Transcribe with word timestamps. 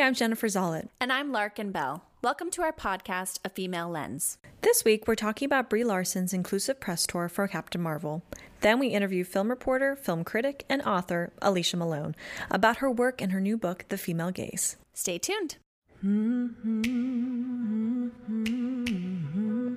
Hi, 0.00 0.06
I'm 0.06 0.14
Jennifer 0.14 0.46
Zollet. 0.46 0.88
And 0.98 1.12
I'm 1.12 1.30
Larkin 1.30 1.72
Bell. 1.72 2.06
Welcome 2.22 2.50
to 2.52 2.62
our 2.62 2.72
podcast, 2.72 3.38
A 3.44 3.50
Female 3.50 3.90
Lens. 3.90 4.38
This 4.62 4.82
week, 4.82 5.06
we're 5.06 5.14
talking 5.14 5.44
about 5.44 5.68
Brie 5.68 5.84
Larson's 5.84 6.32
inclusive 6.32 6.80
press 6.80 7.06
tour 7.06 7.28
for 7.28 7.46
Captain 7.46 7.82
Marvel. 7.82 8.22
Then 8.62 8.78
we 8.78 8.88
interview 8.88 9.24
film 9.24 9.50
reporter, 9.50 9.94
film 9.96 10.24
critic, 10.24 10.64
and 10.70 10.80
author 10.80 11.34
Alicia 11.42 11.76
Malone 11.76 12.16
about 12.50 12.78
her 12.78 12.90
work 12.90 13.20
in 13.20 13.28
her 13.28 13.42
new 13.42 13.58
book, 13.58 13.84
The 13.90 13.98
Female 13.98 14.30
Gaze. 14.30 14.78
Stay 14.94 15.18
tuned. 15.18 15.56
Mm-hmm, 16.02 16.80
mm-hmm, 16.80 18.08
mm-hmm, 18.30 19.74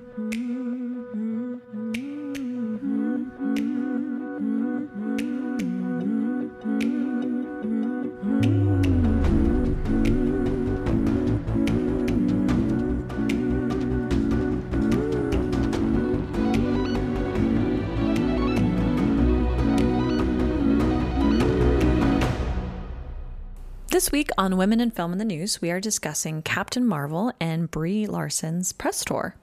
This 23.94 24.10
week 24.10 24.30
on 24.36 24.56
Women 24.56 24.80
in 24.80 24.90
Film 24.90 25.12
in 25.12 25.18
the 25.18 25.24
News, 25.24 25.62
we 25.62 25.70
are 25.70 25.78
discussing 25.78 26.42
Captain 26.42 26.84
Marvel 26.84 27.32
and 27.38 27.70
Brie 27.70 28.08
Larson's 28.08 28.72
press 28.72 29.04
tour. 29.04 29.36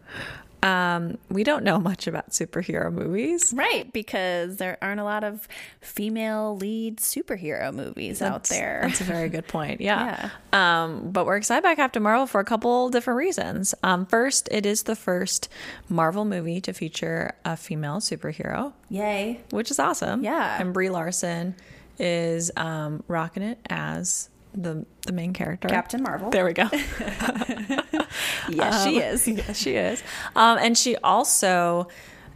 Um, 0.61 1.17
we 1.29 1.45
don't 1.45 1.63
know 1.63 1.79
much 1.79 2.05
about 2.05 2.31
superhero 2.31 2.91
movies. 2.91 3.53
Right, 3.55 3.89
because 3.93 4.57
there 4.57 4.77
aren't 4.81 4.99
a 4.99 5.05
lot 5.05 5.23
of 5.23 5.47
female 5.79 6.57
lead 6.57 6.97
superhero 6.97 7.73
movies 7.73 8.19
that's, 8.19 8.29
out 8.29 8.43
there. 8.53 8.81
That's 8.83 8.99
a 8.99 9.05
very 9.05 9.29
good 9.29 9.47
point. 9.47 9.79
Yeah. 9.79 10.29
yeah. 10.53 10.83
Um, 10.83 11.11
but 11.11 11.25
we're 11.25 11.37
excited 11.37 11.59
about 11.59 11.77
Captain 11.77 12.03
Marvel 12.03 12.27
for 12.27 12.41
a 12.41 12.45
couple 12.45 12.89
different 12.89 13.19
reasons. 13.19 13.73
Um, 13.83 14.05
first, 14.05 14.49
it 14.51 14.65
is 14.65 14.83
the 14.83 14.97
first 14.97 15.47
Marvel 15.87 16.25
movie 16.25 16.59
to 16.59 16.73
feature 16.73 17.35
a 17.45 17.55
female 17.55 18.01
superhero. 18.01 18.73
Yay. 18.89 19.39
Which 19.51 19.71
is 19.71 19.79
awesome. 19.79 20.25
Yeah. 20.25 20.59
And 20.59 20.73
Brie 20.73 20.89
Larson 20.89 21.55
is 21.97 22.51
um, 22.57 23.01
rocking 23.07 23.43
it 23.43 23.57
as 23.69 24.27
the 24.53 24.85
the 25.05 25.13
main 25.13 25.33
character, 25.33 25.67
Captain 25.67 26.01
Marvel. 26.03 26.29
There 26.29 26.45
we 26.45 26.53
go. 26.53 26.67
yes, 28.49 28.83
she 28.83 28.97
Um, 28.97 29.01
is. 29.01 29.27
Yes, 29.27 29.57
she 29.57 29.75
is. 29.75 30.03
Um, 30.35 30.57
and 30.59 30.77
she 30.77 30.95
also 30.97 31.87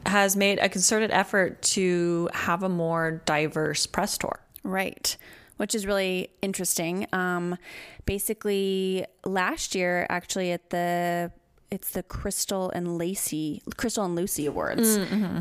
has 0.06 0.36
made 0.36 0.60
a 0.60 0.70
concerted 0.70 1.12
effort 1.12 1.62
to 1.62 2.30
have 2.34 2.64
a 2.64 2.70
more 2.70 3.22
diverse 3.26 3.86
press 3.86 4.18
tour. 4.18 4.40
Right. 4.64 5.16
Which 5.58 5.74
is 5.74 5.86
really 5.86 6.30
interesting. 6.42 7.08
Um, 7.14 7.58
basically, 8.06 9.06
last 9.26 9.74
year, 9.76 10.06
actually, 10.10 10.52
at 10.52 10.70
the 10.70 11.32
it's 11.72 11.90
the 11.92 12.04
Crystal 12.04 12.70
and 12.70 12.98
Lacey, 12.98 13.62
Crystal 13.76 14.06
and 14.06 14.16
Lucy 14.16 14.46
Awards. 14.46 14.98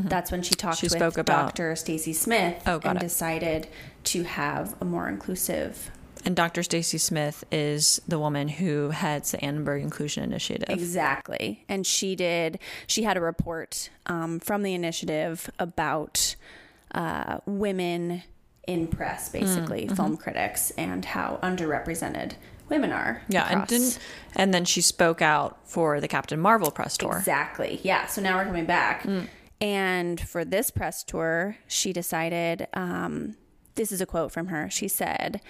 That's 0.09 0.31
when 0.31 0.41
she 0.41 0.55
talked 0.55 0.77
Mm, 0.77 0.79
She 0.79 0.85
with 0.87 0.93
spoke 0.93 1.17
about- 1.17 1.55
Dr. 1.55 1.75
Stacy 1.75 2.13
Smith 2.13 2.61
Oh, 2.65 2.79
and 2.83 2.97
it. 2.97 3.01
decided 3.01 3.67
to 4.05 4.23
have 4.23 4.75
a 4.81 4.85
more 4.85 5.07
inclusive 5.07 5.91
And 6.25 6.35
Dr. 6.35 6.63
Stacy 6.63 6.97
Smith 6.97 7.43
is 7.51 8.01
the 8.07 8.17
woman 8.17 8.47
who 8.47 8.89
heads 8.89 9.31
the 9.31 9.43
Annenberg 9.45 9.83
Inclusion 9.83 10.23
Initiative. 10.23 10.69
Exactly. 10.69 11.63
And 11.69 11.85
she 11.85 12.15
did, 12.15 12.59
she 12.87 13.03
had 13.03 13.15
a 13.15 13.21
report 13.21 13.91
um, 14.07 14.39
from 14.39 14.63
the 14.63 14.73
initiative 14.73 15.49
about 15.59 16.35
uh, 16.95 17.37
women 17.45 18.23
in 18.67 18.87
press, 18.87 19.29
basically, 19.29 19.87
film 19.87 20.17
critics, 20.17 20.71
and 20.71 21.05
how 21.05 21.39
underrepresented 21.43 22.33
women 22.69 22.91
are. 22.91 23.21
Yeah, 23.29 23.45
and 23.47 23.67
didn't 23.67 23.99
and 24.35 24.53
then 24.53 24.65
she 24.65 24.81
spoke 24.81 25.21
out 25.21 25.59
for 25.65 26.01
the 26.01 26.07
Captain 26.07 26.39
Marvel 26.39 26.71
press 26.71 26.97
tour. 26.97 27.17
Exactly. 27.17 27.79
Yeah. 27.83 28.07
So 28.07 28.21
now 28.21 28.37
we're 28.37 28.45
coming 28.45 28.65
back. 28.65 29.07
And 29.61 30.19
for 30.19 30.43
this 30.43 30.71
press 30.71 31.03
tour, 31.03 31.57
she 31.67 31.93
decided 31.93 32.67
um, 32.73 33.35
this 33.75 33.91
is 33.91 34.01
a 34.01 34.05
quote 34.05 34.31
from 34.31 34.47
her. 34.47 34.69
She 34.69 34.87
said, 34.87 35.41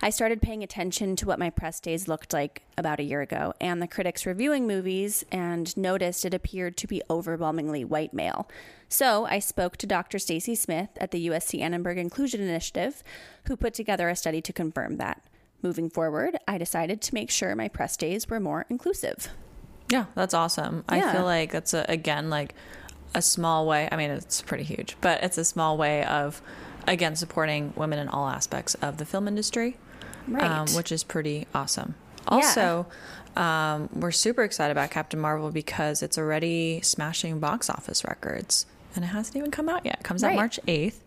I 0.00 0.10
started 0.10 0.40
paying 0.40 0.62
attention 0.62 1.16
to 1.16 1.26
what 1.26 1.40
my 1.40 1.50
press 1.50 1.80
days 1.80 2.06
looked 2.06 2.32
like 2.32 2.62
about 2.76 3.00
a 3.00 3.02
year 3.02 3.20
ago 3.20 3.52
and 3.60 3.82
the 3.82 3.88
critics 3.88 4.26
reviewing 4.26 4.66
movies 4.66 5.24
and 5.32 5.76
noticed 5.76 6.24
it 6.24 6.32
appeared 6.32 6.76
to 6.76 6.86
be 6.86 7.02
overwhelmingly 7.10 7.84
white 7.84 8.14
male. 8.14 8.48
So 8.88 9.26
I 9.26 9.40
spoke 9.40 9.76
to 9.78 9.86
Dr. 9.86 10.20
Stacy 10.20 10.54
Smith 10.54 10.90
at 10.98 11.10
the 11.10 11.26
USC 11.28 11.60
Annenberg 11.60 11.98
Inclusion 11.98 12.40
Initiative, 12.40 13.02
who 13.46 13.56
put 13.56 13.74
together 13.74 14.08
a 14.08 14.14
study 14.14 14.40
to 14.42 14.52
confirm 14.52 14.98
that. 14.98 15.22
Moving 15.62 15.90
forward, 15.90 16.38
I 16.46 16.58
decided 16.58 17.02
to 17.02 17.14
make 17.14 17.30
sure 17.30 17.56
my 17.56 17.66
press 17.66 17.96
days 17.96 18.28
were 18.28 18.38
more 18.38 18.66
inclusive. 18.70 19.28
Yeah, 19.90 20.04
that's 20.14 20.34
awesome. 20.34 20.84
I 20.88 21.12
feel 21.12 21.24
like 21.24 21.50
that's 21.50 21.74
a, 21.74 21.84
again 21.88 22.30
like 22.30 22.54
a 23.14 23.22
small 23.22 23.66
way. 23.66 23.88
I 23.90 23.96
mean, 23.96 24.10
it's 24.10 24.42
pretty 24.42 24.62
huge, 24.62 24.96
but 25.00 25.24
it's 25.24 25.38
a 25.38 25.44
small 25.44 25.76
way 25.76 26.04
of 26.04 26.40
again 26.86 27.16
supporting 27.16 27.72
women 27.74 27.98
in 27.98 28.08
all 28.08 28.28
aspects 28.28 28.74
of 28.76 28.98
the 28.98 29.04
film 29.04 29.26
industry, 29.26 29.76
Right. 30.28 30.44
um, 30.44 30.68
which 30.74 30.92
is 30.92 31.04
pretty 31.04 31.46
awesome. 31.54 31.94
Also, 32.26 32.86
um, 33.36 33.88
we're 33.94 34.10
super 34.10 34.42
excited 34.42 34.72
about 34.72 34.90
Captain 34.90 35.18
Marvel 35.18 35.50
because 35.50 36.02
it's 36.02 36.18
already 36.18 36.80
smashing 36.82 37.38
box 37.40 37.70
office 37.70 38.04
records, 38.04 38.66
and 38.94 39.04
it 39.04 39.08
hasn't 39.08 39.36
even 39.36 39.50
come 39.50 39.68
out 39.68 39.84
yet. 39.86 39.98
It 40.00 40.04
comes 40.04 40.22
out 40.24 40.34
March 40.34 40.60
eighth. 40.66 41.02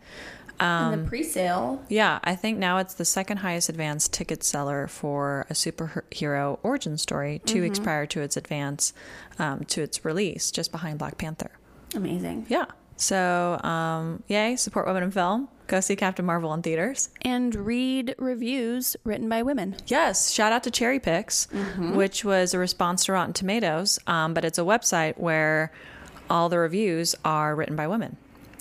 and 0.60 1.06
the 1.06 1.08
pre-sale 1.08 1.84
Yeah, 1.90 2.20
I 2.24 2.36
think 2.36 2.58
now 2.60 2.78
it's 2.78 2.94
the 2.94 3.06
second 3.06 3.38
highest 3.38 3.68
advanced 3.70 4.14
ticket 4.14 4.44
seller 4.44 4.88
for 4.88 5.46
a 5.50 5.54
superhero 5.54 6.60
origin 6.64 6.98
story, 6.98 7.42
2 7.46 7.62
weeks 7.62 7.80
prior 7.80 8.06
to 8.08 8.22
its 8.22 8.38
advance 8.38 8.94
um, 9.40 9.64
to 9.66 9.82
its 9.82 10.06
release, 10.06 10.52
just 10.52 10.72
behind 10.72 11.00
Black 11.00 11.18
Panther. 11.18 11.52
amazing 11.96 12.46
Yeah. 12.50 12.66
So, 13.02 13.60
um, 13.64 14.22
yay, 14.28 14.56
support 14.56 14.86
women 14.86 15.02
in 15.04 15.12
film. 15.12 15.50
Go 15.66 15.80
see 15.80 15.96
Captain 15.96 16.24
Marvel 16.26 16.54
in 16.54 16.62
theaters. 16.62 17.10
and 17.22 17.56
read 17.56 18.14
reviews 18.20 18.96
written 19.04 19.28
by 19.30 19.42
women 19.42 19.76
Yes, 19.88 20.30
shout 20.30 20.52
out 20.54 20.64
to 20.64 20.72
Cherry 20.72 21.00
Picks, 21.00 21.48
which 21.80 22.24
was 22.26 22.54
a 22.54 22.60
response 22.60 23.06
to 23.06 23.14
Rotten 23.14 23.34
Tomatoes, 23.34 23.98
um, 24.06 24.34
but 24.36 24.46
it's 24.46 24.60
a 24.60 24.64
website 24.64 25.18
where 25.18 25.72
all 26.30 26.48
the 26.50 26.60
reviews 26.60 27.16
are 27.26 27.56
written 27.56 27.76
by 27.76 27.88
women. 27.88 28.18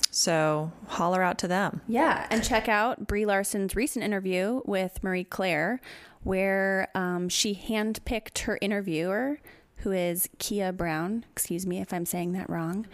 So, 0.09 0.71
holler 0.87 1.21
out 1.21 1.37
to 1.39 1.47
them. 1.47 1.81
yeah 1.87 2.25
and 2.31 2.43
check 2.43 2.67
out 2.67 3.05
brie 3.07 3.25
larson's 3.25 3.75
recent 3.75 4.03
interview 4.03 4.61
with 4.65 5.01
marie 5.03 5.23
claire 5.23 5.79
where 6.23 6.87
um, 6.95 7.29
she 7.29 7.53
handpicked 7.55 8.39
her 8.39 8.57
interviewer 8.61 9.39
who 9.77 9.91
is 9.91 10.29
keah 10.39 10.71
brown 10.73 11.25
excuse 11.31 11.65
me 11.65 11.79
if 11.79 11.91
i'm 11.93 12.05
saying 12.05 12.33
that 12.33 12.49
wrong 12.49 12.85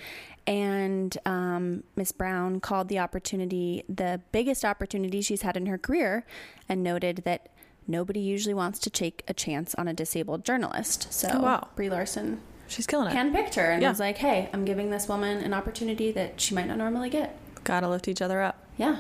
and 0.48 1.18
um, 1.26 1.84
miss 1.96 2.12
brown 2.12 2.60
called 2.60 2.88
the 2.88 2.98
opportunity 2.98 3.84
the 3.90 4.22
biggest 4.32 4.64
opportunity 4.66 5.22
she's 5.22 5.42
had 5.44 5.56
in 5.58 5.66
her 5.68 5.78
career 5.78 6.26
and 6.70 6.82
noted 6.82 7.18
that 7.26 7.50
nobody 7.88 8.20
usually 8.22 8.54
wants 8.54 8.80
to 8.80 8.90
take 8.90 9.24
a 9.28 9.34
chance 9.34 9.76
on 9.76 9.88
a 9.88 9.94
disabled 9.94 10.44
journalist 10.46 11.12
so 11.14 11.28
Oh, 11.34 11.40
wow. 11.42 11.68
brie 11.76 11.90
larson 11.90 12.42
She's 12.70 12.86
killing 12.88 13.08
it. 13.08 13.16
handpicked 13.16 13.56
her 13.56 13.72
and 13.72 13.82
Yeah. 13.82 13.88
was 13.90 14.00
like, 14.02 14.18
"Hey, 14.18 14.50
I'm 14.52 14.66
giving 14.66 14.90
this 14.90 15.08
woman 15.08 15.38
an 15.42 15.54
opportunity 15.54 16.12
that 16.12 16.42
she 16.42 16.54
might 16.54 16.68
not 16.68 16.78
normally 16.78 17.10
get." 17.10 17.38
Gotta 17.64 17.88
lift 17.88 18.10
each 18.10 18.22
other 18.22 18.42
up. 18.42 18.62
Yeah. 18.76 18.98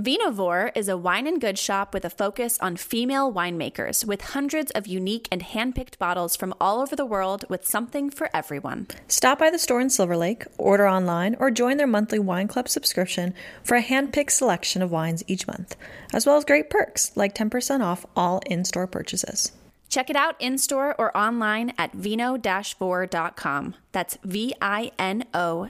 Vinovore 0.00 0.72
is 0.74 0.88
a 0.88 0.96
wine 0.96 1.26
and 1.26 1.38
goods 1.38 1.60
shop 1.60 1.92
with 1.92 2.06
a 2.06 2.10
focus 2.10 2.58
on 2.60 2.76
female 2.76 3.30
winemakers 3.30 4.02
with 4.02 4.22
hundreds 4.22 4.70
of 4.70 4.86
unique 4.86 5.28
and 5.30 5.42
handpicked 5.42 5.98
bottles 5.98 6.36
from 6.36 6.54
all 6.58 6.80
over 6.80 6.96
the 6.96 7.04
world 7.04 7.44
with 7.50 7.66
something 7.66 8.08
for 8.08 8.30
everyone. 8.32 8.86
Stop 9.08 9.38
by 9.38 9.50
the 9.50 9.58
store 9.58 9.78
in 9.78 9.90
Silver 9.90 10.16
Lake, 10.16 10.46
order 10.56 10.88
online, 10.88 11.36
or 11.38 11.50
join 11.50 11.76
their 11.76 11.86
monthly 11.86 12.18
wine 12.18 12.48
club 12.48 12.66
subscription 12.66 13.34
for 13.62 13.74
a 13.74 13.82
hand-picked 13.82 14.32
selection 14.32 14.80
of 14.80 14.90
wines 14.90 15.22
each 15.26 15.46
month, 15.46 15.76
as 16.14 16.24
well 16.24 16.38
as 16.38 16.46
great 16.46 16.70
perks 16.70 17.14
like 17.14 17.34
10% 17.34 17.82
off 17.82 18.06
all 18.16 18.40
in-store 18.46 18.86
purchases. 18.86 19.52
Check 19.90 20.08
it 20.08 20.16
out 20.16 20.36
in 20.38 20.56
store 20.56 20.94
or 20.98 21.14
online 21.16 21.74
at 21.76 21.96
vinovore.com. 21.96 23.74
That's 23.92 24.18
V 24.22 24.54
I 24.62 24.92
N 24.98 25.24
O 25.34 25.68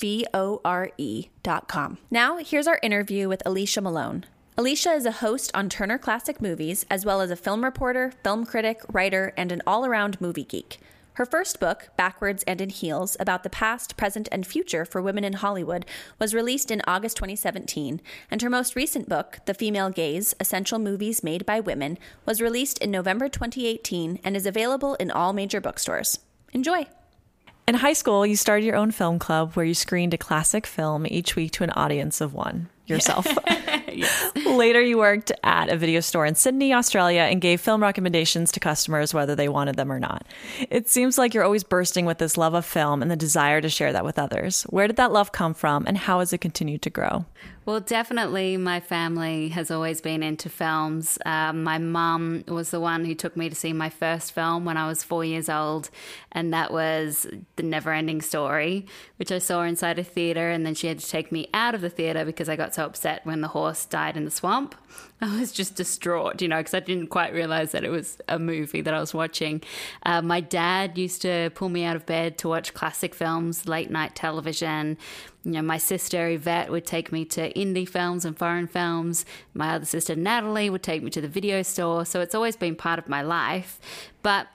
V 0.00 0.26
O 0.32 0.60
R 0.64 0.90
E.com. 0.96 1.98
Now, 2.10 2.38
here's 2.38 2.66
our 2.66 2.80
interview 2.82 3.28
with 3.28 3.42
Alicia 3.44 3.82
Malone. 3.82 4.24
Alicia 4.56 4.92
is 4.92 5.06
a 5.06 5.12
host 5.12 5.52
on 5.54 5.68
Turner 5.68 5.98
Classic 5.98 6.40
Movies, 6.42 6.84
as 6.90 7.04
well 7.04 7.20
as 7.20 7.30
a 7.30 7.36
film 7.36 7.62
reporter, 7.62 8.12
film 8.24 8.44
critic, 8.44 8.80
writer, 8.90 9.32
and 9.36 9.52
an 9.52 9.62
all 9.66 9.86
around 9.86 10.20
movie 10.20 10.44
geek. 10.44 10.78
Her 11.18 11.26
first 11.26 11.58
book, 11.58 11.88
Backwards 11.96 12.44
and 12.46 12.60
in 12.60 12.70
Heels, 12.70 13.16
about 13.18 13.42
the 13.42 13.50
past, 13.50 13.96
present, 13.96 14.28
and 14.30 14.46
future 14.46 14.84
for 14.84 15.02
women 15.02 15.24
in 15.24 15.32
Hollywood, 15.32 15.84
was 16.20 16.32
released 16.32 16.70
in 16.70 16.80
August 16.86 17.16
2017, 17.16 18.00
and 18.30 18.40
her 18.40 18.48
most 18.48 18.76
recent 18.76 19.08
book, 19.08 19.40
The 19.44 19.52
Female 19.52 19.90
Gaze 19.90 20.36
Essential 20.38 20.78
Movies 20.78 21.24
Made 21.24 21.44
by 21.44 21.58
Women, 21.58 21.98
was 22.24 22.40
released 22.40 22.78
in 22.78 22.92
November 22.92 23.28
2018 23.28 24.20
and 24.22 24.36
is 24.36 24.46
available 24.46 24.94
in 25.00 25.10
all 25.10 25.32
major 25.32 25.60
bookstores. 25.60 26.20
Enjoy! 26.52 26.86
In 27.66 27.74
high 27.74 27.94
school, 27.94 28.24
you 28.24 28.36
started 28.36 28.64
your 28.64 28.76
own 28.76 28.92
film 28.92 29.18
club 29.18 29.54
where 29.54 29.66
you 29.66 29.74
screened 29.74 30.14
a 30.14 30.18
classic 30.18 30.68
film 30.68 31.04
each 31.04 31.34
week 31.34 31.50
to 31.54 31.64
an 31.64 31.70
audience 31.70 32.20
of 32.20 32.32
one 32.32 32.68
yourself. 32.86 33.26
yes. 33.94 34.32
Later, 34.46 34.80
you 34.80 34.98
worked 34.98 35.32
at 35.42 35.68
a 35.68 35.76
video 35.76 36.00
store 36.00 36.26
in 36.26 36.34
Sydney, 36.34 36.72
Australia, 36.72 37.22
and 37.22 37.40
gave 37.40 37.60
film 37.60 37.82
recommendations 37.82 38.52
to 38.52 38.60
customers 38.60 39.14
whether 39.14 39.34
they 39.34 39.48
wanted 39.48 39.76
them 39.76 39.90
or 39.90 39.98
not. 39.98 40.26
It 40.70 40.88
seems 40.88 41.18
like 41.18 41.34
you're 41.34 41.44
always 41.44 41.64
bursting 41.64 42.04
with 42.04 42.18
this 42.18 42.36
love 42.36 42.54
of 42.54 42.64
film 42.64 43.02
and 43.02 43.10
the 43.10 43.16
desire 43.16 43.60
to 43.60 43.68
share 43.68 43.92
that 43.92 44.04
with 44.04 44.18
others. 44.18 44.62
Where 44.64 44.86
did 44.86 44.96
that 44.96 45.12
love 45.12 45.32
come 45.32 45.54
from, 45.54 45.86
and 45.86 45.96
how 45.96 46.20
has 46.20 46.32
it 46.32 46.38
continued 46.38 46.82
to 46.82 46.90
grow? 46.90 47.26
Well, 47.68 47.80
definitely, 47.80 48.56
my 48.56 48.80
family 48.80 49.50
has 49.50 49.70
always 49.70 50.00
been 50.00 50.22
into 50.22 50.48
films. 50.48 51.18
Um, 51.26 51.64
my 51.64 51.76
mum 51.76 52.44
was 52.48 52.70
the 52.70 52.80
one 52.80 53.04
who 53.04 53.14
took 53.14 53.36
me 53.36 53.50
to 53.50 53.54
see 53.54 53.74
my 53.74 53.90
first 53.90 54.32
film 54.32 54.64
when 54.64 54.78
I 54.78 54.86
was 54.86 55.04
four 55.04 55.22
years 55.22 55.50
old, 55.50 55.90
and 56.32 56.54
that 56.54 56.72
was 56.72 57.26
The 57.56 57.62
Never 57.62 57.92
Ending 57.92 58.22
Story, 58.22 58.86
which 59.16 59.30
I 59.30 59.38
saw 59.38 59.64
inside 59.64 59.98
a 59.98 60.02
theatre. 60.02 60.50
And 60.50 60.64
then 60.64 60.74
she 60.74 60.86
had 60.86 60.98
to 60.98 61.06
take 61.06 61.30
me 61.30 61.50
out 61.52 61.74
of 61.74 61.82
the 61.82 61.90
theatre 61.90 62.24
because 62.24 62.48
I 62.48 62.56
got 62.56 62.74
so 62.74 62.86
upset 62.86 63.26
when 63.26 63.42
the 63.42 63.48
horse 63.48 63.77
died 63.84 64.16
in 64.16 64.24
the 64.24 64.30
swamp. 64.30 64.74
I 65.20 65.38
was 65.38 65.50
just 65.52 65.74
distraught, 65.74 66.40
you 66.40 66.48
know, 66.48 66.58
because 66.58 66.74
I 66.74 66.80
didn't 66.80 67.08
quite 67.08 67.32
realize 67.32 67.72
that 67.72 67.84
it 67.84 67.90
was 67.90 68.18
a 68.28 68.38
movie 68.38 68.80
that 68.82 68.94
I 68.94 69.00
was 69.00 69.12
watching. 69.12 69.62
Uh, 70.04 70.22
my 70.22 70.40
dad 70.40 70.96
used 70.96 71.22
to 71.22 71.50
pull 71.54 71.68
me 71.68 71.84
out 71.84 71.96
of 71.96 72.06
bed 72.06 72.38
to 72.38 72.48
watch 72.48 72.72
classic 72.72 73.14
films, 73.14 73.66
late 73.66 73.90
night 73.90 74.14
television. 74.14 74.96
You 75.44 75.52
know, 75.52 75.62
my 75.62 75.78
sister 75.78 76.28
Yvette 76.28 76.70
would 76.70 76.86
take 76.86 77.10
me 77.10 77.24
to 77.26 77.52
indie 77.54 77.88
films 77.88 78.24
and 78.24 78.38
foreign 78.38 78.68
films. 78.68 79.24
My 79.54 79.74
other 79.74 79.86
sister 79.86 80.14
Natalie 80.14 80.70
would 80.70 80.82
take 80.82 81.02
me 81.02 81.10
to 81.10 81.20
the 81.20 81.28
video 81.28 81.62
store. 81.62 82.04
So 82.04 82.20
it's 82.20 82.34
always 82.34 82.56
been 82.56 82.76
part 82.76 82.98
of 82.98 83.08
my 83.08 83.22
life. 83.22 83.80
But 84.22 84.46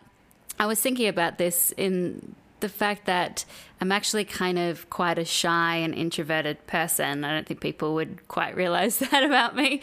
I 0.59 0.65
was 0.65 0.79
thinking 0.79 1.07
about 1.07 1.37
this 1.37 1.73
in 1.77 2.35
the 2.63 2.69
fact 2.69 3.05
that 3.05 3.43
I'm 3.81 3.91
actually 3.91 4.23
kind 4.23 4.57
of 4.57 4.89
quite 4.89 5.19
a 5.19 5.25
shy 5.25 5.75
and 5.75 5.93
introverted 5.93 6.65
person. 6.65 7.25
I 7.25 7.33
don't 7.33 7.45
think 7.45 7.59
people 7.59 7.93
would 7.95 8.25
quite 8.29 8.55
realize 8.55 8.97
that 9.11 9.23
about 9.23 9.55
me. 9.55 9.81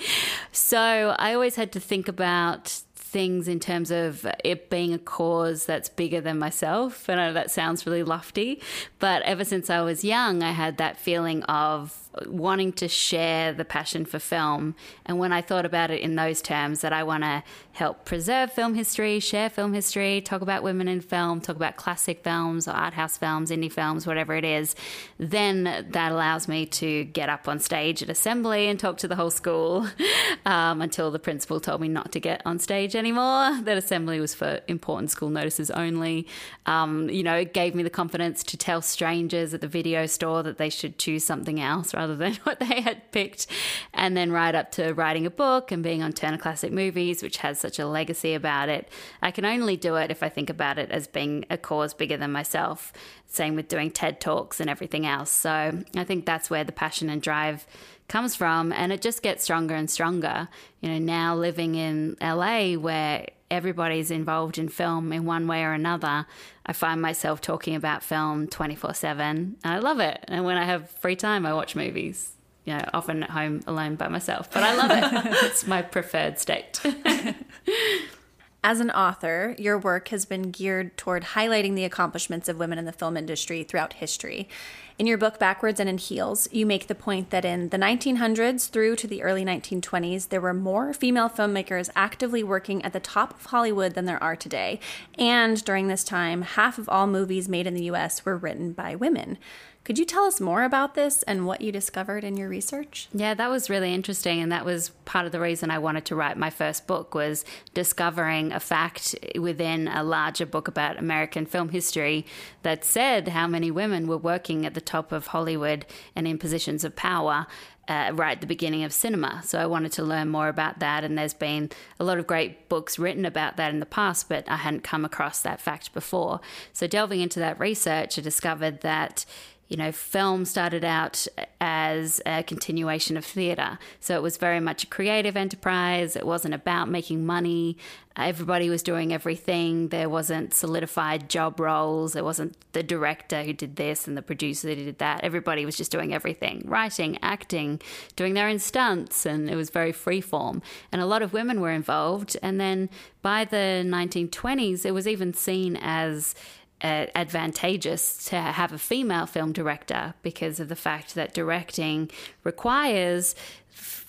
So 0.51 1.15
I 1.19 1.35
always 1.35 1.57
had 1.57 1.71
to 1.73 1.81
think 1.81 2.09
about 2.09 2.83
things 2.95 3.49
in 3.49 3.61
terms 3.61 3.91
of 3.91 4.25
it 4.45 4.71
being 4.71 4.95
a 4.95 4.99
cause 4.99 5.67
that's 5.67 5.91
bigger 5.91 6.23
than 6.23 6.39
myself. 6.39 7.09
And 7.09 7.21
I 7.21 7.27
know 7.27 7.33
that 7.35 7.51
sounds 7.51 7.85
really 7.85 8.03
lofty, 8.03 8.63
but 8.99 9.21
ever 9.23 9.45
since 9.45 9.69
I 9.69 9.83
was 9.83 10.03
young, 10.03 10.43
I 10.43 10.53
had 10.53 10.79
that 10.79 10.97
feeling 10.97 11.43
of 11.43 12.09
wanting 12.27 12.73
to 12.73 12.89
share 12.89 13.53
the 13.53 13.65
passion 13.65 14.05
for 14.05 14.19
film. 14.19 14.75
And 15.07 15.19
when 15.19 15.33
I 15.33 15.43
thought 15.43 15.65
about 15.65 15.91
it 15.91 16.01
in 16.01 16.17
those 16.17 16.43
terms, 16.43 16.81
that 16.81 16.93
I 16.93 17.03
want 17.05 17.23
to 17.23 17.43
help 17.73 18.05
preserve 18.05 18.53
film 18.53 18.75
history, 18.75 19.21
share 19.21 19.49
film 19.49 19.73
history, 19.73 20.21
talk 20.21 20.43
about 20.43 20.63
women 20.63 20.89
in 20.89 21.01
film, 21.01 21.41
talk 21.41 21.57
about 21.57 21.77
classic 21.77 22.25
films 22.25 22.67
or 22.67 22.73
art 22.73 22.95
house 22.95 23.17
films, 23.17 23.51
indie 23.51 23.73
films, 23.73 24.07
whatever 24.07 24.35
it 24.35 24.45
is, 24.45 24.75
then 25.19 25.87
that 25.91 26.13
allows 26.13 26.49
me 26.49 26.67
to 26.67 27.05
get 27.05 27.29
up 27.29 27.47
on 27.47 27.61
stage 27.61 28.03
at 28.03 28.11
assembly 28.11 28.67
and 28.67 28.81
talk 28.81 28.99
to 28.99 29.09
the 29.09 29.17
whole 29.17 29.31
school 29.31 29.87
um, 30.47 30.83
until 30.83 31.11
the 31.11 31.19
principal 31.19 31.61
told 31.61 31.81
me 31.81 31.89
not 31.89 32.11
to 32.13 32.21
get 32.21 32.43
on 32.45 32.59
stage 32.59 32.97
anymore. 32.97 33.61
That 33.63 33.79
assembly 33.79 34.21
was 34.21 34.35
for 34.35 34.61
important 34.67 35.11
school 35.11 35.31
notices 35.31 35.71
only. 35.71 36.27
Um, 36.67 37.09
you 37.09 37.23
know, 37.23 37.37
it 37.37 37.55
gave 37.55 37.75
me 37.75 37.83
the 37.83 37.91
confidence 37.91 38.43
to 38.45 38.57
tell 38.57 38.83
strangers 38.83 39.55
at 39.55 39.61
the 39.61 39.69
video 39.69 40.07
store 40.07 40.43
that 40.43 40.59
they 40.59 40.71
should 40.71 40.99
choose 40.99 41.25
something 41.25 41.61
else 41.61 41.95
rather 41.95 42.10
than 42.17 42.35
what 42.43 42.61
they 42.61 42.81
had 42.81 43.11
picked. 43.13 43.47
And 43.93 44.17
then 44.17 44.33
right 44.33 44.55
up 44.55 44.71
to 44.73 44.93
writing 44.93 45.27
a 45.27 45.31
book 45.31 45.71
and 45.71 45.83
being 45.83 46.03
on 46.03 46.13
Turner 46.13 46.39
Classic 46.39 46.73
Movies, 46.73 47.23
which 47.23 47.39
has 47.39 47.59
such 47.59 47.79
a 47.79 47.87
legacy 47.87 48.35
about 48.35 48.69
it. 48.69 48.89
I 49.23 49.31
can 49.31 49.45
only 49.45 49.77
do 49.77 49.97
it 49.97 50.11
if 50.11 50.23
I 50.23 50.29
think 50.29 50.51
about 50.51 50.79
it 50.79 50.91
as 50.91 51.07
being 51.07 51.45
a 51.51 51.59
cause 51.59 51.95
bigger 51.95 52.17
than 52.17 52.33
myself. 52.33 52.93
Same 53.27 53.55
with 53.55 53.69
doing 53.69 53.91
TED 53.91 54.21
Talks 54.21 54.61
and 54.61 54.69
everything 54.69 55.07
else. 55.07 55.31
So 55.31 55.83
I 55.97 56.05
think 56.05 56.27
that's 56.27 56.51
where 56.51 56.65
the 56.65 56.73
passion 56.73 57.11
and 57.11 57.23
drive 57.23 57.67
comes 58.11 58.35
from 58.35 58.73
and 58.73 58.93
it 58.93 59.01
just 59.01 59.23
gets 59.23 59.45
stronger 59.45 59.73
and 59.77 59.89
stronger 59.89 60.49
you 60.81 60.89
know 60.89 60.99
now 60.99 61.37
living 61.37 61.77
in 61.77 62.17
LA 62.21 62.73
where 62.73 63.25
everybody's 63.51 64.11
involved 64.11 64.59
in 64.59 64.69
film 64.69 65.13
in 65.13 65.25
one 65.25 65.47
way 65.47 65.65
or 65.65 65.73
another 65.73 66.27
I 66.67 66.73
find 66.73 67.03
myself 67.03 67.41
talking 67.41 67.75
about 67.75 68.03
film 68.03 68.47
24/7 68.47 69.21
and 69.21 69.57
I 69.65 69.79
love 69.79 69.99
it. 69.99 70.25
And 70.29 70.45
when 70.45 70.57
I 70.57 70.65
have 70.65 70.91
free 70.91 71.17
time 71.17 71.45
I 71.47 71.53
watch 71.55 71.75
movies 71.75 72.33
you 72.65 72.75
know 72.75 72.85
often 72.93 73.23
at 73.23 73.31
home 73.31 73.61
alone 73.67 73.97
by 73.97 74.09
myself 74.09 74.51
but 74.53 74.63
I 74.63 74.75
love 74.77 74.91
it. 74.91 75.33
It's 75.45 75.67
my 75.67 75.83
preferred 75.83 76.39
state 76.39 76.81
As 78.63 78.79
an 78.81 78.91
author, 78.91 79.55
your 79.59 79.79
work 79.79 80.09
has 80.09 80.27
been 80.27 80.51
geared 80.51 80.95
toward 80.99 81.23
highlighting 81.25 81.77
the 81.77 81.85
accomplishments 81.85 82.47
of 82.47 82.59
women 82.59 82.79
in 82.79 82.85
the 82.85 82.93
film 82.93 83.17
industry 83.17 83.63
throughout 83.63 83.95
history. 83.95 84.51
In 84.99 85.07
your 85.07 85.17
book, 85.17 85.39
Backwards 85.39 85.81
and 85.81 85.89
in 85.89 85.97
Heels, 85.97 86.47
you 86.53 86.67
make 86.67 86.87
the 86.87 86.95
point 86.95 87.31
that 87.31 87.47
in 87.47 87.71
the 87.71 87.79
1900s 87.79 88.69
through 88.69 88.97
to 88.97 89.07
the 89.07 89.23
early 89.23 89.47
1920s, 89.47 90.29
there 90.29 90.43
were 90.43 90.53
more 90.53 90.93
female 90.93 91.31
filmmakers 91.31 91.89
actively 91.97 92.43
working 92.43 92.85
at 92.85 92.93
the 92.93 93.01
top 93.01 93.33
of 93.33 93.47
Hollywood 93.47 93.95
than 93.95 94.05
there 94.05 94.23
are 94.23 94.37
today. 94.37 94.79
And 95.19 95.65
during 95.65 95.89
this 95.89 96.05
time, 96.05 96.43
half 96.43 96.77
of 96.77 96.87
all 96.87 97.07
movies 97.07 97.49
made 97.49 97.67
in 97.67 97.73
the 97.73 97.85
US 97.85 98.27
were 98.27 98.37
written 98.37 98.73
by 98.73 98.95
women. 98.95 99.39
Could 99.83 99.99
you 99.99 100.05
tell 100.05 100.25
us 100.25 100.41
more 100.41 100.63
about 100.63 100.95
this 100.95 101.23
and 101.23 101.47
what 101.47 101.63
you 101.63 101.73
discovered 101.73 102.23
in 102.23 102.37
your 102.37 102.49
research? 102.49 103.09
Yeah, 103.15 103.33
that 103.35 103.49
was 103.49 103.71
really 103.71 103.95
interesting 103.95 104.41
and 104.41 104.53
that 104.53 104.65
was 104.65 104.91
part 105.07 105.25
of 105.25 105.33
the 105.33 105.41
reason 105.41 105.71
I 105.71 105.79
wanted 105.79 106.05
to 106.07 106.15
write 106.15 106.37
my 106.37 106.51
first 106.51 106.87
book 106.87 107.15
was 107.15 107.47
discovering 107.73 108.53
a 108.53 108.61
fact 108.61 109.15
within 109.39 109.89
a 109.89 110.05
larger 110.05 110.45
book 110.45 110.69
about 110.69 110.99
American 110.99 111.47
film 111.47 111.71
history 111.71 112.27
that 112.63 112.85
said 112.85 113.29
how 113.29 113.47
many 113.47 113.71
women 113.71 114.07
were 114.07 114.19
working 114.19 114.67
at 114.67 114.75
the 114.75 114.81
top 114.83 115.13
of 115.13 115.29
Hollywood 115.29 115.87
and 116.15 116.29
in 116.29 116.37
positions 116.37 116.85
of 116.85 116.95
power 116.95 117.47
uh, 117.89 118.13
right 118.15 118.37
at 118.37 118.41
the 118.41 118.47
beginning 118.47 118.85
of 118.85 118.93
cinema. 118.93 119.43
So 119.45 119.59
I 119.59 119.67
wanted 119.67 119.93
to 119.93 120.05
learn 120.05 120.29
more 120.29 120.49
about 120.49 120.79
that. 120.79 121.03
And 121.03 121.19
there's 121.19 121.35
been 121.35 121.71
a 121.99 122.05
lot 122.05 122.19
of 122.19 122.27
great 122.27 122.69
books 122.69 122.99
written 122.99 123.25
about 123.25 123.57
that 123.57 123.73
in 123.73 123.81
the 123.81 123.87
past, 123.87 124.29
but 124.29 124.49
I 124.49 124.59
hadn't 124.59 124.85
come 124.85 125.05
across 125.05 125.41
that 125.43 125.61
fact 125.61 125.93
before. 125.93 126.41
So 126.73 126.87
delving 126.87 127.21
into 127.21 127.41
that 127.41 127.59
research, 127.59 128.17
I 128.17 128.23
discovered 128.23 128.83
that 128.83 129.25
you 129.71 129.77
know, 129.77 129.93
film 129.93 130.45
started 130.45 130.85
out 130.85 131.29
as 131.61 132.21
a 132.27 132.43
continuation 132.43 133.17
of 133.17 133.25
theatre. 133.25 133.79
So 134.01 134.17
it 134.17 134.23
was 134.23 134.37
very 134.37 134.59
much 134.59 134.83
a 134.83 134.87
creative 134.89 135.37
enterprise. 135.37 136.17
It 136.17 136.27
wasn't 136.27 136.55
about 136.55 136.89
making 136.89 137.25
money. 137.25 137.77
Everybody 138.17 138.69
was 138.69 138.83
doing 138.83 139.13
everything. 139.13 139.89
There 139.89 140.09
wasn't 140.09 140.55
solidified 140.55 141.31
job 141.31 141.61
roles. 141.61 142.15
There 142.15 142.25
wasn't 142.25 142.57
the 142.73 142.83
director 142.83 143.45
who 143.45 143.53
did 143.53 143.77
this 143.77 144.09
and 144.09 144.17
the 144.17 144.23
producer 144.23 144.71
who 144.71 144.75
did 144.75 144.99
that. 144.99 145.23
Everybody 145.23 145.65
was 145.65 145.77
just 145.77 145.93
doing 145.93 146.13
everything 146.13 146.65
writing, 146.67 147.17
acting, 147.23 147.81
doing 148.17 148.35
their 148.35 148.49
own 148.49 148.59
stunts. 148.59 149.25
And 149.25 149.49
it 149.49 149.55
was 149.55 149.71
very 149.71 149.93
freeform. 149.93 150.63
And 150.91 151.01
a 151.01 151.07
lot 151.07 151.23
of 151.23 151.33
women 151.33 151.61
were 151.61 151.71
involved. 151.71 152.37
And 152.43 152.61
then 152.61 152.91
by 153.23 153.45
the 153.45 153.85
1920s, 153.87 154.85
it 154.85 154.91
was 154.91 155.07
even 155.07 155.33
seen 155.33 155.79
as 155.81 156.35
uh, 156.83 157.07
advantageous 157.15 158.25
to 158.27 158.37
have 158.37 158.73
a 158.73 158.79
female 158.79 159.27
film 159.27 159.53
director 159.53 160.15
because 160.23 160.61
of 160.61 160.69
the 160.69 160.77
fact 160.77 161.15
that 161.15 161.35
directing 161.35 162.11
requires 162.45 163.35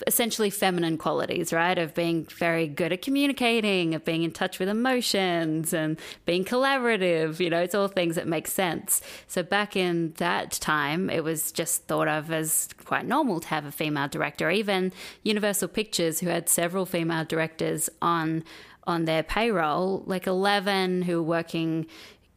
essentially 0.08 0.50
feminine 0.50 0.98
qualities, 0.98 1.54
right? 1.54 1.78
Of 1.78 1.94
being 1.94 2.25
very 2.25 2.68
good 2.68 2.92
at 2.92 3.01
communicating, 3.01 3.94
of 3.94 4.04
being 4.04 4.24
in 4.24 4.32
touch 4.32 4.60
with 4.60 4.70
emotions, 4.70 5.74
and 5.74 6.00
being 6.25 6.44
collaborative. 6.44 7.40
You 7.40 7.50
know, 7.50 7.62
it's 7.62 7.75
all 7.75 7.88
things 7.88 8.16
that 8.16 8.28
make 8.28 8.48
sense. 8.48 9.01
So 9.28 9.44
back 9.44 9.75
in 9.75 10.13
that 10.18 10.51
time, 10.54 11.10
it 11.10 11.24
was 11.24 11.51
just 11.51 11.84
thought 11.88 12.08
of 12.08 12.32
as 12.32 12.70
quite 12.86 13.06
normal 13.06 13.40
to 13.42 13.48
have 13.50 13.66
a 13.66 13.72
female 13.72 14.08
director. 14.08 14.50
Even 14.50 14.92
Universal 15.24 15.70
Pictures, 15.70 16.20
who 16.20 16.28
had 16.28 16.50
several 16.50 16.86
female 16.86 17.25
directors 17.25 17.90
on 18.01 18.44
on 18.88 19.06
their 19.06 19.22
payroll, 19.22 20.01
like 20.08 20.25
11 20.25 21.04
who 21.04 21.18
were 21.18 21.22
working 21.22 21.86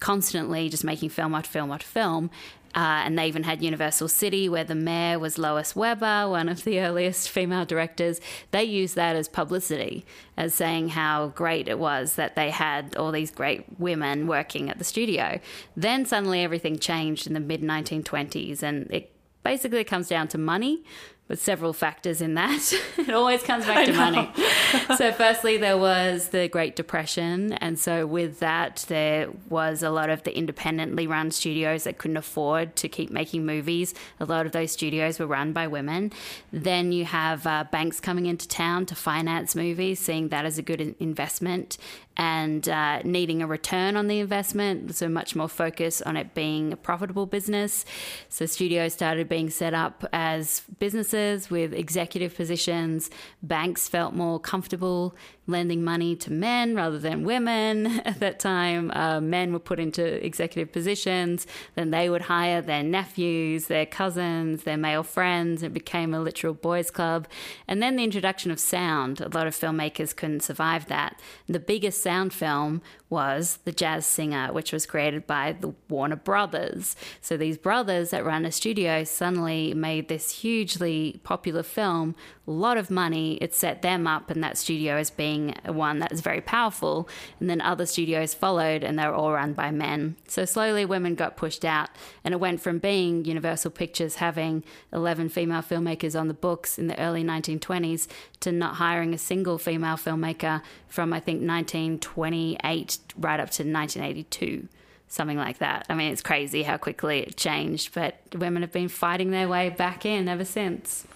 constantly 0.05 0.69
just 0.69 0.85
making 0.85 1.09
film 1.09 1.35
after 1.35 1.49
film 1.49 1.73
after 1.73 1.87
film. 1.87 2.31
Uh, 2.75 3.01
and 3.07 3.19
they 3.19 3.27
even 3.27 3.45
had 3.45 3.63
Universal 3.63 4.09
City, 4.09 4.51
where 4.51 4.65
the 4.65 4.75
mayor 4.75 5.19
was 5.19 5.39
Lois 5.39 5.75
Weber, 5.75 6.29
one 6.29 6.51
of 6.51 6.65
the 6.65 6.81
earliest 6.87 7.31
female 7.31 7.65
directors. 7.65 8.21
They 8.51 8.65
used 8.65 8.97
that 8.97 9.17
as 9.17 9.29
publicity, 9.29 10.05
as 10.37 10.53
saying 10.53 10.91
how 10.91 11.29
great 11.29 11.69
it 11.69 11.79
was 11.79 12.17
that 12.17 12.35
they 12.35 12.51
had 12.51 12.95
all 12.97 13.13
these 13.13 13.31
great 13.31 13.65
women 13.79 14.27
working 14.27 14.69
at 14.69 14.77
the 14.77 14.85
studio. 14.85 15.41
Then 15.75 16.05
suddenly 16.05 16.43
everything 16.43 16.79
changed 16.79 17.27
in 17.27 17.33
the 17.33 17.41
mid 17.41 17.63
1920s, 17.63 18.63
and 18.63 18.91
it 18.91 19.11
basically 19.43 19.85
comes 19.85 20.09
down 20.09 20.29
to 20.29 20.39
money 20.39 20.85
with 21.27 21.41
several 21.41 21.73
factors 21.73 22.21
in 22.21 22.35
that. 22.35 22.73
it 22.99 23.11
always 23.11 23.43
comes 23.43 23.65
back 23.65 23.87
to 23.87 23.93
money. 23.95 24.31
so, 24.97 25.11
firstly, 25.13 25.57
there 25.57 25.79
was 25.79 26.29
the 26.29 26.49
Great 26.49 26.77
Depression. 26.77 27.55
And 27.55 27.79
so, 27.79 28.07
with 28.07 28.41
that, 28.41 28.85
there 28.89 29.31
was 29.49 29.83
a 29.83 29.91
lot 29.91 30.11
of 30.11 30.23
the 30.25 30.37
independently 30.37 31.07
run 31.07 31.31
studios 31.31 31.85
that 31.85 31.97
couldn't 31.97 32.19
afford 32.19 32.77
to 32.77 32.89
keep 32.89 33.11
making 33.11 33.47
movies. 33.47 33.95
A 34.21 34.27
lot 34.27 34.45
of 34.45 34.53
those 34.53 34.73
studios 34.73 35.19
were 35.19 35.27
run 35.27 35.53
by 35.53 35.67
women. 35.67 36.13
Then 36.53 36.93
you 36.93 37.07
have 37.07 37.47
uh, 37.47 37.65
banks 37.73 38.01
coming 38.01 38.27
into 38.27 38.47
town 38.47 38.85
to 38.87 38.95
finance 38.95 39.55
movies, 39.55 40.01
seeing 40.01 40.29
that 40.29 40.45
as 40.45 40.59
a 40.59 40.63
good 40.63 40.95
investment 41.01 41.79
and 42.17 42.69
uh, 42.69 43.01
needing 43.03 43.43
a 43.43 43.47
return 43.47 43.97
on 43.97 44.07
the 44.09 44.21
investment. 44.21 44.95
So, 44.95 45.09
much 45.09 45.35
more 45.35 45.49
focus 45.49 46.03
on 46.03 46.19
it 46.19 46.35
being 46.35 46.75
a 46.75 46.77
profitable 46.77 47.25
business. 47.25 47.87
So, 48.29 48.45
studios 48.45 48.93
started 48.93 49.27
being 49.27 49.49
set 49.49 49.73
up 49.73 50.05
as 50.13 50.61
businesses 50.79 51.14
businesses 51.15 51.49
with 51.51 51.73
executive 51.73 52.35
positions. 52.35 53.09
Banks 53.43 53.89
felt 53.89 54.15
more 54.15 54.41
comfortable 54.41 55.15
lending 55.47 55.85
money 55.85 56.17
to 56.17 56.33
men 56.33 56.75
rather 56.75 56.99
than 56.99 57.25
women 57.25 57.87
at 58.05 58.19
that 58.21 58.41
time. 58.41 58.91
Uh, 58.93 59.21
men 59.21 59.53
were 59.53 59.59
put 59.59 59.79
into 59.79 60.05
executive 60.25 60.73
positions, 60.73 61.47
then 61.75 61.91
they 61.91 62.09
would 62.09 62.23
hire 62.23 62.63
their 62.63 62.83
nephews, 62.83 63.67
their 63.67 63.87
cousins, 63.87 64.63
their 64.63 64.77
male 64.77 65.03
friends. 65.03 65.63
It 65.63 65.73
became 65.73 66.15
a 66.15 66.21
literal 66.21 66.55
boys' 66.55 66.91
club. 66.91 67.29
And 67.69 67.83
then 67.83 67.97
the 67.97 68.05
introduction 68.05 68.51
of 68.51 68.59
sound. 68.59 69.21
A 69.21 69.29
lot 69.29 69.47
of 69.47 69.55
filmmakers 69.55 70.17
couldn't 70.17 70.43
survive 70.43 70.87
that. 70.87 71.21
The 71.47 71.61
biggest 71.61 72.03
sound 72.03 72.33
film 72.33 72.81
was 73.11 73.59
The 73.65 73.73
Jazz 73.73 74.07
Singer, 74.07 74.53
which 74.53 74.73
was 74.73 74.87
created 74.87 75.27
by 75.27 75.53
the 75.53 75.75
Warner 75.89 76.17
Brothers. 76.17 76.97
So 77.21 77.37
these 77.37 77.59
brothers 77.59 78.11
that 78.11 78.25
run 78.25 78.45
a 78.45 78.51
studio 78.51 79.05
suddenly 79.05 79.73
made 79.75 80.09
this 80.09 80.31
hugely 80.41 81.04
popular 81.13 81.63
film, 81.63 82.15
a 82.47 82.51
lot 82.51 82.77
of 82.77 82.91
money. 82.91 83.39
It 83.41 83.55
set 83.55 83.83
them 83.83 84.07
up 84.07 84.31
in 84.31 84.41
that 84.41 84.59
studio 84.59 84.97
as 84.97 85.11
being 85.11 85.55
one 85.65 85.99
that 86.01 86.13
is 86.13 86.21
very 86.21 86.41
powerful. 86.41 87.09
And 87.41 87.49
then 87.49 87.61
other 87.61 87.87
studios 87.87 88.35
followed, 88.35 88.83
and 88.83 88.99
they 88.99 89.07
were 89.07 89.15
all 89.15 89.33
run 89.33 89.53
by 89.53 89.71
men. 89.71 90.17
So 90.27 90.45
slowly 90.45 90.85
women 90.85 91.15
got 91.15 91.37
pushed 91.37 91.65
out, 91.65 91.91
and 92.25 92.35
it 92.35 92.41
went 92.41 92.61
from 92.61 92.79
being 92.79 93.25
Universal 93.25 93.73
Pictures 93.73 94.17
having 94.17 94.65
11 94.93 95.29
female 95.29 95.63
filmmakers 95.63 96.19
on 96.19 96.29
the 96.29 96.35
books 96.35 96.79
in 96.79 96.89
the 96.89 96.99
early 97.01 97.23
1920s 97.25 98.09
to 98.41 98.53
not 98.53 98.77
hiring 98.77 99.15
a 99.15 99.19
single 99.19 99.59
female 99.59 99.97
filmmaker 99.97 100.63
from, 100.89 101.13
I 101.13 101.21
think, 101.21 101.39
1928 101.39 102.99
right 103.17 103.41
up 103.41 103.51
to 103.51 103.63
1982 103.63 104.69
something 105.09 105.39
like 105.39 105.59
that. 105.59 105.87
I 105.89 105.95
mean, 105.95 106.13
it's 106.13 106.23
crazy 106.23 106.63
how 106.63 106.77
quickly 106.77 107.21
it 107.21 107.37
changed, 107.37 107.95
but 107.95 108.17
women 108.35 108.63
have 108.63 108.73
been 108.73 108.89
fighting 108.89 109.31
their 109.31 109.49
way 109.49 109.71
back 109.71 110.05
in 110.05 110.29
ever 110.29 110.45
since. 110.45 111.07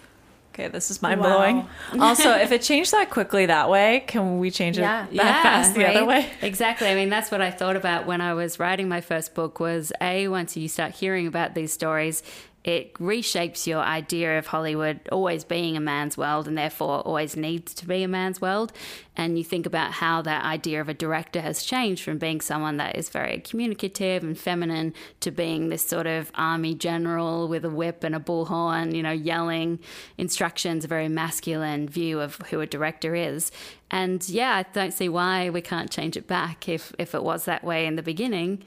Okay, 0.53 0.67
this 0.67 0.91
is 0.91 1.01
mind 1.01 1.21
blowing. 1.21 1.57
Wow. 1.57 1.67
also, 2.09 2.31
if 2.31 2.51
it 2.51 2.61
changed 2.61 2.91
that 2.91 3.09
quickly 3.09 3.45
that 3.45 3.69
way, 3.69 4.03
can 4.07 4.39
we 4.39 4.51
change 4.51 4.77
it 4.77 4.81
yeah. 4.81 5.03
that 5.05 5.13
yeah, 5.13 5.43
fast 5.43 5.73
the 5.73 5.83
right? 5.83 5.95
other 5.95 6.05
way? 6.05 6.29
Exactly. 6.41 6.87
I 6.87 6.95
mean, 6.95 7.09
that's 7.09 7.31
what 7.31 7.41
I 7.41 7.51
thought 7.51 7.75
about 7.75 8.05
when 8.05 8.19
I 8.19 8.33
was 8.33 8.59
writing 8.59 8.89
my 8.89 8.99
first 8.99 9.33
book 9.35 9.59
was 9.59 9.93
A, 10.01 10.27
once 10.27 10.57
you 10.57 10.67
start 10.67 10.93
hearing 10.95 11.27
about 11.27 11.53
these 11.53 11.71
stories, 11.71 12.23
it 12.63 12.93
reshapes 12.95 13.65
your 13.65 13.79
idea 13.79 14.37
of 14.37 14.47
Hollywood 14.47 14.99
always 15.11 15.45
being 15.45 15.77
a 15.77 15.79
man's 15.79 16.17
world 16.17 16.47
and 16.47 16.57
therefore 16.57 16.99
always 16.99 17.37
needs 17.37 17.73
to 17.75 17.87
be 17.87 18.03
a 18.03 18.07
man's 18.07 18.41
world. 18.41 18.73
And 19.15 19.37
you 19.37 19.45
think 19.45 19.65
about 19.65 19.93
how 19.93 20.21
that 20.23 20.43
idea 20.43 20.81
of 20.81 20.89
a 20.89 20.93
director 20.93 21.39
has 21.41 21.63
changed 21.63 22.03
from 22.03 22.17
being 22.17 22.41
someone 22.41 22.77
that 22.77 22.97
is 22.97 23.09
very 23.09 23.39
communicative 23.39 24.23
and 24.23 24.37
feminine 24.37 24.93
to 25.21 25.31
being 25.31 25.69
this 25.69 25.87
sort 25.87 26.05
of 26.05 26.31
army 26.35 26.75
general 26.75 27.47
with 27.47 27.63
a 27.63 27.69
whip 27.69 28.03
and 28.03 28.13
a 28.13 28.19
bullhorn, 28.19 28.93
you 28.93 29.03
know, 29.03 29.11
yelling 29.11 29.79
instructions, 30.17 30.83
a 30.83 30.87
very 30.87 31.07
masculine 31.07 31.87
view 31.87 32.19
of 32.19 32.35
who 32.49 32.59
a 32.59 32.67
director 32.67 33.15
is. 33.15 33.51
And 33.89 34.27
yeah, 34.27 34.55
I 34.55 34.63
don't 34.73 34.93
see 34.93 35.07
why 35.07 35.49
we 35.49 35.61
can't 35.61 35.89
change 35.89 36.17
it 36.17 36.27
back 36.27 36.67
if, 36.67 36.93
if 36.99 37.15
it 37.15 37.23
was 37.23 37.45
that 37.45 37.63
way 37.63 37.85
in 37.85 37.95
the 37.95 38.03
beginning. 38.03 38.63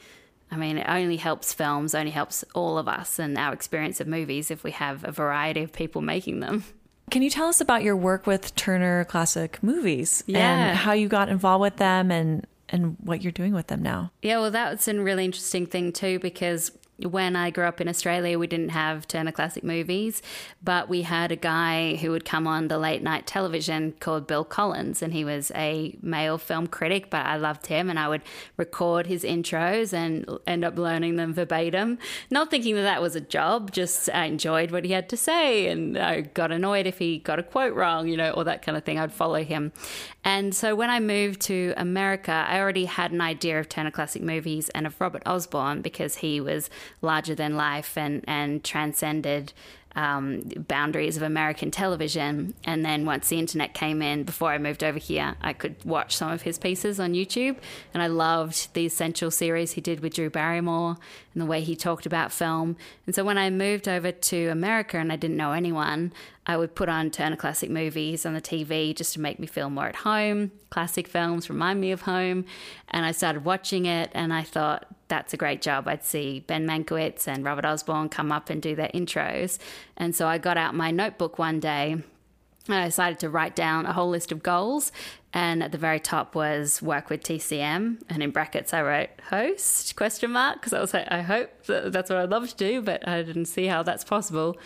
I 0.52 0.56
mean, 0.56 0.76
it 0.76 0.86
only 0.86 1.16
helps 1.16 1.54
films, 1.54 1.94
only 1.94 2.10
helps 2.10 2.44
all 2.54 2.76
of 2.76 2.86
us 2.86 3.18
and 3.18 3.38
our 3.38 3.54
experience 3.54 4.00
of 4.00 4.06
movies 4.06 4.50
if 4.50 4.62
we 4.62 4.70
have 4.72 5.02
a 5.02 5.10
variety 5.10 5.62
of 5.62 5.72
people 5.72 6.02
making 6.02 6.40
them. 6.40 6.64
Can 7.10 7.22
you 7.22 7.30
tell 7.30 7.48
us 7.48 7.62
about 7.62 7.82
your 7.82 7.96
work 7.96 8.26
with 8.26 8.54
Turner 8.54 9.04
Classic 9.06 9.58
Movies 9.62 10.22
yeah. 10.26 10.68
and 10.68 10.76
how 10.76 10.92
you 10.92 11.08
got 11.08 11.30
involved 11.30 11.62
with 11.62 11.76
them 11.76 12.10
and 12.10 12.46
and 12.68 12.96
what 13.00 13.22
you're 13.22 13.32
doing 13.32 13.52
with 13.52 13.66
them 13.66 13.82
now? 13.82 14.12
Yeah, 14.22 14.38
well, 14.40 14.50
that's 14.50 14.88
a 14.88 14.94
really 14.98 15.24
interesting 15.24 15.66
thing 15.66 15.92
too 15.92 16.18
because 16.18 16.70
when 17.06 17.36
I 17.36 17.50
grew 17.50 17.64
up 17.64 17.80
in 17.80 17.88
Australia, 17.88 18.38
we 18.38 18.46
didn't 18.46 18.70
have 18.70 19.08
Turner 19.08 19.32
Classic 19.32 19.64
Movies, 19.64 20.22
but 20.62 20.88
we 20.88 21.02
had 21.02 21.32
a 21.32 21.36
guy 21.36 21.96
who 21.96 22.10
would 22.10 22.24
come 22.24 22.46
on 22.46 22.68
the 22.68 22.78
late 22.78 23.02
night 23.02 23.26
television 23.26 23.94
called 24.00 24.26
Bill 24.26 24.44
Collins, 24.44 25.02
and 25.02 25.12
he 25.12 25.24
was 25.24 25.50
a 25.54 25.96
male 26.02 26.38
film 26.38 26.66
critic, 26.66 27.10
but 27.10 27.26
I 27.26 27.36
loved 27.36 27.66
him, 27.66 27.90
and 27.90 27.98
I 27.98 28.08
would 28.08 28.22
record 28.56 29.06
his 29.06 29.24
intros 29.24 29.92
and 29.92 30.26
end 30.46 30.64
up 30.64 30.78
learning 30.78 31.16
them 31.16 31.34
verbatim, 31.34 31.98
not 32.30 32.50
thinking 32.50 32.74
that 32.76 32.82
that 32.82 33.02
was 33.02 33.16
a 33.16 33.20
job, 33.20 33.72
just 33.72 34.08
I 34.12 34.26
enjoyed 34.26 34.70
what 34.70 34.84
he 34.84 34.92
had 34.92 35.08
to 35.10 35.16
say, 35.16 35.68
and 35.68 35.98
I 35.98 36.22
got 36.22 36.52
annoyed 36.52 36.86
if 36.86 36.98
he 36.98 37.18
got 37.18 37.38
a 37.38 37.42
quote 37.42 37.74
wrong, 37.74 38.08
you 38.08 38.16
know, 38.16 38.30
or 38.30 38.44
that 38.44 38.62
kind 38.62 38.76
of 38.76 38.84
thing. 38.84 38.98
I'd 38.98 39.12
follow 39.12 39.42
him. 39.42 39.72
And 40.24 40.54
so 40.54 40.74
when 40.76 40.90
I 40.90 41.00
moved 41.00 41.40
to 41.42 41.74
America, 41.76 42.46
I 42.48 42.60
already 42.60 42.84
had 42.84 43.10
an 43.12 43.20
idea 43.20 43.58
of 43.58 43.68
Turner 43.68 43.90
Classic 43.90 44.22
Movies 44.22 44.68
and 44.70 44.86
of 44.86 45.00
Robert 45.00 45.22
Osborne 45.26 45.82
because 45.82 46.16
he 46.16 46.40
was 46.40 46.70
larger 47.00 47.34
than 47.34 47.56
life 47.56 47.96
and, 47.96 48.24
and 48.26 48.62
transcended 48.64 49.52
um, 49.94 50.42
boundaries 50.68 51.16
of 51.16 51.22
American 51.22 51.70
television. 51.70 52.54
And 52.64 52.84
then 52.84 53.04
once 53.04 53.28
the 53.28 53.38
internet 53.38 53.74
came 53.74 54.02
in, 54.02 54.24
before 54.24 54.50
I 54.50 54.58
moved 54.58 54.82
over 54.84 54.98
here, 54.98 55.34
I 55.40 55.52
could 55.52 55.76
watch 55.84 56.16
some 56.16 56.30
of 56.30 56.42
his 56.42 56.58
pieces 56.58 56.98
on 56.98 57.12
YouTube. 57.12 57.56
And 57.92 58.02
I 58.02 58.06
loved 58.06 58.74
the 58.74 58.86
Essential 58.86 59.30
series 59.30 59.72
he 59.72 59.80
did 59.80 60.00
with 60.00 60.14
Drew 60.14 60.30
Barrymore 60.30 60.96
and 61.34 61.40
the 61.40 61.46
way 61.46 61.60
he 61.60 61.76
talked 61.76 62.06
about 62.06 62.32
film. 62.32 62.76
And 63.06 63.14
so 63.14 63.24
when 63.24 63.38
I 63.38 63.50
moved 63.50 63.88
over 63.88 64.12
to 64.12 64.48
America 64.48 64.98
and 64.98 65.12
I 65.12 65.16
didn't 65.16 65.36
know 65.36 65.52
anyone, 65.52 66.12
I 66.46 66.56
would 66.56 66.74
put 66.74 66.88
on 66.88 67.10
Turner 67.10 67.36
Classic 67.36 67.70
Movies 67.70 68.26
on 68.26 68.34
the 68.34 68.40
TV 68.40 68.94
just 68.94 69.12
to 69.14 69.20
make 69.20 69.38
me 69.38 69.46
feel 69.46 69.70
more 69.70 69.86
at 69.86 69.96
home. 69.96 70.50
Classic 70.70 71.06
films 71.06 71.48
remind 71.48 71.80
me 71.80 71.92
of 71.92 72.02
home. 72.02 72.44
And 72.90 73.06
I 73.06 73.12
started 73.12 73.44
watching 73.44 73.86
it 73.86 74.10
and 74.12 74.32
I 74.32 74.42
thought, 74.42 74.86
that's 75.08 75.34
a 75.34 75.36
great 75.36 75.60
job. 75.60 75.86
I'd 75.86 76.04
see 76.04 76.40
Ben 76.40 76.66
Mankiewicz 76.66 77.28
and 77.28 77.44
Robert 77.44 77.66
Osborne 77.66 78.08
come 78.08 78.32
up 78.32 78.48
and 78.48 78.62
do 78.62 78.74
their 78.74 78.88
intros. 78.88 79.58
And 79.96 80.14
so 80.14 80.26
I 80.26 80.38
got 80.38 80.56
out 80.56 80.74
my 80.74 80.90
notebook 80.90 81.38
one 81.38 81.60
day 81.60 81.92
and 82.68 82.74
I 82.74 82.86
decided 82.86 83.18
to 83.20 83.30
write 83.30 83.56
down 83.56 83.86
a 83.86 83.92
whole 83.92 84.10
list 84.10 84.32
of 84.32 84.42
goals 84.42 84.92
and 85.34 85.62
at 85.62 85.72
the 85.72 85.78
very 85.78 85.98
top 86.00 86.34
was 86.34 86.82
work 86.82 87.08
with 87.08 87.22
TCM, 87.22 88.02
and 88.08 88.22
in 88.22 88.30
brackets 88.30 88.74
I 88.74 88.82
wrote 88.82 89.10
host 89.30 89.96
question 89.96 90.32
mark 90.32 90.56
because 90.56 90.72
I 90.72 90.80
was 90.80 90.92
like, 90.92 91.10
I 91.10 91.22
hope 91.22 91.64
that 91.64 91.92
that's 91.92 92.10
what 92.10 92.18
I'd 92.18 92.30
love 92.30 92.48
to 92.48 92.56
do, 92.56 92.82
but 92.82 93.06
I 93.08 93.22
didn't 93.22 93.46
see 93.46 93.66
how 93.66 93.82
that's 93.82 94.04
possible. 94.04 94.58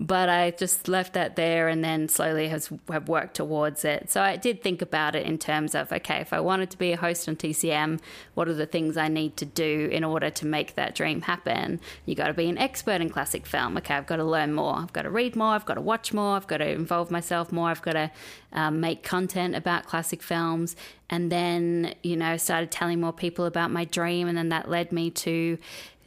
But 0.00 0.28
I 0.28 0.52
just 0.52 0.86
left 0.86 1.14
that 1.14 1.34
there, 1.34 1.66
and 1.66 1.82
then 1.82 2.08
slowly 2.08 2.48
has 2.48 2.70
have 2.88 3.08
worked 3.08 3.34
towards 3.34 3.84
it. 3.84 4.10
So 4.10 4.22
I 4.22 4.36
did 4.36 4.62
think 4.62 4.80
about 4.80 5.16
it 5.16 5.26
in 5.26 5.38
terms 5.38 5.74
of 5.74 5.92
okay, 5.92 6.18
if 6.18 6.32
I 6.32 6.38
wanted 6.38 6.70
to 6.70 6.78
be 6.78 6.92
a 6.92 6.96
host 6.96 7.28
on 7.28 7.34
TCM, 7.34 8.00
what 8.34 8.48
are 8.48 8.54
the 8.54 8.66
things 8.66 8.96
I 8.96 9.08
need 9.08 9.36
to 9.38 9.44
do 9.44 9.88
in 9.90 10.04
order 10.04 10.30
to 10.30 10.46
make 10.46 10.76
that 10.76 10.94
dream 10.94 11.22
happen? 11.22 11.80
You 12.06 12.14
got 12.14 12.28
to 12.28 12.34
be 12.34 12.48
an 12.48 12.58
expert 12.58 13.00
in 13.00 13.10
classic 13.10 13.44
film. 13.44 13.76
Okay, 13.78 13.94
I've 13.94 14.06
got 14.06 14.16
to 14.16 14.24
learn 14.24 14.54
more. 14.54 14.76
I've 14.76 14.92
got 14.92 15.02
to 15.02 15.10
read 15.10 15.34
more. 15.34 15.54
I've 15.54 15.66
got 15.66 15.74
to 15.74 15.80
watch 15.80 16.12
more. 16.12 16.36
I've 16.36 16.46
got 16.46 16.58
to 16.58 16.68
involve 16.68 17.10
myself 17.10 17.50
more. 17.50 17.68
I've 17.68 17.82
got 17.82 17.94
to 17.94 18.10
um, 18.52 18.80
make 18.80 19.02
content 19.02 19.54
about 19.54 19.86
classic 19.86 20.22
films, 20.22 20.76
and 21.10 21.32
then 21.32 21.94
you 22.02 22.16
know 22.16 22.36
started 22.36 22.70
telling 22.70 23.00
more 23.00 23.12
people 23.12 23.44
about 23.44 23.70
my 23.70 23.84
dream, 23.84 24.28
and 24.28 24.38
then 24.38 24.48
that 24.50 24.70
led 24.70 24.92
me 24.92 25.10
to 25.10 25.58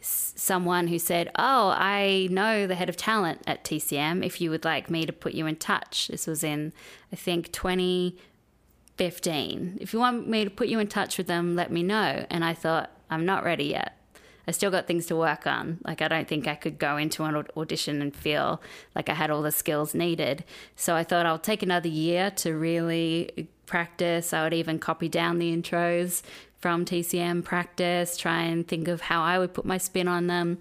someone 0.01 0.87
who 0.87 0.99
said, 0.99 1.29
"Oh, 1.37 1.73
I 1.75 2.27
know 2.31 2.67
the 2.67 2.75
head 2.75 2.89
of 2.89 2.97
talent 2.97 3.41
at 3.45 3.63
TCM. 3.63 4.25
If 4.25 4.41
you 4.41 4.49
would 4.49 4.65
like 4.65 4.89
me 4.89 5.05
to 5.05 5.13
put 5.13 5.33
you 5.33 5.45
in 5.45 5.57
touch." 5.57 6.07
This 6.07 6.27
was 6.27 6.43
in 6.43 6.73
I 7.11 7.15
think 7.15 7.51
2015. 7.51 9.77
If 9.79 9.93
you 9.93 9.99
want 9.99 10.27
me 10.27 10.43
to 10.43 10.49
put 10.49 10.67
you 10.67 10.79
in 10.79 10.87
touch 10.87 11.17
with 11.17 11.27
them, 11.27 11.55
let 11.55 11.71
me 11.71 11.83
know. 11.83 12.25
And 12.29 12.43
I 12.43 12.53
thought, 12.53 12.91
I'm 13.09 13.25
not 13.25 13.43
ready 13.43 13.65
yet. 13.65 14.00
I 14.47 14.51
still 14.51 14.71
got 14.71 14.87
things 14.87 15.05
to 15.07 15.15
work 15.15 15.45
on. 15.45 15.79
Like, 15.83 16.01
I 16.01 16.07
don't 16.07 16.27
think 16.27 16.47
I 16.47 16.55
could 16.55 16.79
go 16.79 16.97
into 16.97 17.23
an 17.23 17.45
audition 17.55 18.01
and 18.01 18.15
feel 18.15 18.61
like 18.95 19.09
I 19.09 19.13
had 19.13 19.29
all 19.29 19.41
the 19.41 19.51
skills 19.51 19.93
needed. 19.93 20.43
So 20.75 20.95
I 20.95 21.03
thought 21.03 21.25
I'll 21.25 21.39
take 21.39 21.63
another 21.63 21.89
year 21.89 22.31
to 22.31 22.55
really 22.55 23.47
practice. 23.65 24.33
I 24.33 24.43
would 24.43 24.53
even 24.53 24.79
copy 24.79 25.09
down 25.09 25.39
the 25.39 25.55
intros 25.55 26.21
from 26.59 26.85
TCM 26.85 27.43
practice, 27.43 28.17
try 28.17 28.43
and 28.43 28.67
think 28.67 28.87
of 28.87 29.01
how 29.01 29.23
I 29.23 29.39
would 29.39 29.53
put 29.53 29.65
my 29.65 29.77
spin 29.77 30.07
on 30.07 30.27
them. 30.27 30.59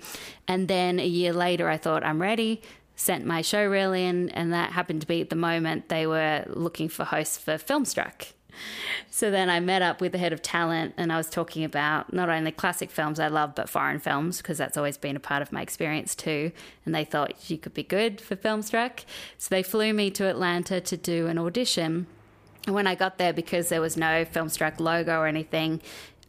And 0.48 0.66
then 0.66 0.98
a 0.98 1.06
year 1.06 1.32
later, 1.32 1.68
I 1.68 1.76
thought, 1.76 2.04
I'm 2.04 2.22
ready. 2.22 2.62
Sent 2.96 3.24
my 3.24 3.40
show 3.40 3.66
reel 3.66 3.92
in, 3.92 4.28
and 4.30 4.52
that 4.52 4.72
happened 4.72 5.00
to 5.00 5.06
be 5.06 5.22
at 5.22 5.30
the 5.30 5.36
moment 5.36 5.88
they 5.88 6.06
were 6.06 6.44
looking 6.48 6.88
for 6.88 7.04
hosts 7.04 7.38
for 7.38 7.52
Filmstruck 7.54 8.32
so 9.10 9.30
then 9.30 9.50
I 9.50 9.60
met 9.60 9.82
up 9.82 10.00
with 10.00 10.12
the 10.12 10.18
head 10.18 10.32
of 10.32 10.42
talent 10.42 10.94
and 10.96 11.12
I 11.12 11.16
was 11.16 11.28
talking 11.28 11.64
about 11.64 12.12
not 12.12 12.28
only 12.28 12.52
classic 12.52 12.90
films 12.90 13.20
I 13.20 13.28
love, 13.28 13.54
but 13.54 13.68
foreign 13.68 13.98
films, 13.98 14.38
because 14.38 14.58
that's 14.58 14.76
always 14.76 14.96
been 14.96 15.16
a 15.16 15.20
part 15.20 15.42
of 15.42 15.52
my 15.52 15.62
experience 15.62 16.14
too. 16.14 16.52
And 16.84 16.94
they 16.94 17.04
thought 17.04 17.50
you 17.50 17.58
could 17.58 17.74
be 17.74 17.82
good 17.82 18.20
for 18.20 18.36
Filmstruck. 18.36 19.04
So 19.38 19.48
they 19.50 19.62
flew 19.62 19.92
me 19.92 20.10
to 20.12 20.28
Atlanta 20.28 20.80
to 20.80 20.96
do 20.96 21.26
an 21.26 21.38
audition. 21.38 22.06
And 22.66 22.74
when 22.74 22.86
I 22.86 22.94
got 22.94 23.18
there, 23.18 23.32
because 23.32 23.68
there 23.68 23.80
was 23.80 23.96
no 23.96 24.24
Filmstruck 24.24 24.80
logo 24.80 25.18
or 25.18 25.26
anything, 25.26 25.80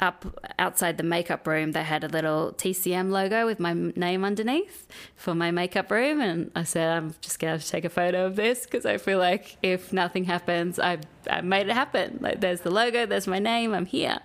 up 0.02 0.26
outside 0.58 0.98
the 0.98 1.04
makeup 1.04 1.46
room, 1.46 1.74
they 1.74 1.84
had 1.84 2.04
a 2.04 2.08
little 2.08 2.54
TCM 2.58 3.12
logo 3.12 3.46
with 3.46 3.60
my 3.60 3.74
name 3.74 4.26
underneath 4.26 4.88
for 5.16 5.36
my 5.36 5.52
makeup 5.52 5.92
room. 5.92 6.20
And 6.20 6.52
I 6.56 6.64
said, 6.64 6.98
I'm 6.98 7.16
just 7.22 7.40
going 7.40 7.58
to 7.58 7.68
take 7.68 7.86
a 7.86 7.90
photo 7.90 8.26
of 8.26 8.36
this 8.36 8.66
because 8.66 8.86
I 8.86 8.98
feel 8.98 9.20
like 9.20 9.58
if 9.62 9.94
nothing 9.94 10.24
happens, 10.24 10.80
I 10.80 10.98
I 11.30 11.42
made 11.42 11.68
it 11.68 11.74
happen. 11.74 12.20
Like 12.22 12.42
there's 12.42 12.62
the 12.62 12.72
logo, 12.72 13.06
there's 13.06 13.28
my 13.28 13.40
name, 13.40 13.74
I'm 13.74 13.86
here. 13.86 14.20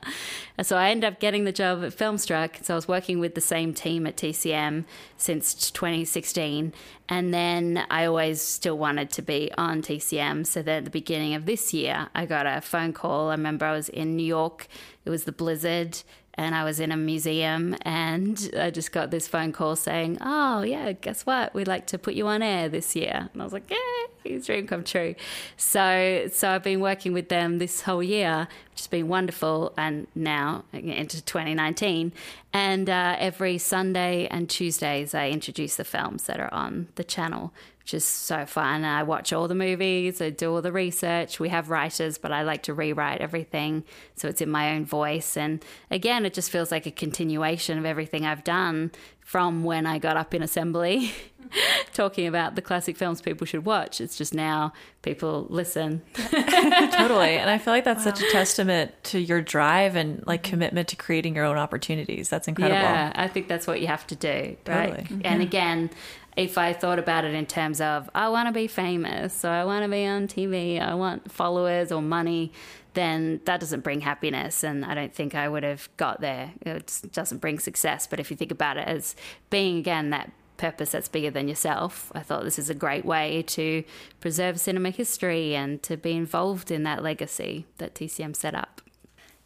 And 0.58 0.66
so 0.66 0.76
I 0.76 0.90
ended 0.90 1.12
up 1.12 1.20
getting 1.20 1.44
the 1.44 1.52
job 1.52 1.84
at 1.84 1.92
Filmstruck. 1.92 2.64
So 2.64 2.74
I 2.74 2.76
was 2.76 2.88
working 2.88 3.18
with 3.18 3.34
the 3.34 3.40
same 3.40 3.74
team 3.74 4.06
at 4.06 4.16
TCM 4.16 4.84
since 5.16 5.70
2016. 5.70 6.72
And 7.08 7.34
then 7.34 7.84
I 7.90 8.06
always 8.06 8.40
still 8.40 8.78
wanted 8.78 9.10
to 9.10 9.22
be 9.22 9.50
on 9.56 9.82
TCM. 9.82 10.46
So 10.46 10.62
then 10.62 10.78
at 10.78 10.84
the 10.84 10.90
beginning 10.90 11.34
of 11.34 11.46
this 11.46 11.74
year, 11.74 12.08
I 12.14 12.26
got 12.26 12.46
a 12.46 12.60
phone 12.60 12.92
call. 12.92 13.28
I 13.28 13.32
remember 13.32 13.66
I 13.66 13.72
was 13.72 13.88
in 13.88 14.16
New 14.16 14.26
York. 14.26 14.68
It 15.04 15.10
was 15.10 15.24
the 15.24 15.32
blizzard 15.32 16.02
and 16.38 16.54
I 16.54 16.64
was 16.64 16.80
in 16.80 16.92
a 16.92 16.96
museum 16.96 17.76
and 17.82 18.50
I 18.58 18.70
just 18.70 18.92
got 18.92 19.10
this 19.10 19.26
phone 19.26 19.52
call 19.52 19.74
saying, 19.76 20.18
"Oh 20.20 20.62
yeah, 20.62 20.92
guess 20.92 21.24
what? 21.24 21.54
We'd 21.54 21.68
like 21.68 21.86
to 21.88 21.98
put 21.98 22.14
you 22.14 22.26
on 22.26 22.42
air 22.42 22.68
this 22.68 22.94
year." 22.94 23.28
And 23.32 23.40
I 23.40 23.44
was 23.44 23.52
like, 23.52 23.70
"Yeah, 23.70 24.38
dream 24.38 24.66
come 24.66 24.84
true." 24.84 25.14
So 25.56 26.28
so 26.32 26.50
I've 26.50 26.62
been 26.62 26.80
working 26.80 27.12
with 27.12 27.28
them 27.28 27.58
this 27.58 27.82
whole 27.82 28.02
year, 28.02 28.48
which 28.70 28.80
has 28.80 28.86
been 28.86 29.08
wonderful, 29.08 29.72
and 29.78 30.06
now 30.14 30.64
into 30.72 31.22
2019. 31.22 32.12
And 32.52 32.88
uh, 32.88 33.16
every 33.18 33.58
Sunday 33.58 34.26
and 34.30 34.48
Tuesdays, 34.48 35.14
I 35.14 35.28
introduce 35.30 35.76
the 35.76 35.84
films 35.84 36.24
that 36.24 36.40
are 36.40 36.52
on 36.52 36.88
the 36.96 37.04
channel 37.04 37.52
which 37.86 37.94
is 37.94 38.04
so 38.04 38.44
fun. 38.46 38.82
I 38.82 39.04
watch 39.04 39.32
all 39.32 39.46
the 39.46 39.54
movies, 39.54 40.20
I 40.20 40.30
do 40.30 40.52
all 40.52 40.60
the 40.60 40.72
research. 40.72 41.38
We 41.38 41.50
have 41.50 41.70
writers, 41.70 42.18
but 42.18 42.32
I 42.32 42.42
like 42.42 42.64
to 42.64 42.74
rewrite 42.74 43.20
everything 43.20 43.84
so 44.16 44.26
it's 44.26 44.40
in 44.40 44.50
my 44.50 44.74
own 44.74 44.84
voice. 44.84 45.36
And 45.36 45.64
again, 45.88 46.26
it 46.26 46.34
just 46.34 46.50
feels 46.50 46.72
like 46.72 46.86
a 46.86 46.90
continuation 46.90 47.78
of 47.78 47.84
everything 47.84 48.26
I've 48.26 48.42
done 48.42 48.90
from 49.20 49.62
when 49.62 49.86
I 49.86 49.98
got 49.98 50.16
up 50.16 50.34
in 50.34 50.42
assembly 50.42 51.12
talking 51.92 52.26
about 52.26 52.56
the 52.56 52.62
classic 52.62 52.96
films 52.96 53.20
people 53.20 53.46
should 53.46 53.64
watch. 53.64 54.00
It's 54.00 54.18
just 54.18 54.34
now 54.34 54.72
people 55.02 55.46
listen. 55.48 56.02
totally. 56.14 57.36
And 57.36 57.48
I 57.48 57.58
feel 57.58 57.72
like 57.72 57.84
that's 57.84 58.04
wow. 58.04 58.14
such 58.14 58.20
a 58.20 58.30
testament 58.32 58.92
to 59.04 59.20
your 59.20 59.42
drive 59.42 59.94
and 59.94 60.26
like 60.26 60.42
commitment 60.42 60.88
to 60.88 60.96
creating 60.96 61.36
your 61.36 61.44
own 61.44 61.56
opportunities. 61.56 62.28
That's 62.28 62.48
incredible. 62.48 62.80
Yeah, 62.80 63.12
I 63.14 63.28
think 63.28 63.46
that's 63.46 63.68
what 63.68 63.80
you 63.80 63.86
have 63.86 64.08
to 64.08 64.16
do. 64.16 64.28
Right. 64.28 64.56
Totally. 64.64 65.02
Mm-hmm. 65.04 65.20
And 65.22 65.42
again, 65.42 65.90
if 66.36 66.58
I 66.58 66.74
thought 66.74 66.98
about 66.98 67.24
it 67.24 67.34
in 67.34 67.46
terms 67.46 67.80
of 67.80 68.10
I 68.14 68.28
want 68.28 68.48
to 68.48 68.52
be 68.52 68.66
famous, 68.66 69.32
so 69.32 69.50
I 69.50 69.64
want 69.64 69.84
to 69.84 69.88
be 69.88 70.04
on 70.06 70.28
TV, 70.28 70.80
I 70.80 70.94
want 70.94 71.32
followers 71.32 71.90
or 71.90 72.02
money, 72.02 72.52
then 72.92 73.40
that 73.46 73.60
doesn't 73.60 73.80
bring 73.80 74.00
happiness. 74.00 74.62
And 74.62 74.84
I 74.84 74.94
don't 74.94 75.14
think 75.14 75.34
I 75.34 75.48
would 75.48 75.62
have 75.62 75.88
got 75.96 76.20
there. 76.20 76.52
It 76.60 77.02
doesn't 77.12 77.38
bring 77.38 77.58
success. 77.58 78.06
But 78.06 78.20
if 78.20 78.30
you 78.30 78.36
think 78.36 78.50
about 78.50 78.76
it 78.76 78.86
as 78.86 79.16
being, 79.48 79.78
again, 79.78 80.10
that 80.10 80.30
purpose 80.58 80.92
that's 80.92 81.08
bigger 81.08 81.30
than 81.30 81.48
yourself, 81.48 82.12
I 82.14 82.20
thought 82.20 82.44
this 82.44 82.58
is 82.58 82.70
a 82.70 82.74
great 82.74 83.04
way 83.04 83.42
to 83.48 83.84
preserve 84.20 84.60
cinema 84.60 84.90
history 84.90 85.54
and 85.54 85.82
to 85.84 85.96
be 85.96 86.12
involved 86.12 86.70
in 86.70 86.82
that 86.84 87.02
legacy 87.02 87.66
that 87.78 87.94
TCM 87.94 88.34
set 88.36 88.54
up. 88.54 88.82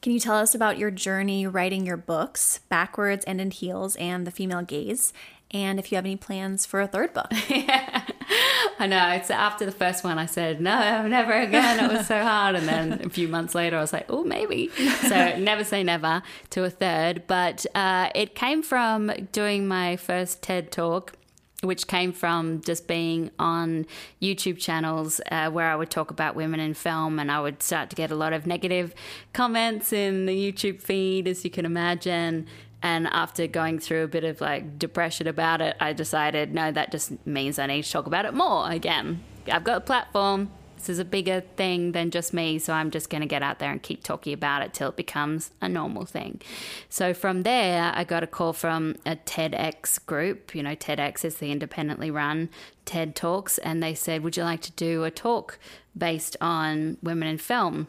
Can 0.02 0.12
you 0.12 0.20
tell 0.20 0.37
us 0.37 0.54
about 0.54 0.78
your 0.78 0.90
journey 0.90 1.47
writing 1.47 1.85
your 1.85 1.99
books, 1.99 2.61
Backwards 2.70 3.25
and 3.26 3.40
in 3.40 3.50
Heels 3.50 3.97
and 3.97 4.26
The 4.26 4.30
Female 4.30 4.62
Gaze, 4.62 5.12
and 5.50 5.78
if 5.78 5.90
you 5.90 5.97
have 5.97 6.04
any 6.04 6.16
plans 6.16 6.66
for 6.66 6.80
a 6.80 6.87
third 6.87 7.12
book. 7.12 7.33
yeah. 7.49 8.02
I 8.78 8.87
know. 8.87 9.11
It's 9.11 9.30
after 9.30 9.66
the 9.66 9.73
first 9.73 10.04
one, 10.04 10.19
I 10.19 10.26
said, 10.26 10.61
no, 10.61 11.07
never 11.07 11.33
again. 11.33 11.85
It 11.85 11.92
was 11.92 12.07
so 12.07 12.23
hard. 12.23 12.54
And 12.54 12.66
then 12.69 13.00
a 13.04 13.11
few 13.11 13.28
months 13.28 13.54
later, 13.54 13.76
I 13.76 13.80
was 13.80 13.92
like, 13.92 14.07
oh, 14.09 14.25
maybe. 14.25 14.69
So 15.09 15.37
never 15.38 15.64
say 15.64 15.83
never 15.83 16.23
to 16.50 16.64
a 16.64 16.71
third. 16.71 17.26
But 17.26 17.66
uh, 17.75 18.11
it 18.14 18.35
came 18.35 18.62
from 18.62 19.11
doing 19.33 19.69
my 19.69 19.97
first 19.97 20.42
TED 20.42 20.73
talk 20.73 21.14
which 21.62 21.87
came 21.87 22.12
from 22.12 22.62
just 22.62 22.87
being 22.87 23.30
on 23.38 23.87
YouTube 24.21 24.59
channels 24.59 25.21
uh, 25.30 25.50
where 25.50 25.71
I 25.71 25.76
would 25.76 25.90
talk 25.90 26.11
about 26.11 26.35
women 26.35 26.59
in 26.59 26.73
film, 26.73 27.19
and 27.19 27.30
I 27.30 27.40
would 27.40 27.62
start 27.62 27.90
to 27.90 27.97
get 27.97 28.11
a 28.11 28.14
lot 28.14 28.33
of 28.33 28.47
negative 28.47 28.95
comments 29.33 29.92
in 29.92 30.26
the 30.26 30.33
YouTube 30.33 30.80
feed, 30.80 31.28
as 31.28 31.45
you 31.45 31.50
can 31.50 31.66
imagine. 31.66 32.47
And 32.83 33.07
after 33.09 33.47
going 33.47 33.79
through 33.79 34.05
a 34.05 34.09
bit 34.09 34.25
of 34.25 34.41
like 34.41 34.79
depression 34.79 35.27
about 35.27 35.61
it, 35.61 35.77
I 35.81 35.93
decided, 35.93 36.55
no, 36.55 36.73
that 36.73 36.91
just 36.91 37.27
means 37.27 37.59
I 37.59 37.67
need 37.67 37.85
to 37.85 37.91
talk 37.91 38.07
about 38.07 38.25
it 38.25 38.35
more 38.35 38.71
again. 38.71 39.23
I've 39.51 39.65
got 39.65 39.79
a 39.79 39.81
platform. 39.81 40.51
This 40.77 40.89
is 40.89 40.99
a 40.99 41.05
bigger 41.05 41.43
thing 41.57 41.93
than 41.93 42.11
just 42.11 42.33
me, 42.33 42.59
so 42.59 42.73
I'm 42.73 42.91
just 42.91 43.11
going 43.11 43.21
to 43.21 43.27
get 43.27 43.43
out 43.43 43.59
there 43.59 43.71
and 43.71 43.83
keep 43.83 44.03
talking 44.03 44.33
about 44.33 44.63
it 44.63 44.73
till 44.73 44.89
it 44.89 44.97
becomes 44.97 45.51
a 45.61 45.69
normal 45.69 46.07
thing. 46.07 46.41
So 46.89 47.13
from 47.13 47.43
there, 47.43 47.93
I 47.95 48.03
got 48.05 48.23
a 48.23 48.27
call 48.27 48.55
from 48.55 48.97
a 49.05 49.17
TEDx 49.17 50.07
group. 50.07 50.55
You 50.55 50.62
know, 50.62 50.75
TEDx 50.75 51.23
is 51.23 51.37
the 51.37 51.53
independently 51.53 52.11
run 52.11 52.49
TED 52.87 53.14
Talks, 53.14 53.59
and 53.59 53.83
they 53.83 53.95
said, 53.95 54.23
Would 54.23 54.38
you 54.38 54.45
like 54.45 54.62
to 54.62 54.73
do 54.73 55.05
a 55.05 55.11
talk 55.11 55.59
based 55.95 56.38
on 56.40 56.97
women 57.03 57.29
in 57.29 57.37
film? 57.37 57.88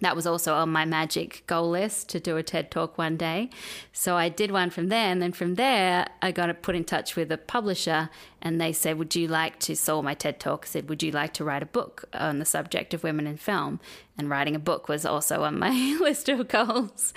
That 0.00 0.16
was 0.16 0.26
also 0.26 0.54
on 0.54 0.70
my 0.70 0.84
magic 0.84 1.44
goal 1.46 1.70
list 1.70 2.08
to 2.10 2.20
do 2.20 2.36
a 2.36 2.42
TED 2.42 2.70
talk 2.70 2.98
one 2.98 3.16
day. 3.16 3.48
So 3.92 4.16
I 4.16 4.28
did 4.28 4.50
one 4.50 4.70
from 4.70 4.88
there. 4.88 5.10
And 5.10 5.22
then 5.22 5.32
from 5.32 5.54
there, 5.54 6.08
I 6.20 6.32
got 6.32 6.62
put 6.62 6.74
in 6.74 6.82
touch 6.82 7.14
with 7.14 7.30
a 7.30 7.38
publisher 7.38 8.10
and 8.42 8.60
they 8.60 8.72
said, 8.72 8.98
Would 8.98 9.14
you 9.14 9.28
like 9.28 9.60
to, 9.60 9.76
saw 9.76 10.02
my 10.02 10.14
TED 10.14 10.40
talk, 10.40 10.64
I 10.66 10.68
said, 10.68 10.88
Would 10.88 11.02
you 11.04 11.12
like 11.12 11.32
to 11.34 11.44
write 11.44 11.62
a 11.62 11.66
book 11.66 12.04
on 12.12 12.40
the 12.40 12.44
subject 12.44 12.92
of 12.92 13.04
women 13.04 13.26
in 13.26 13.36
film? 13.36 13.78
And 14.18 14.28
writing 14.28 14.56
a 14.56 14.60
book 14.60 14.88
was 14.88 15.06
also 15.06 15.44
on 15.44 15.58
my 15.58 15.70
list 16.00 16.28
of 16.28 16.48
goals. 16.48 17.14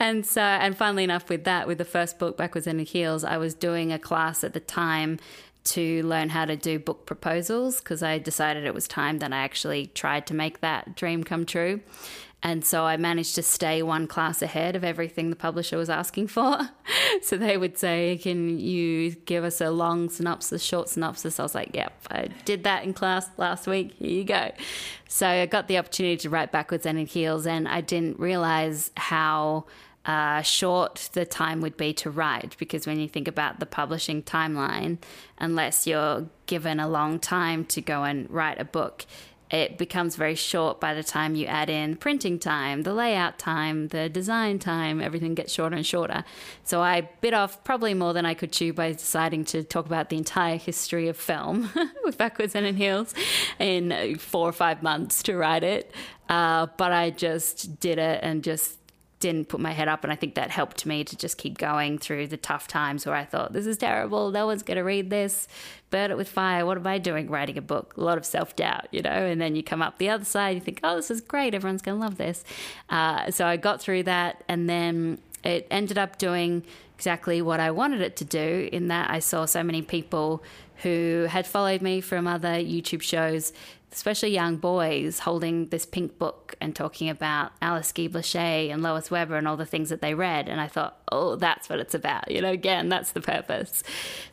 and 0.00 0.24
so, 0.24 0.40
and 0.40 0.76
funnily 0.76 1.04
enough, 1.04 1.28
with 1.28 1.44
that, 1.44 1.68
with 1.68 1.78
the 1.78 1.84
first 1.84 2.18
book, 2.18 2.38
Backwards 2.38 2.66
and 2.66 2.80
Heels, 2.80 3.24
I 3.24 3.36
was 3.36 3.54
doing 3.54 3.92
a 3.92 3.98
class 3.98 4.42
at 4.42 4.54
the 4.54 4.60
time 4.60 5.18
to 5.66 6.02
learn 6.02 6.30
how 6.30 6.44
to 6.44 6.56
do 6.56 6.78
book 6.78 7.06
proposals 7.06 7.78
because 7.80 8.02
I 8.02 8.18
decided 8.18 8.64
it 8.64 8.74
was 8.74 8.88
time 8.88 9.18
that 9.18 9.32
I 9.32 9.38
actually 9.38 9.86
tried 9.86 10.26
to 10.28 10.34
make 10.34 10.60
that 10.60 10.96
dream 10.96 11.24
come 11.24 11.46
true. 11.46 11.80
And 12.42 12.64
so 12.64 12.84
I 12.84 12.96
managed 12.96 13.34
to 13.36 13.42
stay 13.42 13.82
one 13.82 14.06
class 14.06 14.40
ahead 14.42 14.76
of 14.76 14.84
everything 14.84 15.30
the 15.30 15.36
publisher 15.36 15.76
was 15.76 15.90
asking 15.90 16.28
for. 16.28 16.70
so 17.22 17.36
they 17.36 17.56
would 17.56 17.76
say, 17.78 18.18
Can 18.22 18.58
you 18.58 19.12
give 19.12 19.42
us 19.42 19.60
a 19.60 19.70
long 19.70 20.10
synopsis, 20.10 20.62
short 20.62 20.88
synopsis? 20.88 21.40
I 21.40 21.42
was 21.42 21.54
like, 21.54 21.70
Yep, 21.74 21.92
I 22.10 22.28
did 22.44 22.64
that 22.64 22.84
in 22.84 22.92
class 22.92 23.28
last 23.36 23.66
week. 23.66 23.94
Here 23.98 24.10
you 24.10 24.24
go. 24.24 24.52
So 25.08 25.26
I 25.26 25.46
got 25.46 25.66
the 25.66 25.78
opportunity 25.78 26.18
to 26.18 26.30
write 26.30 26.52
backwards 26.52 26.86
and 26.86 26.98
in 26.98 27.06
heels, 27.06 27.46
and 27.46 27.66
I 27.66 27.80
didn't 27.80 28.20
realize 28.20 28.90
how 28.96 29.64
uh, 30.06 30.40
short 30.40 31.10
the 31.12 31.26
time 31.26 31.60
would 31.60 31.76
be 31.76 31.92
to 31.92 32.10
write 32.10 32.56
because 32.58 32.86
when 32.86 32.98
you 32.98 33.08
think 33.08 33.26
about 33.26 33.58
the 33.60 33.66
publishing 33.66 34.22
timeline, 34.22 34.98
unless 35.38 35.86
you're 35.86 36.26
given 36.46 36.78
a 36.78 36.88
long 36.88 37.18
time 37.18 37.64
to 37.64 37.80
go 37.80 38.04
and 38.04 38.30
write 38.30 38.60
a 38.60 38.64
book, 38.64 39.04
it 39.50 39.78
becomes 39.78 40.16
very 40.16 40.34
short 40.34 40.80
by 40.80 40.92
the 40.92 41.04
time 41.04 41.36
you 41.36 41.46
add 41.46 41.70
in 41.70 41.96
printing 41.96 42.38
time, 42.38 42.82
the 42.82 42.92
layout 42.92 43.38
time, 43.38 43.88
the 43.88 44.08
design 44.08 44.58
time, 44.58 45.00
everything 45.00 45.34
gets 45.34 45.52
shorter 45.52 45.76
and 45.76 45.86
shorter. 45.86 46.24
So 46.64 46.82
I 46.82 47.08
bit 47.20 47.32
off 47.32 47.62
probably 47.62 47.94
more 47.94 48.12
than 48.12 48.26
I 48.26 48.34
could 48.34 48.50
chew 48.50 48.72
by 48.72 48.92
deciding 48.92 49.44
to 49.46 49.62
talk 49.62 49.86
about 49.86 50.08
the 50.08 50.16
entire 50.16 50.56
history 50.56 51.08
of 51.08 51.16
film 51.16 51.70
with 52.04 52.18
Backwards 52.18 52.56
and 52.56 52.66
in 52.66 52.76
Heels 52.76 53.14
in 53.60 54.16
four 54.18 54.48
or 54.48 54.52
five 54.52 54.82
months 54.82 55.22
to 55.24 55.36
write 55.36 55.62
it. 55.62 55.92
Uh, 56.28 56.66
but 56.76 56.90
I 56.90 57.10
just 57.10 57.78
did 57.78 57.98
it 57.98 58.20
and 58.22 58.42
just 58.42 58.78
didn't 59.26 59.48
put 59.48 59.58
my 59.58 59.72
head 59.72 59.88
up. 59.88 60.04
And 60.04 60.12
I 60.12 60.16
think 60.16 60.36
that 60.36 60.50
helped 60.50 60.86
me 60.86 61.02
to 61.02 61.16
just 61.16 61.36
keep 61.36 61.58
going 61.58 61.98
through 61.98 62.28
the 62.28 62.36
tough 62.36 62.68
times 62.68 63.04
where 63.04 63.16
I 63.16 63.24
thought, 63.24 63.52
this 63.52 63.66
is 63.66 63.76
terrible. 63.76 64.30
No 64.30 64.46
one's 64.46 64.62
going 64.62 64.76
to 64.76 64.84
read 64.84 65.10
this. 65.10 65.48
Burn 65.90 66.12
it 66.12 66.16
with 66.16 66.28
fire. 66.28 66.64
What 66.64 66.76
am 66.76 66.86
I 66.86 66.98
doing 66.98 67.28
writing 67.28 67.58
a 67.58 67.62
book? 67.62 67.96
A 67.96 68.00
lot 68.00 68.18
of 68.18 68.24
self 68.24 68.54
doubt, 68.54 68.86
you 68.92 69.02
know? 69.02 69.10
And 69.10 69.40
then 69.40 69.56
you 69.56 69.64
come 69.64 69.82
up 69.82 69.98
the 69.98 70.10
other 70.10 70.24
side, 70.24 70.54
you 70.54 70.60
think, 70.60 70.78
oh, 70.84 70.94
this 70.94 71.10
is 71.10 71.20
great. 71.20 71.54
Everyone's 71.54 71.82
going 71.82 71.98
to 71.98 72.04
love 72.04 72.18
this. 72.18 72.44
Uh, 72.88 73.30
so 73.32 73.46
I 73.46 73.56
got 73.56 73.80
through 73.80 74.04
that. 74.04 74.44
And 74.48 74.70
then 74.70 75.18
it 75.42 75.66
ended 75.70 75.98
up 75.98 76.18
doing 76.18 76.62
exactly 76.94 77.42
what 77.42 77.58
I 77.58 77.72
wanted 77.72 78.02
it 78.02 78.14
to 78.16 78.24
do, 78.24 78.68
in 78.72 78.88
that 78.88 79.10
I 79.10 79.18
saw 79.18 79.44
so 79.44 79.64
many 79.64 79.82
people 79.82 80.42
who 80.82 81.26
had 81.28 81.46
followed 81.46 81.82
me 81.82 82.00
from 82.00 82.28
other 82.28 82.54
YouTube 82.54 83.02
shows 83.02 83.52
especially 83.96 84.28
young 84.28 84.58
boys, 84.58 85.20
holding 85.20 85.64
this 85.68 85.86
pink 85.86 86.18
book 86.18 86.54
and 86.60 86.76
talking 86.76 87.08
about 87.08 87.52
Alice 87.62 87.92
Guy 87.92 88.08
Blaché 88.08 88.70
and 88.70 88.82
Lois 88.82 89.10
Weber 89.10 89.36
and 89.36 89.48
all 89.48 89.56
the 89.56 89.64
things 89.64 89.88
that 89.88 90.02
they 90.02 90.12
read. 90.12 90.50
And 90.50 90.60
I 90.60 90.68
thought, 90.68 91.00
oh, 91.12 91.36
that's 91.36 91.68
what 91.68 91.78
it's 91.78 91.94
about. 91.94 92.30
You 92.30 92.40
know, 92.42 92.50
again, 92.50 92.88
that's 92.88 93.12
the 93.12 93.20
purpose. 93.20 93.82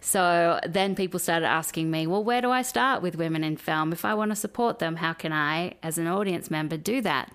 So 0.02 0.60
then 0.68 0.96
people 0.96 1.20
started 1.20 1.46
asking 1.46 1.92
me, 1.92 2.08
well, 2.08 2.24
where 2.24 2.42
do 2.42 2.52
I 2.52 2.62
start 2.62 3.02
with 3.02 3.16
women 3.16 3.44
in 3.44 3.58
film? 3.58 3.94
If 3.94 4.06
I 4.06 4.14
want 4.14 4.32
to 4.32 4.36
support 4.36 4.80
them, 4.80 4.98
how 4.98 5.14
can 5.14 5.32
I, 5.32 5.76
as 5.84 5.98
an 5.98 6.08
audience 6.08 6.50
member, 6.50 6.78
do 6.78 7.02
that? 7.02 7.32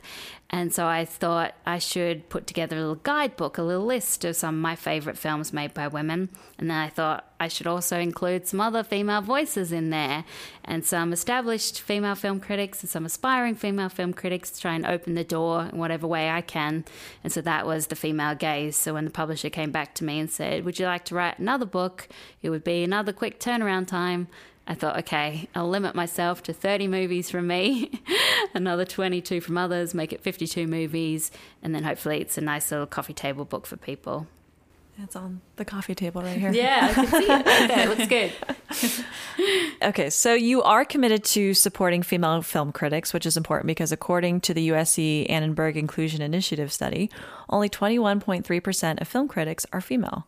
And 0.50 0.72
so 0.72 0.86
I 0.86 1.04
thought 1.04 1.54
I 1.66 1.78
should 1.78 2.30
put 2.30 2.46
together 2.46 2.76
a 2.76 2.80
little 2.80 2.94
guidebook, 2.94 3.58
a 3.58 3.62
little 3.62 3.84
list 3.84 4.24
of 4.24 4.34
some 4.34 4.54
of 4.54 4.60
my 4.62 4.76
favorite 4.76 5.18
films 5.18 5.52
made 5.52 5.74
by 5.74 5.88
women. 5.88 6.30
And 6.58 6.70
then 6.70 6.78
I 6.78 6.88
thought 6.88 7.30
I 7.38 7.48
should 7.48 7.66
also 7.66 7.98
include 7.98 8.46
some 8.46 8.58
other 8.58 8.82
female 8.82 9.20
voices 9.20 9.72
in 9.72 9.90
there 9.90 10.24
and 10.64 10.86
some 10.86 11.12
established 11.12 11.82
female 11.82 12.14
film 12.14 12.40
critics 12.40 12.80
and 12.82 12.88
some 12.88 13.04
aspiring 13.04 13.56
female 13.56 13.90
film 13.90 14.14
critics 14.14 14.50
to 14.52 14.60
try 14.60 14.74
and 14.74 14.86
open 14.86 15.16
the 15.16 15.24
door 15.24 15.68
in 15.70 15.78
whatever 15.78 16.06
way 16.06 16.30
I 16.30 16.40
can. 16.40 16.86
And 17.22 17.30
so 17.30 17.42
that 17.42 17.66
was 17.66 17.88
the 17.88 17.96
female 17.96 18.34
gaze. 18.34 18.74
So 18.74 18.94
when 18.94 19.04
the 19.04 19.10
publisher 19.28 19.50
came 19.50 19.70
back 19.70 19.94
to 19.94 20.04
me 20.04 20.18
and 20.18 20.30
said, 20.30 20.64
Would 20.64 20.78
you 20.78 20.86
like 20.86 21.04
to 21.04 21.14
write 21.14 21.38
another 21.38 21.66
book? 21.66 22.08
It 22.40 22.48
would 22.48 22.64
be 22.64 22.82
another 22.82 23.12
quick 23.12 23.38
turnaround 23.38 23.86
time 23.86 24.26
I 24.66 24.74
thought, 24.74 24.98
okay, 24.98 25.48
I'll 25.54 25.68
limit 25.68 25.94
myself 25.94 26.42
to 26.44 26.52
30 26.52 26.88
movies 26.88 27.30
from 27.30 27.46
me, 27.46 28.02
another 28.54 28.84
22 28.84 29.40
from 29.40 29.56
others, 29.56 29.94
make 29.94 30.12
it 30.12 30.22
52 30.22 30.66
movies, 30.66 31.30
and 31.62 31.74
then 31.74 31.84
hopefully 31.84 32.20
it's 32.20 32.36
a 32.36 32.42
nice 32.42 32.70
little 32.70 32.86
coffee 32.86 33.14
table 33.14 33.46
book 33.46 33.66
for 33.66 33.78
people. 33.78 34.26
It's 35.00 35.14
on 35.14 35.40
the 35.56 35.64
coffee 35.64 35.94
table 35.94 36.22
right 36.22 36.36
here. 36.36 36.52
Yeah, 36.52 36.88
I 36.90 36.94
can 36.94 37.06
see 37.06 37.30
it. 37.30 37.46
Okay, 37.70 37.82
it 37.82 37.88
looks 37.88 38.08
good. 38.08 39.78
okay, 39.82 40.10
so 40.10 40.34
you 40.34 40.62
are 40.62 40.84
committed 40.84 41.22
to 41.24 41.54
supporting 41.54 42.02
female 42.02 42.42
film 42.42 42.72
critics, 42.72 43.14
which 43.14 43.24
is 43.24 43.36
important 43.36 43.68
because 43.68 43.92
according 43.92 44.40
to 44.42 44.54
the 44.54 44.70
USC 44.70 45.30
Annenberg 45.30 45.76
Inclusion 45.76 46.20
Initiative 46.20 46.72
study, 46.72 47.10
only 47.48 47.68
21.3% 47.68 49.00
of 49.00 49.06
film 49.06 49.28
critics 49.28 49.66
are 49.72 49.80
female. 49.80 50.26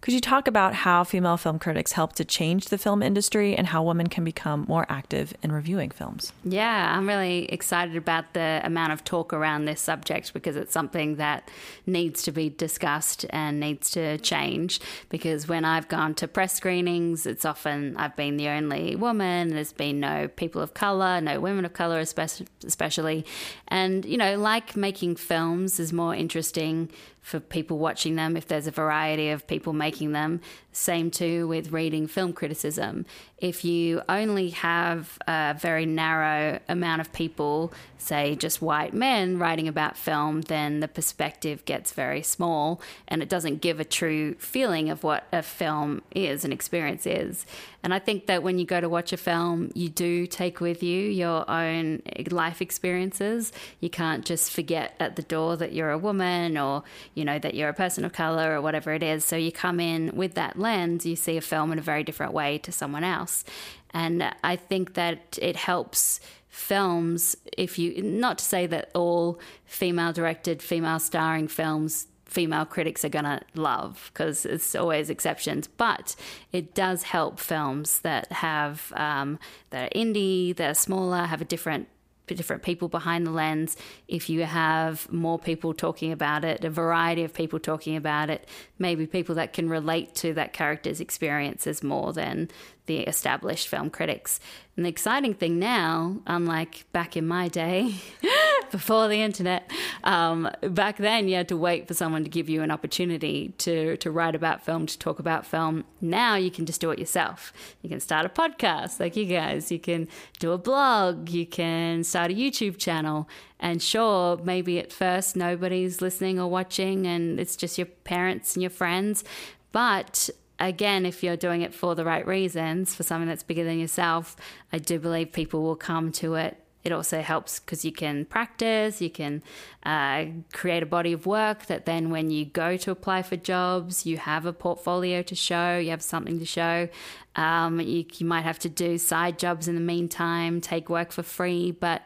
Could 0.00 0.14
you 0.14 0.20
talk 0.20 0.46
about 0.46 0.74
how 0.74 1.02
female 1.02 1.36
film 1.36 1.58
critics 1.58 1.92
help 1.92 2.12
to 2.14 2.24
change 2.24 2.66
the 2.66 2.78
film 2.78 3.02
industry 3.02 3.56
and 3.56 3.66
how 3.66 3.82
women 3.82 4.06
can 4.06 4.22
become 4.22 4.64
more 4.68 4.86
active 4.88 5.34
in 5.42 5.50
reviewing 5.50 5.90
films? 5.90 6.32
Yeah, 6.44 6.96
I'm 6.96 7.08
really 7.08 7.46
excited 7.46 7.96
about 7.96 8.32
the 8.32 8.60
amount 8.62 8.92
of 8.92 9.02
talk 9.02 9.32
around 9.32 9.64
this 9.64 9.80
subject 9.80 10.32
because 10.32 10.54
it's 10.54 10.72
something 10.72 11.16
that 11.16 11.50
needs 11.84 12.22
to 12.22 12.32
be 12.32 12.48
discussed 12.48 13.26
and 13.30 13.58
needs 13.58 13.90
to 13.90 14.18
change. 14.18 14.80
Because 15.08 15.48
when 15.48 15.64
I've 15.64 15.88
gone 15.88 16.14
to 16.14 16.28
press 16.28 16.54
screenings, 16.54 17.26
it's 17.26 17.44
often 17.44 17.96
I've 17.96 18.14
been 18.14 18.36
the 18.36 18.48
only 18.48 18.94
woman, 18.94 19.48
there's 19.48 19.72
been 19.72 19.98
no 19.98 20.28
people 20.28 20.62
of 20.62 20.74
color, 20.74 21.20
no 21.20 21.40
women 21.40 21.64
of 21.64 21.72
color, 21.72 21.98
especially. 21.98 23.26
And, 23.66 24.04
you 24.04 24.16
know, 24.16 24.38
like 24.38 24.76
making 24.76 25.16
films 25.16 25.80
is 25.80 25.92
more 25.92 26.14
interesting 26.14 26.88
for 27.20 27.40
people 27.40 27.78
watching 27.78 28.16
them 28.16 28.36
if 28.36 28.46
there's 28.46 28.66
a 28.66 28.70
variety 28.70 29.30
of 29.30 29.46
people 29.46 29.72
making 29.72 30.12
them. 30.12 30.40
Same 30.78 31.10
too 31.10 31.48
with 31.48 31.72
reading 31.72 32.06
film 32.06 32.32
criticism. 32.32 33.04
If 33.36 33.64
you 33.64 34.00
only 34.08 34.50
have 34.50 35.18
a 35.26 35.56
very 35.58 35.86
narrow 35.86 36.60
amount 36.68 37.00
of 37.00 37.12
people, 37.12 37.72
say 37.98 38.36
just 38.36 38.62
white 38.62 38.94
men 38.94 39.38
writing 39.38 39.68
about 39.68 39.96
film, 39.96 40.42
then 40.42 40.80
the 40.80 40.88
perspective 40.88 41.64
gets 41.64 41.92
very 41.92 42.22
small 42.22 42.80
and 43.06 43.22
it 43.22 43.28
doesn't 43.28 43.60
give 43.60 43.80
a 43.80 43.84
true 43.84 44.34
feeling 44.34 44.88
of 44.88 45.04
what 45.04 45.24
a 45.32 45.42
film 45.42 46.02
is, 46.14 46.44
an 46.44 46.52
experience 46.52 47.06
is. 47.06 47.44
And 47.82 47.94
I 47.94 48.00
think 48.00 48.26
that 48.26 48.42
when 48.42 48.58
you 48.58 48.64
go 48.64 48.80
to 48.80 48.88
watch 48.88 49.12
a 49.12 49.16
film, 49.16 49.70
you 49.74 49.88
do 49.88 50.26
take 50.26 50.60
with 50.60 50.82
you 50.82 51.00
your 51.00 51.48
own 51.48 52.02
life 52.30 52.60
experiences. 52.60 53.52
You 53.80 53.88
can't 53.88 54.24
just 54.24 54.52
forget 54.52 54.94
at 54.98 55.14
the 55.14 55.22
door 55.22 55.56
that 55.56 55.72
you're 55.72 55.92
a 55.92 55.98
woman 55.98 56.58
or, 56.58 56.82
you 57.14 57.24
know, 57.24 57.38
that 57.38 57.54
you're 57.54 57.68
a 57.68 57.74
person 57.74 58.04
of 58.04 58.12
color 58.12 58.54
or 58.54 58.60
whatever 58.60 58.92
it 58.92 59.04
is. 59.04 59.24
So 59.24 59.36
you 59.36 59.52
come 59.52 59.78
in 59.78 60.16
with 60.16 60.34
that 60.34 60.58
lens, 60.70 61.06
you 61.06 61.16
see 61.16 61.36
a 61.36 61.40
film 61.40 61.72
in 61.72 61.78
a 61.78 61.82
very 61.92 62.04
different 62.04 62.32
way 62.32 62.58
to 62.58 62.70
someone 62.70 63.04
else. 63.04 63.44
And 63.90 64.16
I 64.52 64.56
think 64.56 64.94
that 64.94 65.38
it 65.40 65.56
helps 65.56 66.20
films 66.48 67.36
if 67.56 67.78
you, 67.78 68.02
not 68.02 68.38
to 68.38 68.44
say 68.44 68.66
that 68.66 68.90
all 68.94 69.38
female 69.64 70.12
directed, 70.12 70.62
female 70.62 70.98
starring 70.98 71.48
films 71.48 72.06
female 72.28 72.66
critics 72.66 73.04
are 73.06 73.08
going 73.08 73.24
to 73.24 73.40
love 73.54 74.10
because 74.12 74.44
it's 74.44 74.74
always 74.74 75.08
exceptions. 75.10 75.66
But 75.66 76.14
it 76.52 76.74
does 76.74 77.02
help 77.02 77.40
films 77.40 78.00
that 78.00 78.30
have 78.30 78.92
um, 78.96 79.38
that 79.70 79.88
are 79.88 79.98
indie, 79.98 80.54
that 80.56 80.70
are 80.70 80.74
smaller, 80.74 81.24
have 81.24 81.40
a 81.40 81.46
different 81.46 81.88
different 82.34 82.62
people 82.62 82.88
behind 82.88 83.26
the 83.26 83.30
lens. 83.30 83.76
If 84.06 84.28
you 84.28 84.44
have 84.44 85.10
more 85.12 85.38
people 85.38 85.74
talking 85.74 86.12
about 86.12 86.44
it, 86.44 86.64
a 86.64 86.70
variety 86.70 87.24
of 87.24 87.32
people 87.34 87.58
talking 87.58 87.96
about 87.96 88.30
it, 88.30 88.48
maybe 88.78 89.06
people 89.06 89.34
that 89.36 89.52
can 89.52 89.68
relate 89.68 90.14
to 90.16 90.34
that 90.34 90.52
character's 90.52 91.00
experiences 91.00 91.82
more 91.82 92.12
than 92.12 92.48
the 92.88 93.00
established 93.00 93.68
film 93.68 93.90
critics. 93.90 94.40
And 94.76 94.84
the 94.84 94.88
exciting 94.88 95.34
thing 95.34 95.58
now, 95.58 96.20
unlike 96.26 96.84
back 96.92 97.16
in 97.16 97.26
my 97.26 97.48
day, 97.48 97.96
before 98.70 99.08
the 99.08 99.20
internet, 99.20 99.70
um, 100.04 100.50
back 100.62 100.96
then 100.96 101.28
you 101.28 101.36
had 101.36 101.48
to 101.48 101.56
wait 101.56 101.86
for 101.86 101.94
someone 101.94 102.24
to 102.24 102.30
give 102.30 102.48
you 102.48 102.62
an 102.62 102.70
opportunity 102.70 103.54
to, 103.58 103.96
to 103.98 104.10
write 104.10 104.34
about 104.34 104.64
film, 104.64 104.86
to 104.86 104.98
talk 104.98 105.18
about 105.18 105.46
film. 105.46 105.84
Now 106.00 106.36
you 106.36 106.50
can 106.50 106.64
just 106.64 106.80
do 106.80 106.90
it 106.90 106.98
yourself. 106.98 107.52
You 107.82 107.88
can 107.88 108.00
start 108.00 108.24
a 108.24 108.28
podcast 108.28 108.98
like 108.98 109.16
you 109.16 109.26
guys, 109.26 109.70
you 109.70 109.78
can 109.78 110.08
do 110.38 110.52
a 110.52 110.58
blog, 110.58 111.28
you 111.28 111.46
can 111.46 112.04
start 112.04 112.30
a 112.30 112.34
YouTube 112.34 112.78
channel. 112.78 113.28
And 113.60 113.82
sure, 113.82 114.38
maybe 114.38 114.78
at 114.78 114.92
first 114.92 115.36
nobody's 115.36 116.00
listening 116.00 116.40
or 116.40 116.48
watching 116.48 117.06
and 117.06 117.38
it's 117.38 117.56
just 117.56 117.76
your 117.76 117.86
parents 117.86 118.54
and 118.54 118.62
your 118.62 118.70
friends. 118.70 119.24
But 119.72 120.30
again, 120.58 121.06
if 121.06 121.22
you're 121.22 121.36
doing 121.36 121.62
it 121.62 121.74
for 121.74 121.94
the 121.94 122.04
right 122.04 122.26
reasons, 122.26 122.94
for 122.94 123.02
something 123.02 123.28
that's 123.28 123.42
bigger 123.42 123.64
than 123.64 123.78
yourself, 123.78 124.36
I 124.72 124.78
do 124.78 124.98
believe 124.98 125.32
people 125.32 125.62
will 125.62 125.76
come 125.76 126.12
to 126.12 126.34
it. 126.34 126.56
It 126.84 126.92
also 126.92 127.20
helps 127.20 127.58
because 127.58 127.84
you 127.84 127.92
can 127.92 128.24
practice, 128.24 129.02
you 129.02 129.10
can 129.10 129.42
uh, 129.82 130.26
create 130.52 130.82
a 130.82 130.86
body 130.86 131.12
of 131.12 131.26
work 131.26 131.66
that 131.66 131.86
then 131.86 132.08
when 132.08 132.30
you 132.30 132.44
go 132.44 132.76
to 132.78 132.90
apply 132.90 133.22
for 133.22 133.36
jobs, 133.36 134.06
you 134.06 134.16
have 134.16 134.46
a 134.46 134.52
portfolio 134.52 135.20
to 135.22 135.34
show, 135.34 135.76
you 135.76 135.90
have 135.90 136.02
something 136.02 136.38
to 136.38 136.46
show. 136.46 136.88
Um, 137.36 137.80
you, 137.80 138.04
you 138.16 138.26
might 138.26 138.42
have 138.42 138.58
to 138.60 138.68
do 138.68 138.96
side 138.96 139.38
jobs 139.38 139.68
in 139.68 139.74
the 139.74 139.80
meantime, 139.80 140.60
take 140.60 140.88
work 140.88 141.12
for 141.12 141.22
free, 141.22 141.72
but 141.72 142.02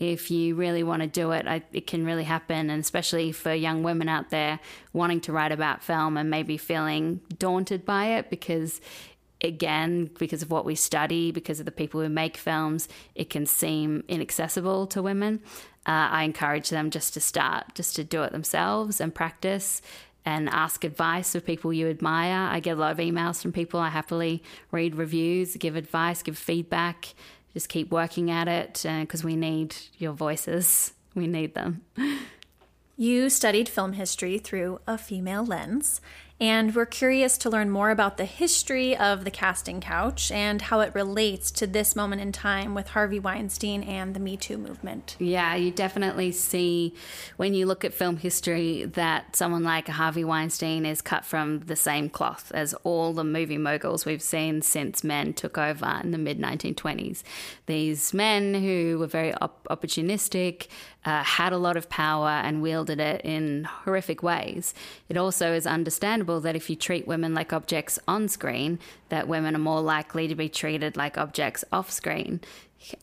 if 0.00 0.30
you 0.30 0.54
really 0.54 0.82
want 0.82 1.02
to 1.02 1.06
do 1.06 1.30
it, 1.32 1.46
I, 1.46 1.62
it 1.72 1.86
can 1.86 2.06
really 2.06 2.24
happen. 2.24 2.70
And 2.70 2.80
especially 2.80 3.32
for 3.32 3.52
young 3.52 3.82
women 3.82 4.08
out 4.08 4.30
there 4.30 4.58
wanting 4.94 5.20
to 5.22 5.32
write 5.32 5.52
about 5.52 5.84
film 5.84 6.16
and 6.16 6.30
maybe 6.30 6.56
feeling 6.56 7.20
daunted 7.38 7.84
by 7.84 8.16
it 8.16 8.30
because, 8.30 8.80
again, 9.44 10.10
because 10.18 10.42
of 10.42 10.50
what 10.50 10.64
we 10.64 10.74
study, 10.74 11.30
because 11.30 11.60
of 11.60 11.66
the 11.66 11.70
people 11.70 12.00
who 12.00 12.08
make 12.08 12.38
films, 12.38 12.88
it 13.14 13.28
can 13.28 13.44
seem 13.44 14.02
inaccessible 14.08 14.86
to 14.86 15.02
women. 15.02 15.40
Uh, 15.86 16.08
I 16.10 16.24
encourage 16.24 16.70
them 16.70 16.90
just 16.90 17.12
to 17.14 17.20
start, 17.20 17.74
just 17.74 17.94
to 17.96 18.04
do 18.04 18.22
it 18.22 18.32
themselves 18.32 19.02
and 19.02 19.14
practice 19.14 19.82
and 20.24 20.48
ask 20.48 20.84
advice 20.84 21.34
of 21.34 21.44
people 21.44 21.72
you 21.72 21.88
admire. 21.88 22.48
I 22.50 22.60
get 22.60 22.76
a 22.76 22.80
lot 22.80 22.92
of 22.92 22.98
emails 22.98 23.40
from 23.42 23.52
people. 23.52 23.80
I 23.80 23.88
happily 23.90 24.42
read 24.70 24.94
reviews, 24.94 25.56
give 25.56 25.76
advice, 25.76 26.22
give 26.22 26.38
feedback 26.38 27.14
just 27.52 27.68
keep 27.68 27.90
working 27.90 28.30
at 28.30 28.48
it 28.48 28.84
because 28.84 29.24
uh, 29.24 29.26
we 29.26 29.36
need 29.36 29.76
your 29.98 30.12
voices. 30.12 30.92
We 31.14 31.26
need 31.26 31.54
them. 31.54 31.82
You 32.96 33.30
studied 33.30 33.68
film 33.68 33.94
history 33.94 34.38
through 34.38 34.80
a 34.86 34.98
female 34.98 35.42
lens, 35.42 36.02
and 36.40 36.74
we're 36.74 36.86
curious 36.86 37.36
to 37.36 37.50
learn 37.50 37.68
more 37.68 37.90
about 37.90 38.16
the 38.16 38.24
history 38.24 38.96
of 38.96 39.24
the 39.24 39.30
casting 39.30 39.80
couch 39.80 40.30
and 40.30 40.62
how 40.62 40.80
it 40.80 40.94
relates 40.94 41.50
to 41.50 41.66
this 41.66 41.94
moment 41.94 42.22
in 42.22 42.32
time 42.32 42.74
with 42.74 42.88
Harvey 42.88 43.20
Weinstein 43.20 43.82
and 43.82 44.14
the 44.14 44.20
Me 44.20 44.38
Too 44.38 44.56
movement. 44.56 45.16
Yeah, 45.18 45.54
you 45.54 45.70
definitely 45.70 46.32
see 46.32 46.94
when 47.36 47.52
you 47.52 47.66
look 47.66 47.84
at 47.84 47.92
film 47.92 48.16
history 48.16 48.84
that 48.84 49.36
someone 49.36 49.64
like 49.64 49.88
Harvey 49.88 50.24
Weinstein 50.24 50.86
is 50.86 51.02
cut 51.02 51.26
from 51.26 51.60
the 51.60 51.76
same 51.76 52.08
cloth 52.08 52.50
as 52.54 52.72
all 52.84 53.12
the 53.12 53.24
movie 53.24 53.58
moguls 53.58 54.06
we've 54.06 54.22
seen 54.22 54.62
since 54.62 55.04
men 55.04 55.34
took 55.34 55.58
over 55.58 56.00
in 56.02 56.10
the 56.10 56.18
mid 56.18 56.38
1920s. 56.38 57.22
These 57.66 58.14
men 58.14 58.54
who 58.54 58.98
were 58.98 59.06
very 59.06 59.34
op- 59.34 59.66
opportunistic, 59.68 60.68
uh, 61.04 61.22
had 61.22 61.52
a 61.52 61.58
lot 61.58 61.76
of 61.76 61.88
power 61.88 62.28
and 62.28 62.60
wielded 62.60 63.00
it 63.00 63.22
in 63.24 63.64
horrific 63.64 64.22
ways. 64.22 64.74
It 65.08 65.16
also 65.16 65.52
is 65.54 65.66
understandable 65.66 66.29
that 66.38 66.54
if 66.54 66.70
you 66.70 66.76
treat 66.76 67.08
women 67.08 67.34
like 67.34 67.52
objects 67.52 67.98
on 68.06 68.28
screen, 68.28 68.78
that 69.08 69.26
women 69.26 69.56
are 69.56 69.58
more 69.58 69.80
likely 69.80 70.28
to 70.28 70.36
be 70.36 70.48
treated 70.48 70.96
like 70.96 71.18
objects 71.18 71.64
off 71.72 71.90
screen. 71.90 72.40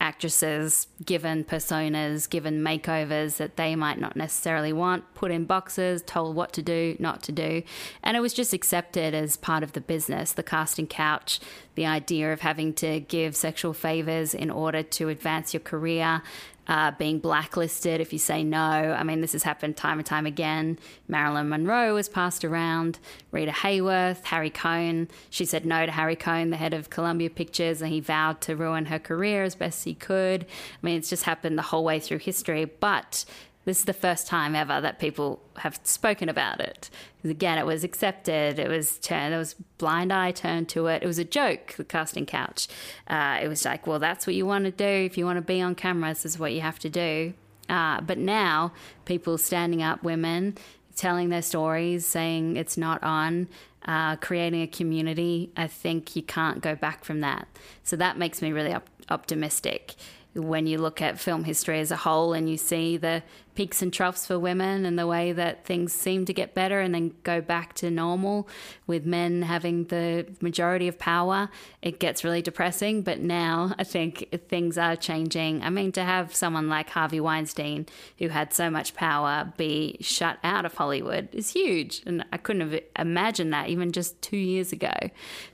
Actresses 0.00 0.88
given 1.04 1.44
personas, 1.44 2.28
given 2.28 2.62
makeovers 2.62 3.36
that 3.36 3.56
they 3.56 3.76
might 3.76 4.00
not 4.00 4.16
necessarily 4.16 4.72
want, 4.72 5.04
put 5.14 5.30
in 5.30 5.44
boxes, 5.44 6.02
told 6.02 6.34
what 6.34 6.52
to 6.54 6.62
do, 6.62 6.96
not 6.98 7.22
to 7.24 7.32
do. 7.32 7.62
And 8.02 8.16
it 8.16 8.20
was 8.20 8.32
just 8.32 8.52
accepted 8.52 9.14
as 9.14 9.36
part 9.36 9.62
of 9.62 9.74
the 9.74 9.80
business. 9.80 10.32
The 10.32 10.42
casting 10.42 10.88
couch, 10.88 11.38
the 11.76 11.86
idea 11.86 12.32
of 12.32 12.40
having 12.40 12.72
to 12.74 12.98
give 12.98 13.36
sexual 13.36 13.72
favors 13.72 14.34
in 14.34 14.50
order 14.50 14.82
to 14.82 15.10
advance 15.10 15.54
your 15.54 15.60
career, 15.60 16.22
uh, 16.68 16.92
being 16.92 17.18
blacklisted 17.18 18.00
if 18.00 18.12
you 18.12 18.18
say 18.18 18.44
no. 18.44 18.58
I 18.58 19.02
mean, 19.02 19.20
this 19.20 19.32
has 19.32 19.42
happened 19.42 19.76
time 19.76 19.98
and 19.98 20.06
time 20.06 20.26
again. 20.26 20.78
Marilyn 21.08 21.48
Monroe 21.48 21.94
was 21.94 22.08
passed 22.08 22.44
around, 22.44 22.98
Rita 23.30 23.52
Hayworth, 23.52 24.24
Harry 24.24 24.50
Cohn. 24.50 25.08
She 25.30 25.44
said 25.44 25.64
no 25.64 25.86
to 25.86 25.92
Harry 25.92 26.16
Cohn, 26.16 26.50
the 26.50 26.56
head 26.56 26.74
of 26.74 26.90
Columbia 26.90 27.30
Pictures, 27.30 27.80
and 27.80 27.90
he 27.90 28.00
vowed 28.00 28.40
to 28.42 28.54
ruin 28.54 28.86
her 28.86 28.98
career 28.98 29.44
as 29.44 29.54
best 29.54 29.84
he 29.84 29.94
could. 29.94 30.44
I 30.44 30.46
mean, 30.86 30.98
it's 30.98 31.10
just 31.10 31.24
happened 31.24 31.56
the 31.56 31.62
whole 31.62 31.84
way 31.84 32.00
through 32.00 32.18
history. 32.18 32.66
But 32.66 33.24
this 33.68 33.80
is 33.80 33.84
the 33.84 33.92
first 33.92 34.26
time 34.26 34.54
ever 34.54 34.80
that 34.80 34.98
people 34.98 35.42
have 35.58 35.78
spoken 35.82 36.30
about 36.30 36.58
it. 36.58 36.88
Because 37.16 37.30
Again, 37.30 37.58
it 37.58 37.66
was 37.66 37.84
accepted. 37.84 38.58
It 38.58 38.66
was 38.66 38.98
turned. 38.98 39.32
There 39.32 39.38
was 39.38 39.56
blind 39.76 40.10
eye 40.10 40.30
turned 40.30 40.70
to 40.70 40.86
it. 40.86 41.02
It 41.02 41.06
was 41.06 41.18
a 41.18 41.24
joke. 41.24 41.74
The 41.76 41.84
casting 41.84 42.24
couch. 42.24 42.66
Uh, 43.08 43.38
it 43.42 43.46
was 43.46 43.66
like, 43.66 43.86
well, 43.86 43.98
that's 43.98 44.26
what 44.26 44.34
you 44.34 44.46
want 44.46 44.64
to 44.64 44.70
do. 44.70 44.86
If 44.86 45.18
you 45.18 45.26
want 45.26 45.36
to 45.36 45.42
be 45.42 45.60
on 45.60 45.74
camera, 45.74 46.08
this 46.08 46.24
is 46.24 46.38
what 46.38 46.54
you 46.54 46.62
have 46.62 46.78
to 46.78 46.88
do. 46.88 47.34
Uh, 47.68 48.00
but 48.00 48.16
now, 48.16 48.72
people 49.04 49.36
standing 49.36 49.82
up, 49.82 50.02
women 50.02 50.56
telling 50.96 51.28
their 51.28 51.42
stories, 51.42 52.06
saying 52.06 52.56
it's 52.56 52.78
not 52.78 53.02
on, 53.02 53.48
uh, 53.84 54.16
creating 54.16 54.62
a 54.62 54.66
community, 54.66 55.50
I 55.58 55.66
think 55.66 56.16
you 56.16 56.22
can't 56.22 56.62
go 56.62 56.74
back 56.74 57.04
from 57.04 57.20
that. 57.20 57.46
So 57.84 57.96
that 57.96 58.16
makes 58.16 58.40
me 58.40 58.50
really 58.50 58.72
op- 58.72 58.88
optimistic 59.10 59.94
when 60.34 60.66
you 60.66 60.78
look 60.78 61.00
at 61.02 61.18
film 61.18 61.44
history 61.44 61.80
as 61.80 61.90
a 61.90 61.96
whole 61.96 62.32
and 62.32 62.48
you 62.48 62.56
see 62.56 62.96
the 62.96 63.22
peaks 63.54 63.82
and 63.82 63.92
troughs 63.92 64.24
for 64.24 64.38
women 64.38 64.86
and 64.86 64.96
the 64.96 65.06
way 65.06 65.32
that 65.32 65.64
things 65.64 65.92
seem 65.92 66.24
to 66.24 66.32
get 66.32 66.54
better 66.54 66.78
and 66.78 66.94
then 66.94 67.12
go 67.24 67.40
back 67.40 67.74
to 67.74 67.90
normal 67.90 68.48
with 68.86 69.04
men 69.04 69.42
having 69.42 69.82
the 69.86 70.24
majority 70.40 70.86
of 70.86 70.96
power, 70.96 71.50
it 71.82 71.98
gets 71.98 72.22
really 72.22 72.40
depressing. 72.40 73.02
But 73.02 73.18
now 73.18 73.74
I 73.76 73.82
think 73.82 74.28
things 74.48 74.78
are 74.78 74.94
changing. 74.94 75.62
I 75.64 75.70
mean, 75.70 75.90
to 75.92 76.04
have 76.04 76.36
someone 76.36 76.68
like 76.68 76.90
Harvey 76.90 77.18
Weinstein, 77.18 77.86
who 78.18 78.28
had 78.28 78.52
so 78.52 78.70
much 78.70 78.94
power, 78.94 79.52
be 79.56 79.96
shut 80.00 80.38
out 80.44 80.64
of 80.64 80.74
Hollywood 80.74 81.28
is 81.32 81.50
huge. 81.50 82.02
And 82.06 82.24
I 82.32 82.36
couldn't 82.36 82.70
have 82.70 82.80
imagined 82.96 83.52
that 83.54 83.68
even 83.70 83.90
just 83.90 84.22
two 84.22 84.36
years 84.36 84.70
ago. 84.70 84.92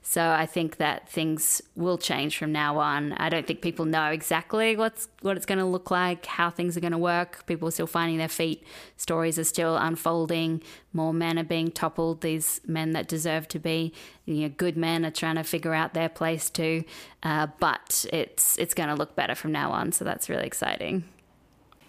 So 0.03 0.29
I 0.31 0.45
think 0.45 0.77
that 0.77 1.09
things 1.09 1.63
will 1.75 1.97
change 1.97 2.37
from 2.37 2.53
now 2.53 2.77
on. 2.79 3.13
I 3.15 3.31
don't 3.31 3.47
think 3.47 3.63
people 3.63 3.87
know 3.87 4.11
exactly 4.11 4.64
what's 4.75 5.09
what 5.21 5.37
it's 5.37 5.47
going 5.47 5.59
to 5.59 5.65
look 5.65 5.91
like, 5.91 6.27
how 6.27 6.51
things 6.51 6.77
are 6.77 6.81
going 6.81 6.93
to 6.93 6.99
work. 6.99 7.45
People 7.47 7.69
are 7.69 7.71
still 7.71 7.87
finding 7.87 8.19
their 8.19 8.29
feet. 8.29 8.65
Stories 8.97 9.39
are 9.39 9.45
still 9.45 9.77
unfolding. 9.77 10.63
More 10.93 11.13
men 11.13 11.39
are 11.39 11.45
being 11.45 11.71
toppled. 11.71 12.21
These 12.23 12.61
men 12.67 12.93
that 12.93 13.07
deserve 13.09 13.49
to 13.49 13.59
be, 13.59 13.93
you 14.25 14.35
know, 14.43 14.49
good 14.49 14.77
men 14.77 15.05
are 15.05 15.11
trying 15.11 15.37
to 15.37 15.45
figure 15.45 15.75
out 15.75 15.95
their 15.95 16.09
place 16.09 16.49
too. 16.51 16.85
Uh, 17.23 17.49
but 17.61 18.07
it's 18.13 18.59
it's 18.59 18.75
going 18.75 18.89
to 18.89 18.95
look 18.95 19.15
better 19.15 19.35
from 19.35 19.53
now 19.53 19.71
on. 19.71 19.93
So 19.93 20.05
that's 20.05 20.29
really 20.29 20.47
exciting. 20.47 21.05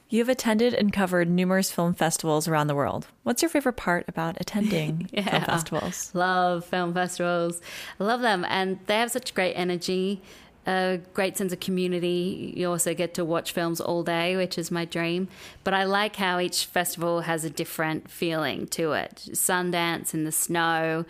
You've 0.08 0.30
attended 0.30 0.76
and 0.76 0.94
covered 0.94 1.30
numerous 1.30 1.72
film 1.72 1.96
festivals 1.96 2.48
around 2.48 2.68
the 2.68 2.76
world. 2.76 3.08
What's 3.24 3.42
your 3.42 3.50
favorite 3.50 3.76
part 3.76 4.06
about 4.08 4.38
attending 4.40 5.10
yeah. 5.14 5.30
film 5.30 5.44
festivals? 5.44 6.12
Love 6.14 6.64
film 6.64 6.94
festivals. 6.94 7.60
I 8.00 8.04
love 8.04 8.22
them. 8.22 8.46
And 8.48 8.80
they 8.86 9.00
have 9.00 9.10
such 9.10 9.34
great 9.34 9.54
energy 9.54 10.22
a 10.66 11.00
great 11.14 11.38
sense 11.38 11.54
of 11.54 11.60
community. 11.60 12.54
You 12.56 12.70
also 12.70 12.94
get 12.94 13.14
to 13.16 13.26
watch 13.26 13.52
films 13.52 13.80
all 13.80 14.04
day, 14.04 14.36
which 14.36 14.58
is 14.58 14.72
my 14.72 14.86
dream. 14.86 15.28
But 15.64 15.74
I 15.74 15.84
like 15.84 16.16
how 16.16 16.40
each 16.40 16.66
festival 16.66 17.22
has 17.22 17.44
a 17.44 17.50
different 17.50 18.10
feeling 18.10 18.68
to 18.68 18.94
it. 18.94 19.30
Sundance 19.34 20.14
in 20.14 20.24
the 20.24 20.32
snow, 20.32 21.06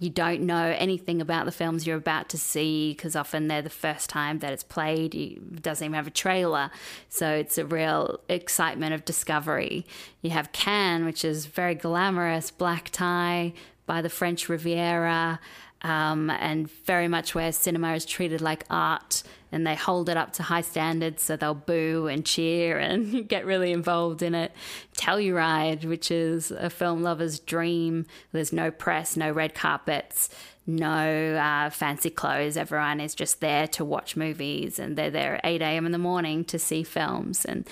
you 0.00 0.10
don't 0.10 0.42
know 0.42 0.74
anything 0.78 1.20
about 1.20 1.44
the 1.44 1.52
films 1.52 1.86
you're 1.86 1.96
about 1.96 2.28
to 2.28 2.38
see 2.38 2.92
because 2.92 3.16
often 3.16 3.48
they're 3.48 3.62
the 3.62 3.70
first 3.70 4.08
time 4.08 4.38
that 4.40 4.52
it's 4.52 4.62
played. 4.62 5.14
It 5.14 5.62
doesn't 5.62 5.84
even 5.84 5.94
have 5.94 6.06
a 6.06 6.10
trailer. 6.10 6.70
So 7.08 7.30
it's 7.30 7.58
a 7.58 7.66
real 7.66 8.20
excitement 8.28 8.94
of 8.94 9.04
discovery. 9.04 9.86
You 10.22 10.30
have 10.30 10.52
Cannes, 10.52 11.04
which 11.04 11.24
is 11.24 11.46
very 11.46 11.74
glamorous, 11.74 12.50
black 12.50 12.90
tie 12.90 13.54
by 13.86 14.02
the 14.02 14.10
French 14.10 14.48
Riviera 14.48 15.40
um, 15.82 16.30
and 16.30 16.70
very 16.84 17.08
much 17.08 17.34
where 17.34 17.52
cinema 17.52 17.94
is 17.94 18.04
treated 18.04 18.40
like 18.40 18.64
art 18.68 19.22
and 19.50 19.66
they 19.66 19.74
hold 19.74 20.08
it 20.08 20.16
up 20.16 20.32
to 20.34 20.42
high 20.42 20.60
standards 20.60 21.22
so 21.22 21.36
they'll 21.36 21.54
boo 21.54 22.06
and 22.06 22.24
cheer 22.26 22.78
and 22.78 23.28
get 23.28 23.46
really 23.46 23.72
involved 23.72 24.22
in 24.22 24.34
it. 24.34 24.52
Telluride, 24.96 25.84
which 25.84 26.10
is 26.10 26.50
a 26.50 26.70
film 26.70 27.02
lover's 27.02 27.38
dream. 27.38 28.06
There's 28.32 28.52
no 28.52 28.70
press, 28.70 29.16
no 29.16 29.30
red 29.30 29.54
carpets, 29.54 30.28
no 30.66 31.34
uh, 31.36 31.70
fancy 31.70 32.10
clothes. 32.10 32.56
Everyone 32.56 33.00
is 33.00 33.14
just 33.14 33.40
there 33.40 33.66
to 33.68 33.84
watch 33.84 34.16
movies 34.16 34.78
and 34.78 34.96
they're 34.96 35.10
there 35.10 35.36
at 35.36 35.40
8 35.44 35.62
a.m. 35.62 35.86
in 35.86 35.92
the 35.92 35.98
morning 35.98 36.44
to 36.46 36.58
see 36.58 36.82
films. 36.82 37.44
And 37.44 37.66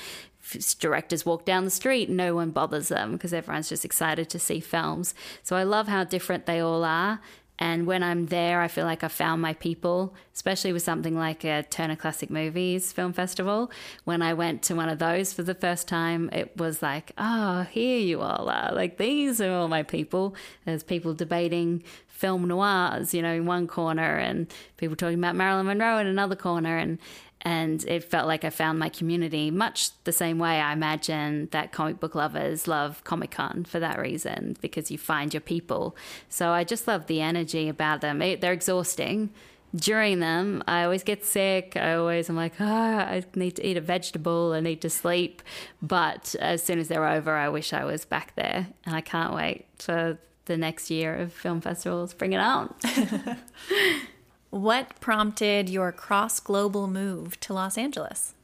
directors 0.78 1.26
walk 1.26 1.44
down 1.44 1.64
the 1.64 1.70
street 1.72 2.08
no 2.08 2.32
one 2.32 2.52
bothers 2.52 2.86
them 2.86 3.10
because 3.10 3.34
everyone's 3.34 3.68
just 3.68 3.84
excited 3.84 4.30
to 4.30 4.38
see 4.38 4.60
films. 4.60 5.12
So 5.42 5.56
I 5.56 5.64
love 5.64 5.88
how 5.88 6.04
different 6.04 6.46
they 6.46 6.60
all 6.60 6.84
are 6.84 7.20
and 7.58 7.86
when 7.86 8.02
I'm 8.02 8.26
there, 8.26 8.60
I 8.60 8.68
feel 8.68 8.84
like 8.84 9.02
I 9.02 9.08
found 9.08 9.40
my 9.40 9.54
people, 9.54 10.14
especially 10.34 10.72
with 10.72 10.82
something 10.82 11.16
like 11.16 11.42
a 11.44 11.62
Turner 11.62 11.96
Classic 11.96 12.28
Movies 12.28 12.92
Film 12.92 13.14
Festival. 13.14 13.70
When 14.04 14.20
I 14.20 14.34
went 14.34 14.62
to 14.64 14.74
one 14.74 14.90
of 14.90 14.98
those 14.98 15.32
for 15.32 15.42
the 15.42 15.54
first 15.54 15.88
time, 15.88 16.28
it 16.32 16.56
was 16.56 16.82
like, 16.82 17.12
oh, 17.16 17.62
here 17.62 17.98
you 17.98 18.20
all 18.20 18.50
are. 18.50 18.72
Like, 18.74 18.98
these 18.98 19.40
are 19.40 19.50
all 19.50 19.68
my 19.68 19.82
people. 19.82 20.34
There's 20.66 20.82
people 20.82 21.14
debating 21.14 21.82
film 22.08 22.46
noirs, 22.48 23.14
you 23.14 23.22
know, 23.22 23.32
in 23.32 23.46
one 23.46 23.66
corner, 23.66 24.16
and 24.16 24.52
people 24.76 24.96
talking 24.96 25.18
about 25.18 25.36
Marilyn 25.36 25.66
Monroe 25.66 25.98
in 25.98 26.06
another 26.06 26.36
corner. 26.36 26.76
And 26.76 26.98
and 27.46 27.84
it 27.84 28.02
felt 28.02 28.26
like 28.26 28.44
I 28.44 28.50
found 28.50 28.80
my 28.80 28.88
community, 28.88 29.52
much 29.52 29.90
the 30.02 30.10
same 30.10 30.40
way 30.40 30.60
I 30.60 30.72
imagine 30.72 31.46
that 31.52 31.70
comic 31.70 32.00
book 32.00 32.16
lovers 32.16 32.66
love 32.66 33.04
Comic 33.04 33.30
Con 33.30 33.64
for 33.64 33.78
that 33.78 34.00
reason, 34.00 34.56
because 34.60 34.90
you 34.90 34.98
find 34.98 35.32
your 35.32 35.40
people. 35.40 35.96
So 36.28 36.50
I 36.50 36.64
just 36.64 36.88
love 36.88 37.06
the 37.06 37.20
energy 37.20 37.68
about 37.68 38.00
them. 38.00 38.18
They're 38.18 38.52
exhausting. 38.52 39.30
During 39.76 40.18
them, 40.18 40.64
I 40.66 40.82
always 40.82 41.04
get 41.04 41.24
sick. 41.24 41.76
I 41.76 41.94
always 41.94 42.28
am 42.28 42.34
like, 42.34 42.54
oh, 42.58 42.64
I 42.64 43.22
need 43.36 43.54
to 43.56 43.66
eat 43.66 43.76
a 43.76 43.80
vegetable. 43.80 44.52
I 44.52 44.58
need 44.58 44.80
to 44.80 44.90
sleep. 44.90 45.40
But 45.80 46.34
as 46.40 46.64
soon 46.64 46.80
as 46.80 46.88
they're 46.88 47.06
over, 47.06 47.36
I 47.36 47.48
wish 47.48 47.72
I 47.72 47.84
was 47.84 48.04
back 48.04 48.34
there. 48.34 48.66
And 48.84 48.96
I 48.96 49.02
can't 49.02 49.32
wait 49.32 49.66
for 49.78 50.18
the 50.46 50.56
next 50.56 50.90
year 50.90 51.14
of 51.14 51.32
film 51.32 51.60
festivals. 51.60 52.12
Bring 52.12 52.32
it 52.32 52.40
on. 52.40 52.74
What 54.50 54.98
prompted 55.00 55.68
your 55.68 55.92
cross 55.92 56.40
global 56.40 56.86
move 56.86 57.38
to 57.40 57.52
Los 57.52 57.76
Angeles? 57.76 58.34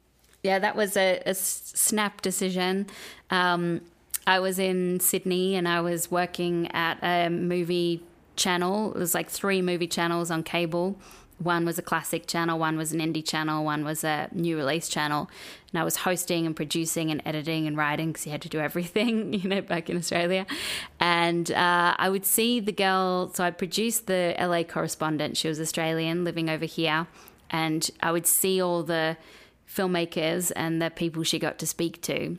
Yeah, 0.42 0.58
that 0.58 0.74
was 0.74 0.96
a, 0.96 1.22
a 1.24 1.34
snap 1.34 2.20
decision. 2.20 2.88
Um, 3.30 3.82
I 4.26 4.40
was 4.40 4.58
in 4.58 5.00
Sydney 5.00 5.54
and 5.54 5.68
I 5.68 5.80
was 5.80 6.10
working 6.10 6.70
at 6.72 6.98
a 7.02 7.28
movie 7.28 8.02
channel. 8.36 8.92
It 8.92 8.98
was 8.98 9.14
like 9.14 9.30
three 9.30 9.62
movie 9.62 9.86
channels 9.86 10.30
on 10.30 10.42
cable. 10.42 10.96
One 11.42 11.64
was 11.64 11.78
a 11.78 11.82
classic 11.82 12.26
channel, 12.26 12.58
one 12.58 12.76
was 12.76 12.92
an 12.92 13.00
indie 13.00 13.26
channel, 13.26 13.64
one 13.64 13.84
was 13.84 14.04
a 14.04 14.28
new 14.32 14.56
release 14.56 14.88
channel. 14.88 15.30
And 15.72 15.80
I 15.80 15.84
was 15.84 15.96
hosting 15.96 16.46
and 16.46 16.54
producing 16.54 17.10
and 17.10 17.22
editing 17.24 17.66
and 17.66 17.76
writing 17.76 18.12
because 18.12 18.26
you 18.26 18.32
had 18.32 18.42
to 18.42 18.48
do 18.48 18.60
everything, 18.60 19.32
you 19.40 19.48
know, 19.48 19.60
back 19.60 19.90
in 19.90 19.96
Australia. 19.96 20.46
And 21.00 21.50
uh, 21.50 21.94
I 21.98 22.08
would 22.08 22.24
see 22.24 22.60
the 22.60 22.72
girl, 22.72 23.32
so 23.32 23.44
I 23.44 23.50
produced 23.50 24.06
the 24.06 24.34
LA 24.38 24.62
correspondent. 24.62 25.36
She 25.36 25.48
was 25.48 25.60
Australian 25.60 26.24
living 26.24 26.48
over 26.48 26.64
here. 26.64 27.06
And 27.50 27.90
I 28.00 28.12
would 28.12 28.26
see 28.26 28.62
all 28.62 28.82
the 28.82 29.16
filmmakers 29.68 30.52
and 30.56 30.80
the 30.80 30.90
people 30.90 31.22
she 31.22 31.38
got 31.38 31.58
to 31.58 31.66
speak 31.66 32.00
to. 32.02 32.38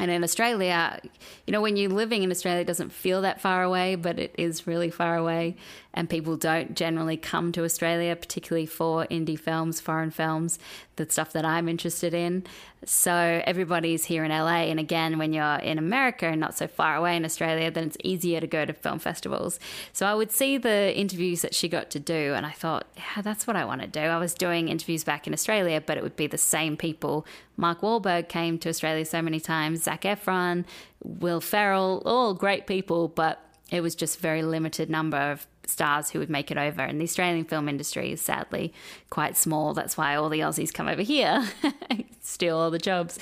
And 0.00 0.10
in 0.10 0.24
Australia, 0.24 0.98
you 1.46 1.52
know, 1.52 1.60
when 1.60 1.76
you're 1.76 1.90
living 1.90 2.22
in 2.22 2.30
Australia, 2.30 2.62
it 2.62 2.66
doesn't 2.66 2.90
feel 2.90 3.20
that 3.20 3.38
far 3.38 3.62
away, 3.62 3.96
but 3.96 4.18
it 4.18 4.34
is 4.38 4.66
really 4.66 4.88
far 4.88 5.14
away. 5.14 5.56
And 5.92 6.08
people 6.08 6.36
don't 6.36 6.74
generally 6.74 7.18
come 7.18 7.52
to 7.52 7.64
Australia, 7.64 8.16
particularly 8.16 8.64
for 8.64 9.06
indie 9.08 9.38
films, 9.38 9.78
foreign 9.78 10.10
films, 10.10 10.58
the 10.96 11.10
stuff 11.10 11.32
that 11.32 11.44
I'm 11.44 11.68
interested 11.68 12.14
in. 12.14 12.44
So 12.84 13.42
everybody's 13.44 14.04
here 14.06 14.24
in 14.24 14.30
LA. 14.30 14.62
And 14.70 14.80
again, 14.80 15.18
when 15.18 15.34
you're 15.34 15.56
in 15.56 15.76
America 15.78 16.26
and 16.26 16.40
not 16.40 16.56
so 16.56 16.66
far 16.66 16.96
away 16.96 17.16
in 17.16 17.24
Australia, 17.24 17.70
then 17.70 17.84
it's 17.84 17.96
easier 18.02 18.40
to 18.40 18.46
go 18.46 18.64
to 18.64 18.72
film 18.72 19.00
festivals. 19.00 19.60
So 19.92 20.06
I 20.06 20.14
would 20.14 20.30
see 20.30 20.56
the 20.56 20.96
interviews 20.96 21.42
that 21.42 21.54
she 21.54 21.68
got 21.68 21.90
to 21.90 22.00
do, 22.00 22.32
and 22.34 22.46
I 22.46 22.52
thought, 22.52 22.86
yeah, 22.96 23.20
that's 23.20 23.46
what 23.46 23.56
I 23.56 23.66
want 23.66 23.82
to 23.82 23.86
do. 23.86 24.00
I 24.00 24.18
was 24.18 24.32
doing 24.32 24.68
interviews 24.68 25.04
back 25.04 25.26
in 25.26 25.34
Australia, 25.34 25.82
but 25.84 25.98
it 25.98 26.02
would 26.02 26.16
be 26.16 26.26
the 26.26 26.38
same 26.38 26.76
people. 26.76 27.26
Mark 27.56 27.82
Wahlberg 27.82 28.28
came 28.28 28.58
to 28.60 28.70
Australia 28.70 29.04
so 29.04 29.20
many 29.20 29.40
times, 29.40 29.82
Zac 29.90 30.02
Efron, 30.02 30.64
Will 31.02 31.40
Ferrell, 31.40 32.00
all 32.06 32.32
great 32.32 32.68
people, 32.68 33.08
but 33.08 33.44
it 33.72 33.80
was 33.80 33.96
just 33.96 34.18
a 34.18 34.20
very 34.20 34.42
limited 34.42 34.88
number 34.88 35.16
of 35.16 35.48
stars 35.66 36.10
who 36.10 36.20
would 36.20 36.30
make 36.30 36.52
it 36.52 36.56
over. 36.56 36.82
And 36.82 37.00
the 37.00 37.04
Australian 37.04 37.44
film 37.44 37.68
industry 37.68 38.12
is 38.12 38.20
sadly 38.20 38.72
quite 39.10 39.36
small. 39.36 39.74
That's 39.74 39.96
why 39.96 40.14
all 40.14 40.28
the 40.28 40.40
Aussies 40.40 40.72
come 40.72 40.86
over 40.86 41.02
here, 41.02 41.44
steal 42.20 42.56
all 42.56 42.70
the 42.70 42.78
jobs. 42.78 43.18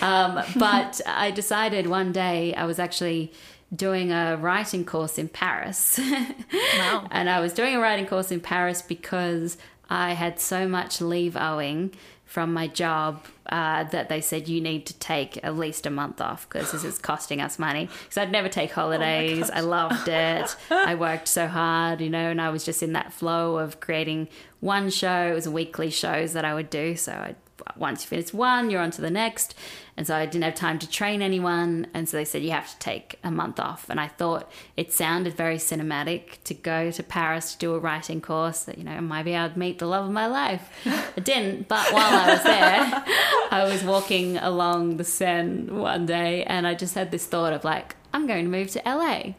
Um, 0.00 0.42
but 0.56 1.00
I 1.06 1.30
decided 1.30 1.86
one 1.86 2.10
day 2.10 2.52
I 2.54 2.64
was 2.64 2.80
actually 2.80 3.32
doing 3.74 4.10
a 4.10 4.36
writing 4.36 4.84
course 4.84 5.18
in 5.18 5.28
Paris. 5.28 6.00
wow. 6.78 7.06
And 7.12 7.30
I 7.30 7.38
was 7.38 7.52
doing 7.52 7.76
a 7.76 7.80
writing 7.80 8.06
course 8.06 8.32
in 8.32 8.40
Paris 8.40 8.82
because 8.82 9.56
I 9.88 10.14
had 10.14 10.40
so 10.40 10.66
much 10.66 11.00
leave 11.00 11.36
owing 11.36 11.92
from 12.28 12.52
my 12.52 12.66
job 12.66 13.24
uh, 13.48 13.84
that 13.84 14.10
they 14.10 14.20
said 14.20 14.48
you 14.48 14.60
need 14.60 14.84
to 14.84 14.92
take 14.98 15.42
at 15.42 15.56
least 15.56 15.86
a 15.86 15.90
month 15.90 16.20
off 16.20 16.46
because 16.46 16.70
this 16.72 16.84
is 16.84 16.98
costing 17.10 17.40
us 17.40 17.58
money. 17.58 17.88
Because 18.04 18.18
I'd 18.18 18.30
never 18.30 18.50
take 18.50 18.70
holidays. 18.70 19.48
Oh 19.50 19.56
I 19.56 19.60
loved 19.60 20.08
it. 20.08 20.54
I 20.70 20.94
worked 20.94 21.26
so 21.26 21.46
hard, 21.46 22.02
you 22.02 22.10
know, 22.10 22.30
and 22.30 22.38
I 22.38 22.50
was 22.50 22.64
just 22.64 22.82
in 22.82 22.92
that 22.92 23.14
flow 23.14 23.56
of 23.56 23.80
creating 23.80 24.28
one 24.60 24.90
show. 24.90 25.30
It 25.30 25.34
was 25.34 25.48
weekly 25.48 25.88
shows 25.88 26.34
that 26.34 26.44
I 26.44 26.52
would 26.52 26.68
do. 26.68 26.96
So 26.96 27.12
I'd 27.12 27.36
once 27.76 28.02
you 28.02 28.08
finish 28.08 28.32
one, 28.32 28.70
you're 28.70 28.80
on 28.80 28.90
to 28.92 29.00
the 29.00 29.10
next. 29.10 29.54
And 29.96 30.06
so 30.06 30.14
I 30.14 30.26
didn't 30.26 30.44
have 30.44 30.54
time 30.54 30.78
to 30.78 30.88
train 30.88 31.22
anyone. 31.22 31.88
And 31.92 32.08
so 32.08 32.16
they 32.16 32.24
said, 32.24 32.42
you 32.42 32.52
have 32.52 32.70
to 32.70 32.78
take 32.78 33.18
a 33.24 33.30
month 33.30 33.58
off. 33.58 33.90
And 33.90 33.98
I 33.98 34.06
thought 34.06 34.50
it 34.76 34.92
sounded 34.92 35.34
very 35.34 35.56
cinematic 35.56 36.42
to 36.44 36.54
go 36.54 36.90
to 36.92 37.02
Paris 37.02 37.52
to 37.52 37.58
do 37.58 37.74
a 37.74 37.78
writing 37.78 38.20
course 38.20 38.62
that, 38.64 38.78
you 38.78 38.84
know, 38.84 39.00
maybe 39.00 39.34
I'd 39.34 39.56
meet 39.56 39.80
the 39.80 39.86
love 39.86 40.04
of 40.04 40.12
my 40.12 40.26
life. 40.26 40.70
I 40.86 41.20
didn't. 41.20 41.68
But 41.68 41.92
while 41.92 42.14
I 42.14 42.32
was 42.32 42.42
there, 42.44 43.04
I 43.50 43.64
was 43.64 43.82
walking 43.82 44.36
along 44.36 44.98
the 44.98 45.04
Seine 45.04 45.70
one 45.72 46.06
day 46.06 46.44
and 46.44 46.66
I 46.66 46.74
just 46.74 46.94
had 46.94 47.10
this 47.10 47.26
thought 47.26 47.52
of 47.52 47.64
like, 47.64 47.96
I'm 48.12 48.26
going 48.26 48.44
to 48.44 48.50
move 48.50 48.70
to 48.70 48.82
LA. 48.84 49.34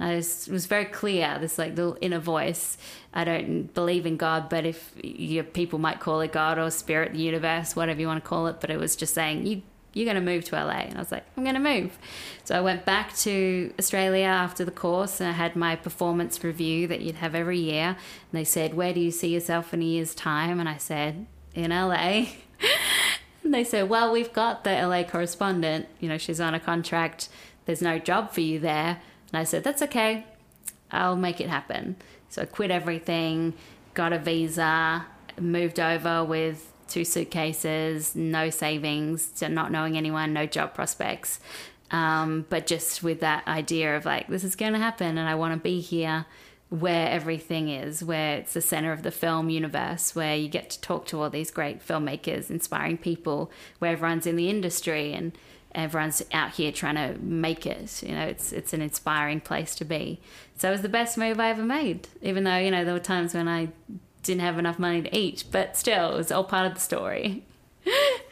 I 0.00 0.14
was, 0.14 0.48
was 0.48 0.66
very 0.66 0.84
clear, 0.84 1.38
this 1.40 1.58
like 1.58 1.76
little 1.76 1.98
inner 2.00 2.20
voice. 2.20 2.78
I 3.12 3.24
don't 3.24 3.72
believe 3.74 4.06
in 4.06 4.16
God, 4.16 4.48
but 4.48 4.64
if 4.64 4.92
your 5.02 5.44
people 5.44 5.78
might 5.78 5.98
call 5.98 6.20
it 6.20 6.32
God 6.32 6.58
or 6.58 6.70
spirit, 6.70 7.12
the 7.12 7.18
universe, 7.18 7.74
whatever 7.74 8.00
you 8.00 8.06
want 8.06 8.22
to 8.22 8.28
call 8.28 8.46
it, 8.46 8.60
but 8.60 8.70
it 8.70 8.78
was 8.78 8.94
just 8.94 9.14
saying, 9.14 9.46
you 9.46 9.62
you're 9.98 10.04
going 10.04 10.14
to 10.14 10.32
move 10.32 10.44
to 10.44 10.54
LA. 10.54 10.80
And 10.80 10.96
I 10.96 10.98
was 10.98 11.10
like, 11.10 11.24
I'm 11.36 11.42
going 11.42 11.54
to 11.54 11.60
move. 11.60 11.98
So 12.44 12.56
I 12.56 12.60
went 12.60 12.84
back 12.84 13.16
to 13.18 13.72
Australia 13.78 14.26
after 14.26 14.64
the 14.64 14.70
course 14.70 15.20
and 15.20 15.28
I 15.28 15.32
had 15.32 15.56
my 15.56 15.76
performance 15.76 16.42
review 16.44 16.86
that 16.88 17.00
you'd 17.00 17.16
have 17.16 17.34
every 17.34 17.58
year. 17.58 17.96
And 17.96 17.96
they 18.32 18.44
said, 18.44 18.74
Where 18.74 18.92
do 18.92 19.00
you 19.00 19.10
see 19.10 19.28
yourself 19.28 19.74
in 19.74 19.82
a 19.82 19.84
year's 19.84 20.14
time? 20.14 20.60
And 20.60 20.68
I 20.68 20.76
said, 20.76 21.26
In 21.54 21.70
LA. 21.70 22.26
and 23.42 23.52
they 23.52 23.64
said, 23.64 23.88
Well, 23.88 24.12
we've 24.12 24.32
got 24.32 24.64
the 24.64 24.70
LA 24.70 25.02
correspondent. 25.04 25.88
You 26.00 26.08
know, 26.08 26.18
she's 26.18 26.40
on 26.40 26.54
a 26.54 26.60
contract. 26.60 27.28
There's 27.64 27.82
no 27.82 27.98
job 27.98 28.32
for 28.32 28.40
you 28.40 28.60
there. 28.60 29.00
And 29.32 29.40
I 29.40 29.44
said, 29.44 29.64
That's 29.64 29.82
okay. 29.82 30.24
I'll 30.90 31.16
make 31.16 31.40
it 31.40 31.48
happen. 31.48 31.96
So 32.28 32.42
I 32.42 32.44
quit 32.46 32.70
everything, 32.70 33.54
got 33.94 34.12
a 34.12 34.18
visa, 34.18 35.06
moved 35.38 35.80
over 35.80 36.24
with 36.24 36.72
two 36.88 37.04
suitcases, 37.04 38.16
no 38.16 38.50
savings, 38.50 39.42
not 39.42 39.70
knowing 39.70 39.96
anyone, 39.96 40.32
no 40.32 40.46
job 40.46 40.74
prospects. 40.74 41.40
Um, 41.90 42.46
but 42.48 42.66
just 42.66 43.02
with 43.02 43.20
that 43.20 43.46
idea 43.46 43.96
of 43.96 44.04
like, 44.04 44.28
this 44.28 44.44
is 44.44 44.56
going 44.56 44.74
to 44.74 44.78
happen 44.78 45.16
and 45.16 45.28
I 45.28 45.34
want 45.34 45.54
to 45.54 45.60
be 45.60 45.80
here 45.80 46.26
where 46.70 47.08
everything 47.08 47.70
is, 47.70 48.04
where 48.04 48.36
it's 48.36 48.52
the 48.52 48.60
center 48.60 48.92
of 48.92 49.02
the 49.02 49.10
film 49.10 49.48
universe, 49.48 50.14
where 50.14 50.36
you 50.36 50.48
get 50.48 50.68
to 50.68 50.80
talk 50.82 51.06
to 51.06 51.22
all 51.22 51.30
these 51.30 51.50
great 51.50 51.86
filmmakers, 51.86 52.50
inspiring 52.50 52.98
people, 52.98 53.50
where 53.78 53.92
everyone's 53.92 54.26
in 54.26 54.36
the 54.36 54.50
industry 54.50 55.14
and 55.14 55.32
everyone's 55.74 56.22
out 56.32 56.52
here 56.52 56.72
trying 56.72 56.96
to 56.96 57.18
make 57.20 57.66
it. 57.66 58.02
You 58.02 58.14
know, 58.14 58.26
it's 58.26 58.52
it's 58.52 58.72
an 58.72 58.82
inspiring 58.82 59.40
place 59.40 59.74
to 59.76 59.84
be. 59.84 60.20
So 60.56 60.68
it 60.68 60.72
was 60.72 60.82
the 60.82 60.88
best 60.88 61.18
move 61.18 61.38
I 61.38 61.50
ever 61.50 61.62
made, 61.64 62.08
even 62.22 62.44
though 62.44 62.56
you 62.56 62.70
know 62.70 62.84
there 62.84 62.94
were 62.94 63.00
times 63.00 63.34
when 63.34 63.48
I 63.48 63.68
didn't 64.22 64.42
have 64.42 64.58
enough 64.58 64.78
money 64.78 65.02
to 65.02 65.16
eat, 65.16 65.44
but 65.50 65.76
still, 65.76 66.12
it 66.12 66.16
was 66.16 66.32
all 66.32 66.44
part 66.44 66.66
of 66.66 66.74
the 66.74 66.80
story. 66.80 67.44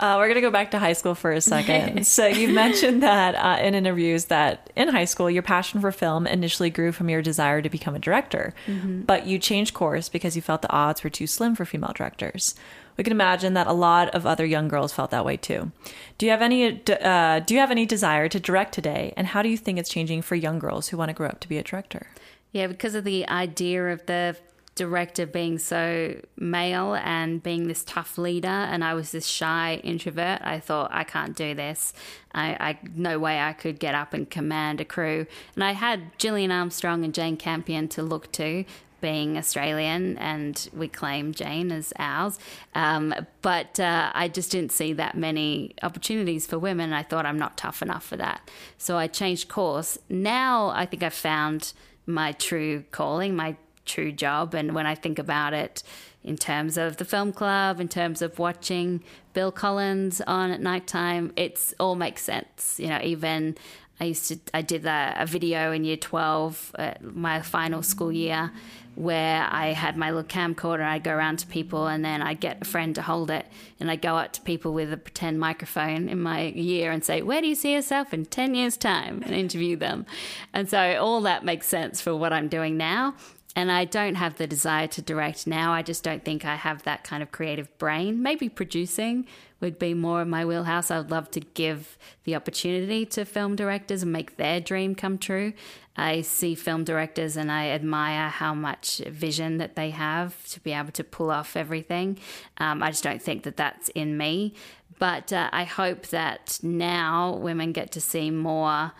Uh, 0.00 0.14
we're 0.16 0.26
going 0.26 0.36
to 0.36 0.40
go 0.40 0.50
back 0.50 0.70
to 0.70 0.78
high 0.78 0.92
school 0.92 1.14
for 1.14 1.32
a 1.32 1.40
second. 1.40 2.06
so, 2.06 2.26
you 2.26 2.48
mentioned 2.48 3.02
that 3.02 3.34
uh, 3.34 3.60
in 3.60 3.74
interviews 3.74 4.26
that 4.26 4.70
in 4.76 4.88
high 4.88 5.04
school, 5.04 5.28
your 5.28 5.42
passion 5.42 5.80
for 5.80 5.90
film 5.90 6.26
initially 6.26 6.70
grew 6.70 6.92
from 6.92 7.08
your 7.08 7.20
desire 7.20 7.60
to 7.60 7.68
become 7.68 7.96
a 7.96 7.98
director, 7.98 8.54
mm-hmm. 8.66 9.02
but 9.02 9.26
you 9.26 9.38
changed 9.38 9.74
course 9.74 10.08
because 10.08 10.36
you 10.36 10.42
felt 10.42 10.62
the 10.62 10.70
odds 10.70 11.02
were 11.02 11.10
too 11.10 11.26
slim 11.26 11.56
for 11.56 11.64
female 11.64 11.92
directors. 11.94 12.54
We 12.96 13.04
can 13.04 13.12
imagine 13.12 13.54
that 13.54 13.66
a 13.66 13.72
lot 13.72 14.10
of 14.10 14.26
other 14.26 14.44
young 14.44 14.68
girls 14.68 14.92
felt 14.92 15.10
that 15.12 15.24
way 15.24 15.36
too. 15.36 15.70
Do 16.18 16.26
you 16.26 16.32
have 16.32 16.42
any 16.42 16.82
uh, 16.88 17.40
Do 17.40 17.54
you 17.54 17.60
have 17.60 17.70
any 17.70 17.86
desire 17.86 18.28
to 18.28 18.40
direct 18.40 18.74
today, 18.74 19.14
and 19.16 19.28
how 19.28 19.42
do 19.42 19.48
you 19.48 19.56
think 19.56 19.78
it's 19.78 19.88
changing 19.88 20.22
for 20.22 20.34
young 20.34 20.58
girls 20.58 20.88
who 20.88 20.96
want 20.96 21.08
to 21.08 21.14
grow 21.14 21.28
up 21.28 21.40
to 21.40 21.48
be 21.48 21.58
a 21.58 21.62
director? 21.62 22.08
Yeah, 22.52 22.66
because 22.66 22.94
of 22.94 23.04
the 23.04 23.28
idea 23.28 23.92
of 23.92 24.04
the 24.06 24.36
director 24.78 25.26
being 25.26 25.58
so 25.58 26.20
male 26.36 26.94
and 26.94 27.42
being 27.42 27.68
this 27.68 27.84
tough 27.84 28.16
leader, 28.16 28.48
and 28.48 28.82
I 28.82 28.94
was 28.94 29.10
this 29.10 29.26
shy 29.26 29.80
introvert, 29.82 30.40
I 30.42 30.60
thought, 30.60 30.90
I 30.92 31.04
can't 31.04 31.36
do 31.36 31.54
this. 31.54 31.92
I, 32.32 32.56
I 32.60 32.78
no 32.94 33.18
way 33.18 33.40
I 33.40 33.52
could 33.52 33.78
get 33.78 33.94
up 33.94 34.14
and 34.14 34.30
command 34.30 34.80
a 34.80 34.84
crew. 34.84 35.26
And 35.54 35.64
I 35.64 35.72
had 35.72 36.18
Gillian 36.18 36.52
Armstrong 36.52 37.04
and 37.04 37.12
Jane 37.12 37.36
Campion 37.36 37.88
to 37.88 38.02
look 38.02 38.30
to, 38.32 38.64
being 39.00 39.36
Australian, 39.36 40.18
and 40.18 40.68
we 40.72 40.88
claim 40.88 41.32
Jane 41.32 41.70
as 41.70 41.92
ours. 41.98 42.38
Um, 42.74 43.14
but 43.42 43.78
uh, 43.78 44.10
I 44.14 44.28
just 44.28 44.50
didn't 44.50 44.72
see 44.72 44.92
that 44.94 45.16
many 45.16 45.74
opportunities 45.82 46.46
for 46.46 46.58
women. 46.58 46.92
I 46.92 47.02
thought 47.02 47.26
I'm 47.26 47.38
not 47.38 47.56
tough 47.56 47.82
enough 47.82 48.04
for 48.04 48.16
that. 48.16 48.48
So 48.76 48.96
I 48.96 49.06
changed 49.06 49.48
course. 49.48 49.98
Now 50.08 50.68
I 50.68 50.86
think 50.86 51.02
I've 51.02 51.14
found 51.14 51.72
my 52.06 52.32
true 52.32 52.84
calling, 52.90 53.36
my 53.36 53.56
true 53.88 54.12
job. 54.12 54.54
And 54.54 54.74
when 54.74 54.86
I 54.86 54.94
think 54.94 55.18
about 55.18 55.52
it 55.54 55.82
in 56.22 56.36
terms 56.36 56.76
of 56.76 56.96
the 56.96 57.04
film 57.04 57.32
club, 57.32 57.80
in 57.80 57.88
terms 57.88 58.22
of 58.22 58.38
watching 58.38 59.02
Bill 59.34 59.52
Collins 59.52 60.20
on 60.26 60.50
at 60.50 60.60
nighttime, 60.60 61.32
it's 61.36 61.74
all 61.80 61.96
makes 61.96 62.22
sense. 62.22 62.78
You 62.78 62.88
know, 62.88 63.00
even 63.02 63.56
I 64.00 64.04
used 64.04 64.28
to 64.28 64.36
I 64.54 64.62
did 64.62 64.86
a, 64.86 65.14
a 65.16 65.26
video 65.26 65.72
in 65.72 65.84
year 65.84 65.96
twelve, 65.96 66.72
uh, 66.78 66.94
my 67.00 67.42
final 67.42 67.82
school 67.82 68.12
year, 68.12 68.52
where 68.94 69.46
I 69.50 69.72
had 69.72 69.96
my 69.96 70.10
little 70.10 70.28
camcorder. 70.28 70.84
I'd 70.84 71.04
go 71.04 71.12
around 71.12 71.38
to 71.40 71.46
people, 71.46 71.88
and 71.88 72.04
then 72.04 72.22
I'd 72.22 72.40
get 72.40 72.62
a 72.62 72.64
friend 72.64 72.94
to 72.94 73.02
hold 73.02 73.30
it, 73.30 73.46
and 73.80 73.90
I'd 73.90 74.02
go 74.02 74.14
up 74.16 74.32
to 74.34 74.40
people 74.42 74.72
with 74.72 74.92
a 74.92 74.96
pretend 74.96 75.40
microphone 75.40 76.08
in 76.08 76.20
my 76.20 76.42
year 76.46 76.92
and 76.92 77.04
say, 77.04 77.22
"Where 77.22 77.40
do 77.40 77.48
you 77.48 77.56
see 77.56 77.72
yourself 77.74 78.14
in 78.14 78.26
ten 78.26 78.54
years' 78.54 78.76
time?" 78.76 79.22
and 79.24 79.34
interview 79.34 79.76
them. 79.76 80.06
And 80.52 80.70
so 80.70 80.80
all 81.00 81.20
that 81.22 81.44
makes 81.44 81.66
sense 81.66 82.00
for 82.00 82.14
what 82.14 82.32
I'm 82.32 82.48
doing 82.48 82.76
now. 82.76 83.14
And 83.58 83.72
I 83.72 83.86
don't 83.86 84.14
have 84.14 84.36
the 84.36 84.46
desire 84.46 84.86
to 84.86 85.02
direct 85.02 85.44
now. 85.44 85.72
I 85.72 85.82
just 85.82 86.04
don't 86.04 86.24
think 86.24 86.44
I 86.44 86.54
have 86.54 86.84
that 86.84 87.02
kind 87.02 87.24
of 87.24 87.32
creative 87.32 87.76
brain. 87.76 88.22
Maybe 88.22 88.48
producing 88.48 89.26
would 89.60 89.80
be 89.80 89.94
more 89.94 90.22
of 90.22 90.28
my 90.28 90.44
wheelhouse. 90.44 90.92
I 90.92 90.98
would 90.98 91.10
love 91.10 91.28
to 91.32 91.40
give 91.40 91.98
the 92.22 92.36
opportunity 92.36 93.04
to 93.06 93.24
film 93.24 93.56
directors 93.56 94.04
and 94.04 94.12
make 94.12 94.36
their 94.36 94.60
dream 94.60 94.94
come 94.94 95.18
true. 95.18 95.54
I 95.96 96.20
see 96.20 96.54
film 96.54 96.84
directors 96.84 97.36
and 97.36 97.50
I 97.50 97.70
admire 97.70 98.28
how 98.28 98.54
much 98.54 98.98
vision 98.98 99.58
that 99.58 99.74
they 99.74 99.90
have 99.90 100.46
to 100.50 100.60
be 100.60 100.72
able 100.72 100.92
to 100.92 101.02
pull 101.02 101.32
off 101.32 101.56
everything. 101.56 102.20
Um, 102.58 102.80
I 102.80 102.90
just 102.90 103.02
don't 103.02 103.20
think 103.20 103.42
that 103.42 103.56
that's 103.56 103.88
in 103.88 104.16
me. 104.16 104.54
But 105.00 105.32
uh, 105.32 105.50
I 105.52 105.64
hope 105.64 106.06
that 106.08 106.60
now 106.62 107.34
women 107.34 107.72
get 107.72 107.90
to 107.92 108.00
see 108.00 108.30
more 108.30 108.92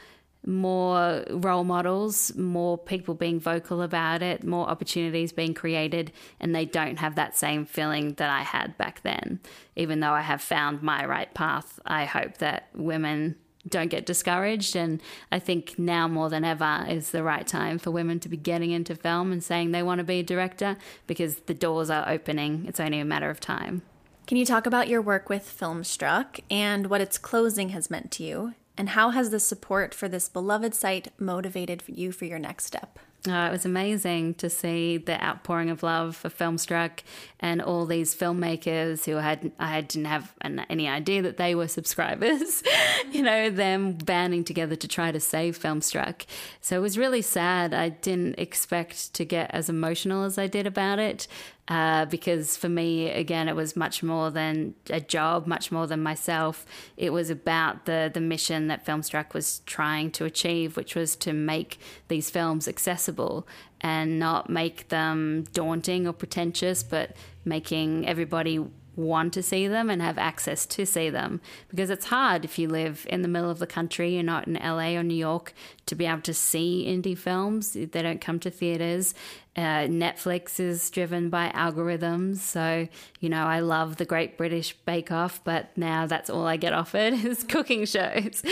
more 0.47 1.25
role 1.31 1.65
models, 1.65 2.35
more 2.37 2.79
people 2.79 3.15
being 3.15 3.41
vocal 3.41 3.83
about 3.83 4.23
it, 4.23 4.45
more 4.45 4.69
opportunities 4.69 5.33
being 5.33 5.55
created, 5.55 6.13
and 6.41 6.55
they 6.55 6.65
don't 6.65 6.99
have 6.99 7.17
that 7.17 7.37
same 7.37 7.67
feeling 7.67 8.15
that 8.15 8.31
I 8.31 8.43
had 8.43 8.77
back 8.79 9.03
then. 9.03 9.41
Even 9.77 10.01
though 10.01 10.13
I 10.13 10.23
have 10.23 10.41
found 10.41 10.83
my 10.83 11.05
right 11.05 11.33
path, 11.35 11.79
I 11.85 12.05
hope 12.05 12.39
that 12.39 12.69
women 12.75 13.37
don't 13.69 13.89
get 13.91 14.07
discouraged. 14.07 14.77
And 14.77 15.03
I 15.31 15.39
think 15.39 15.79
now 15.79 16.09
more 16.09 16.31
than 16.31 16.45
ever 16.45 16.87
is 16.89 17.11
the 17.11 17.23
right 17.23 17.47
time 17.47 17.79
for 17.79 17.91
women 17.91 18.21
to 18.21 18.29
be 18.29 18.37
getting 18.37 18.71
into 18.71 18.95
film 18.95 19.33
and 19.33 19.43
saying 19.43 19.73
they 19.73 19.83
want 19.83 19.99
to 19.99 20.05
be 20.05 20.21
a 20.21 20.25
director 20.25 20.77
because 21.07 21.37
the 21.41 21.55
doors 21.55 21.91
are 21.91 22.09
opening. 22.09 22.65
It's 22.67 22.81
only 22.81 23.01
a 23.01 23.05
matter 23.05 23.31
of 23.31 23.41
time. 23.41 23.83
Can 24.27 24.37
you 24.37 24.45
talk 24.45 24.67
about 24.67 24.89
your 24.89 25.01
work 25.01 25.29
with 25.29 25.57
Filmstruck 25.59 26.41
and 26.51 26.89
what 26.89 27.01
its 27.01 27.17
closing 27.19 27.71
has 27.71 27.91
meant 27.91 28.11
to 28.13 28.25
you? 28.25 28.55
And 28.79 28.91
how 28.91 29.11
has 29.11 29.31
the 29.31 29.41
support 29.41 29.93
for 29.93 30.09
this 30.09 30.29
beloved 30.29 30.73
site 30.73 31.09
motivated 31.19 31.83
you 31.87 32.13
for 32.13 32.25
your 32.25 32.39
next 32.39 32.65
step? 32.65 33.01
Uh, 33.27 33.49
it 33.49 33.51
was 33.51 33.65
amazing 33.65 34.33
to 34.35 34.49
see 34.49 34.97
the 34.97 35.23
outpouring 35.23 35.71
of 35.71 35.83
love 35.83 36.15
for 36.15 36.29
Filmstruck 36.29 37.01
and 37.41 37.61
all 37.61 37.85
these 37.85 38.15
filmmakers 38.15 39.05
who 39.07 39.17
had 39.17 39.51
I 39.59 39.81
didn't 39.81 40.07
have 40.07 40.33
any 40.41 40.89
idea 40.89 41.23
that 41.23 41.37
they 41.37 41.57
were 41.57 41.67
subscribers. 41.79 42.63
you 43.11 43.23
know, 43.23 43.51
them 43.51 43.95
banding 43.95 44.45
together 44.45 44.77
to 44.77 44.87
try 44.87 45.11
to 45.11 45.19
save 45.19 45.59
Filmstruck. 45.59 46.27
So 46.61 46.77
it 46.77 46.81
was 46.81 46.97
really 46.97 47.23
sad. 47.23 47.75
I 47.75 47.89
didn't 47.89 48.39
expect 48.39 49.13
to 49.15 49.25
get 49.25 49.51
as 49.51 49.69
emotional 49.69 50.23
as 50.23 50.39
I 50.39 50.47
did 50.47 50.67
about 50.67 51.01
it. 51.01 51.27
Uh, 51.69 52.07
because 52.07 52.57
for 52.57 52.69
me, 52.69 53.11
again, 53.11 53.47
it 53.47 53.55
was 53.55 53.77
much 53.77 54.03
more 54.03 54.31
than 54.31 54.75
a 54.89 55.01
job, 55.01 55.47
much 55.47 55.71
more 55.71 55.87
than 55.87 56.03
myself. 56.03 56.65
It 56.97 57.13
was 57.13 57.29
about 57.29 57.85
the 57.85 58.11
the 58.13 58.21
mission 58.21 58.69
that 58.69 58.87
Filmstruck 58.87 59.35
was 59.35 59.61
trying 59.67 60.11
to 60.13 60.25
achieve, 60.25 60.77
which 60.77 60.95
was 60.95 61.15
to 61.17 61.33
make 61.33 61.79
these 62.09 62.31
films 62.31 62.67
accessible 62.69 63.47
and 63.81 64.19
not 64.19 64.49
make 64.49 64.89
them 64.89 65.45
daunting 65.53 66.07
or 66.07 66.13
pretentious, 66.13 66.83
but 66.83 67.15
making 67.45 68.07
everybody 68.09 68.65
want 68.99 69.33
to 69.33 69.43
see 69.43 69.69
them 69.69 69.89
and 69.89 70.03
have 70.03 70.19
access 70.19 70.67
to 70.67 70.85
see 70.85 71.09
them. 71.09 71.41
Because 71.69 71.89
it's 71.89 72.07
hard 72.07 72.45
if 72.45 72.59
you 72.59 72.69
live 72.69 73.07
in 73.09 73.23
the 73.23 73.29
middle 73.29 73.51
of 73.51 73.61
the 73.61 73.67
country 73.67 74.15
you're 74.15 74.25
not 74.25 74.49
in 74.49 74.55
LA 74.55 74.97
or 74.97 75.05
New 75.05 75.15
York 75.15 75.55
to 75.87 75.95
be 75.95 76.05
able 76.05 76.23
to 76.23 76.35
see 76.35 76.87
indie 76.89 77.17
films. 77.17 77.73
They 77.75 77.87
don't 77.87 78.21
come 78.21 78.41
to 78.41 78.51
theaters 78.51 79.15
uh, 79.59 79.89
Netflix 79.89 80.61
is 80.61 80.89
driven 80.91 81.31
by 81.31 81.51
algorithms 81.55 82.37
so 82.37 82.87
you 83.19 83.29
know 83.29 83.45
I 83.45 83.59
love 83.61 83.97
the 83.97 84.05
Great 84.05 84.39
British 84.39 84.73
Bake 84.87 85.11
Off 85.11 85.43
but 85.43 85.77
now 85.77 86.07
that's 86.07 86.31
all 86.31 86.47
I 86.47 86.57
get 86.57 86.73
offered 86.73 87.13
is 87.25 87.43
cooking 87.43 87.85
shows 87.85 88.43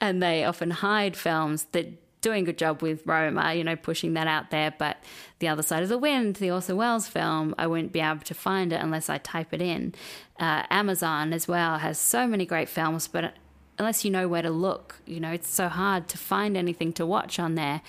and 0.00 0.22
they 0.22 0.44
often 0.44 0.70
hide 0.70 1.16
films 1.16 1.64
that 1.72 2.02
doing 2.26 2.42
a 2.42 2.46
good 2.46 2.58
job 2.58 2.82
with 2.82 3.06
Roma, 3.06 3.54
you 3.54 3.62
know, 3.62 3.76
pushing 3.76 4.14
that 4.14 4.26
out 4.26 4.50
there. 4.50 4.74
But 4.76 4.96
The 5.38 5.46
Other 5.46 5.62
Side 5.62 5.84
of 5.84 5.88
the 5.88 5.96
Wind, 5.96 6.36
the 6.36 6.50
Orson 6.50 6.76
Welles 6.76 7.06
film, 7.06 7.54
I 7.56 7.68
wouldn't 7.68 7.92
be 7.92 8.00
able 8.00 8.18
to 8.22 8.34
find 8.34 8.72
it 8.72 8.80
unless 8.80 9.08
I 9.08 9.18
type 9.18 9.54
it 9.54 9.62
in. 9.62 9.94
Uh, 10.40 10.64
Amazon 10.68 11.32
as 11.32 11.46
well 11.46 11.78
has 11.78 11.98
so 12.00 12.26
many 12.26 12.44
great 12.44 12.68
films, 12.68 13.06
but 13.06 13.34
unless 13.78 14.04
you 14.04 14.10
know 14.10 14.26
where 14.26 14.42
to 14.42 14.50
look, 14.50 14.96
you 15.06 15.20
know, 15.20 15.30
it's 15.30 15.48
so 15.48 15.68
hard 15.68 16.08
to 16.08 16.18
find 16.18 16.56
anything 16.56 16.92
to 16.94 17.06
watch 17.06 17.38
on 17.38 17.54
there. 17.54 17.82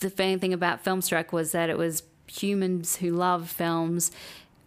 The 0.00 0.10
funny 0.10 0.36
thing 0.38 0.52
about 0.52 0.84
Filmstruck 0.84 1.32
was 1.32 1.52
that 1.52 1.70
it 1.70 1.78
was 1.78 2.02
humans 2.26 2.96
who 2.96 3.12
love 3.12 3.48
films 3.48 4.10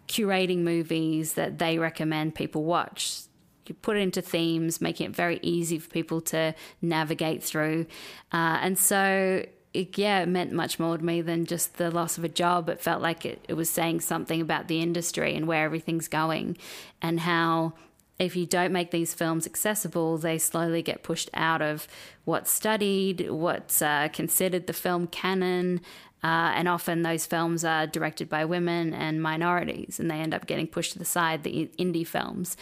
curating 0.08 0.60
movies 0.60 1.34
that 1.34 1.60
they 1.60 1.78
recommend 1.78 2.34
people 2.34 2.64
watch 2.64 3.24
you 3.70 3.76
put 3.76 3.96
it 3.96 4.02
into 4.02 4.22
themes, 4.22 4.82
making 4.82 5.08
it 5.08 5.16
very 5.16 5.40
easy 5.42 5.78
for 5.80 5.90
people 5.90 6.20
to 6.22 6.56
navigate 6.82 7.44
through. 7.44 7.86
Uh, 8.34 8.58
and 8.62 8.78
so 8.78 9.46
it, 9.74 9.98
yeah, 9.98 10.22
it 10.22 10.28
meant 10.28 10.52
much 10.52 10.80
more 10.80 10.98
to 10.98 11.04
me 11.04 11.22
than 11.22 11.46
just 11.46 11.78
the 11.78 11.92
loss 11.92 12.18
of 12.18 12.24
a 12.24 12.30
job. 12.30 12.68
It 12.68 12.82
felt 12.82 13.02
like 13.02 13.26
it, 13.26 13.46
it 13.48 13.54
was 13.54 13.70
saying 13.70 14.02
something 14.02 14.42
about 14.42 14.68
the 14.68 14.82
industry 14.82 15.36
and 15.36 15.48
where 15.48 15.64
everything's 15.64 16.08
going 16.08 16.58
and 17.02 17.20
how 17.20 17.74
if 18.20 18.36
you 18.36 18.46
don't 18.46 18.74
make 18.74 18.92
these 18.92 19.14
films 19.14 19.48
accessible, 19.48 20.18
they 20.18 20.38
slowly 20.38 20.82
get 20.82 21.04
pushed 21.04 21.30
out 21.34 21.62
of 21.62 21.88
what's 22.26 22.52
studied, 22.52 23.32
what's 23.32 23.82
uh, 23.82 24.10
considered 24.12 24.68
the 24.68 24.74
film 24.74 25.08
canon. 25.08 25.80
Uh, 26.22 26.52
and 26.54 26.68
often 26.68 27.02
those 27.02 27.26
films 27.26 27.64
are 27.64 27.88
directed 27.88 28.28
by 28.28 28.44
women 28.44 28.94
and 28.94 29.24
minorities, 29.24 30.02
and 30.02 30.12
they 30.12 30.16
end 30.16 30.34
up 30.34 30.46
getting 30.48 30.68
pushed 30.68 30.92
to 30.92 31.00
the 31.00 31.06
side, 31.06 31.44
the 31.44 31.72
indie 31.80 32.06
films. 32.06 32.58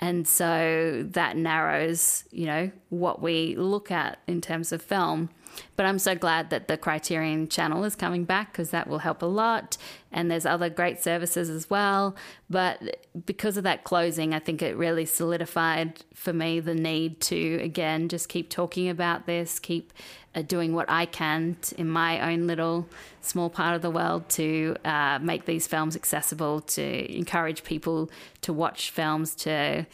And 0.00 0.26
so 0.26 1.06
that 1.10 1.36
narrows, 1.36 2.24
you 2.30 2.46
know, 2.46 2.70
what 2.90 3.22
we 3.22 3.54
look 3.56 3.92
at 3.92 4.18
in 4.26 4.40
terms 4.40 4.72
of 4.72 4.82
film. 4.82 5.30
But 5.76 5.86
I'm 5.86 5.98
so 5.98 6.14
glad 6.14 6.50
that 6.50 6.68
the 6.68 6.76
Criterion 6.76 7.48
channel 7.48 7.84
is 7.84 7.94
coming 7.94 8.24
back 8.24 8.52
because 8.52 8.70
that 8.70 8.88
will 8.88 8.98
help 8.98 9.22
a 9.22 9.26
lot. 9.26 9.76
And 10.12 10.30
there's 10.30 10.46
other 10.46 10.70
great 10.70 11.02
services 11.02 11.50
as 11.50 11.68
well. 11.68 12.16
But 12.48 12.98
because 13.26 13.56
of 13.56 13.64
that 13.64 13.84
closing, 13.84 14.34
I 14.34 14.38
think 14.38 14.62
it 14.62 14.76
really 14.76 15.04
solidified 15.04 16.04
for 16.14 16.32
me 16.32 16.60
the 16.60 16.74
need 16.74 17.20
to, 17.22 17.60
again, 17.62 18.08
just 18.08 18.28
keep 18.28 18.48
talking 18.50 18.88
about 18.88 19.26
this, 19.26 19.58
keep 19.58 19.92
uh, 20.34 20.42
doing 20.42 20.74
what 20.74 20.88
I 20.88 21.06
can 21.06 21.56
in 21.76 21.88
my 21.88 22.32
own 22.32 22.46
little 22.46 22.88
small 23.20 23.50
part 23.50 23.74
of 23.74 23.82
the 23.82 23.90
world 23.90 24.28
to 24.30 24.76
uh, 24.84 25.18
make 25.20 25.46
these 25.46 25.66
films 25.66 25.96
accessible, 25.96 26.60
to 26.60 27.16
encourage 27.16 27.64
people 27.64 28.10
to 28.42 28.52
watch 28.52 28.90
films, 28.90 29.34
to 29.36 29.86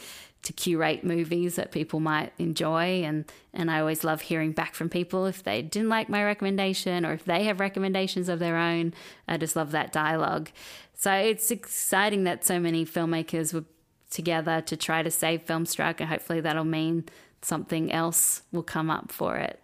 to 0.42 0.52
curate 0.52 1.04
movies 1.04 1.54
that 1.54 1.70
people 1.70 2.00
might 2.00 2.32
enjoy 2.38 3.02
and 3.04 3.24
and 3.54 3.70
I 3.70 3.80
always 3.80 4.02
love 4.02 4.22
hearing 4.22 4.52
back 4.52 4.74
from 4.74 4.88
people 4.88 5.26
if 5.26 5.42
they 5.42 5.62
didn't 5.62 5.88
like 5.88 6.08
my 6.08 6.24
recommendation 6.24 7.06
or 7.06 7.12
if 7.12 7.24
they 7.24 7.44
have 7.44 7.60
recommendations 7.60 8.28
of 8.28 8.38
their 8.38 8.56
own. 8.56 8.94
I 9.28 9.36
just 9.36 9.56
love 9.56 9.70
that 9.72 9.92
dialogue. 9.92 10.50
So 10.94 11.12
it's 11.12 11.50
exciting 11.50 12.24
that 12.24 12.44
so 12.44 12.58
many 12.58 12.86
filmmakers 12.86 13.52
were 13.52 13.64
together 14.10 14.60
to 14.62 14.76
try 14.76 15.02
to 15.02 15.10
save 15.10 15.46
Filmstruck 15.46 16.00
and 16.00 16.08
hopefully 16.08 16.40
that'll 16.40 16.64
mean 16.64 17.04
something 17.40 17.92
else 17.92 18.42
will 18.52 18.62
come 18.62 18.90
up 18.90 19.10
for 19.10 19.36
it. 19.36 19.58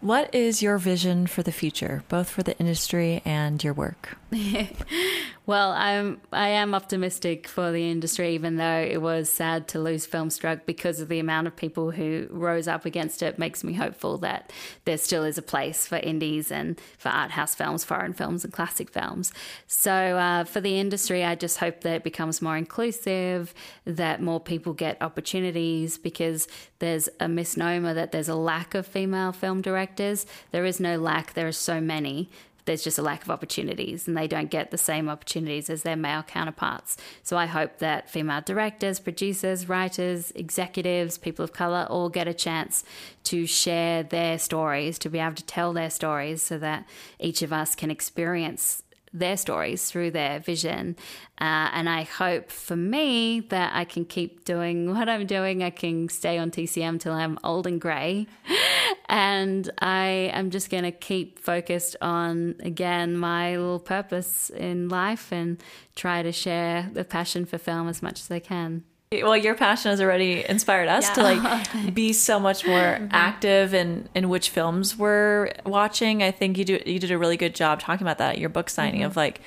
What 0.00 0.34
is 0.34 0.62
your 0.62 0.76
vision 0.76 1.26
for 1.26 1.42
the 1.42 1.52
future, 1.52 2.02
both 2.08 2.28
for 2.28 2.42
the 2.42 2.56
industry 2.58 3.22
and 3.24 3.62
your 3.64 3.72
work? 3.72 4.18
well, 5.46 5.70
I'm 5.70 6.20
I 6.32 6.48
am 6.48 6.74
optimistic 6.74 7.46
for 7.46 7.70
the 7.70 7.88
industry, 7.88 8.34
even 8.34 8.56
though 8.56 8.80
it 8.80 9.00
was 9.00 9.30
sad 9.30 9.68
to 9.68 9.78
lose 9.78 10.04
Filmstruck 10.04 10.66
because 10.66 11.00
of 11.00 11.08
the 11.08 11.20
amount 11.20 11.46
of 11.46 11.54
people 11.54 11.92
who 11.92 12.26
rose 12.30 12.66
up 12.66 12.84
against 12.84 13.22
it. 13.22 13.38
Makes 13.38 13.62
me 13.62 13.74
hopeful 13.74 14.18
that 14.18 14.52
there 14.84 14.98
still 14.98 15.22
is 15.22 15.38
a 15.38 15.42
place 15.42 15.86
for 15.86 15.96
indies 15.96 16.50
and 16.50 16.80
for 16.98 17.08
art 17.10 17.30
house 17.30 17.54
films, 17.54 17.84
foreign 17.84 18.14
films, 18.14 18.42
and 18.42 18.52
classic 18.52 18.90
films. 18.90 19.32
So 19.68 19.92
uh, 19.92 20.42
for 20.42 20.60
the 20.60 20.80
industry, 20.80 21.22
I 21.22 21.36
just 21.36 21.58
hope 21.58 21.82
that 21.82 21.94
it 21.94 22.04
becomes 22.04 22.42
more 22.42 22.56
inclusive, 22.56 23.54
that 23.84 24.20
more 24.20 24.40
people 24.40 24.72
get 24.72 25.00
opportunities, 25.00 25.98
because 25.98 26.48
there's 26.80 27.08
a 27.20 27.28
misnomer 27.28 27.94
that 27.94 28.10
there's 28.10 28.28
a 28.28 28.34
lack 28.34 28.74
of 28.74 28.88
female 28.88 29.30
film 29.30 29.62
directors. 29.62 30.26
There 30.50 30.64
is 30.64 30.80
no 30.80 30.96
lack. 30.96 31.34
There 31.34 31.46
are 31.46 31.52
so 31.52 31.80
many 31.80 32.28
there's 32.66 32.84
just 32.84 32.98
a 32.98 33.02
lack 33.02 33.22
of 33.22 33.30
opportunities 33.30 34.06
and 34.06 34.16
they 34.16 34.26
don't 34.28 34.50
get 34.50 34.70
the 34.70 34.78
same 34.78 35.08
opportunities 35.08 35.70
as 35.70 35.82
their 35.82 35.96
male 35.96 36.22
counterparts. 36.22 36.96
So 37.22 37.36
I 37.36 37.46
hope 37.46 37.78
that 37.78 38.10
female 38.10 38.42
directors, 38.42 39.00
producers, 39.00 39.68
writers, 39.68 40.32
executives, 40.32 41.16
people 41.16 41.44
of 41.44 41.52
color 41.52 41.86
all 41.88 42.08
get 42.08 42.28
a 42.28 42.34
chance 42.34 42.84
to 43.24 43.46
share 43.46 44.02
their 44.02 44.38
stories, 44.38 44.98
to 45.00 45.08
be 45.08 45.18
able 45.18 45.34
to 45.36 45.44
tell 45.44 45.72
their 45.72 45.90
stories 45.90 46.42
so 46.42 46.58
that 46.58 46.86
each 47.18 47.42
of 47.42 47.52
us 47.52 47.74
can 47.74 47.90
experience 47.90 48.82
their 49.18 49.36
stories 49.36 49.90
through 49.90 50.10
their 50.10 50.40
vision. 50.40 50.96
Uh, 51.40 51.70
and 51.72 51.88
I 51.88 52.02
hope 52.02 52.50
for 52.50 52.76
me 52.76 53.40
that 53.40 53.72
I 53.74 53.84
can 53.84 54.04
keep 54.04 54.44
doing 54.44 54.90
what 54.94 55.08
I'm 55.08 55.26
doing. 55.26 55.62
I 55.62 55.70
can 55.70 56.08
stay 56.08 56.38
on 56.38 56.50
TCM 56.50 57.00
till 57.00 57.12
I'm 57.12 57.38
old 57.44 57.66
and 57.66 57.80
grey. 57.80 58.26
and 59.08 59.70
I 59.78 60.30
am 60.32 60.50
just 60.50 60.70
going 60.70 60.84
to 60.84 60.92
keep 60.92 61.38
focused 61.38 61.96
on, 62.00 62.56
again, 62.60 63.16
my 63.16 63.56
little 63.56 63.80
purpose 63.80 64.50
in 64.50 64.88
life 64.88 65.32
and 65.32 65.62
try 65.94 66.22
to 66.22 66.32
share 66.32 66.90
the 66.92 67.04
passion 67.04 67.46
for 67.46 67.58
film 67.58 67.88
as 67.88 68.02
much 68.02 68.20
as 68.20 68.30
I 68.30 68.38
can 68.38 68.84
well 69.12 69.36
your 69.36 69.54
passion 69.54 69.90
has 69.90 70.00
already 70.00 70.44
inspired 70.48 70.88
us 70.88 71.08
yeah. 71.08 71.14
to 71.14 71.22
like 71.22 71.94
be 71.94 72.12
so 72.12 72.40
much 72.40 72.66
more 72.66 72.76
mm-hmm. 72.76 73.06
active 73.10 73.72
in 73.72 74.08
in 74.14 74.28
which 74.28 74.50
films 74.50 74.96
we're 74.96 75.52
watching 75.64 76.22
i 76.22 76.30
think 76.30 76.58
you 76.58 76.64
do 76.64 76.80
you 76.84 76.98
did 76.98 77.10
a 77.10 77.18
really 77.18 77.36
good 77.36 77.54
job 77.54 77.80
talking 77.80 78.04
about 78.04 78.18
that 78.18 78.34
at 78.34 78.38
your 78.38 78.48
book 78.48 78.68
signing 78.68 79.00
mm-hmm. 79.00 79.10
of 79.10 79.16
like 79.16 79.40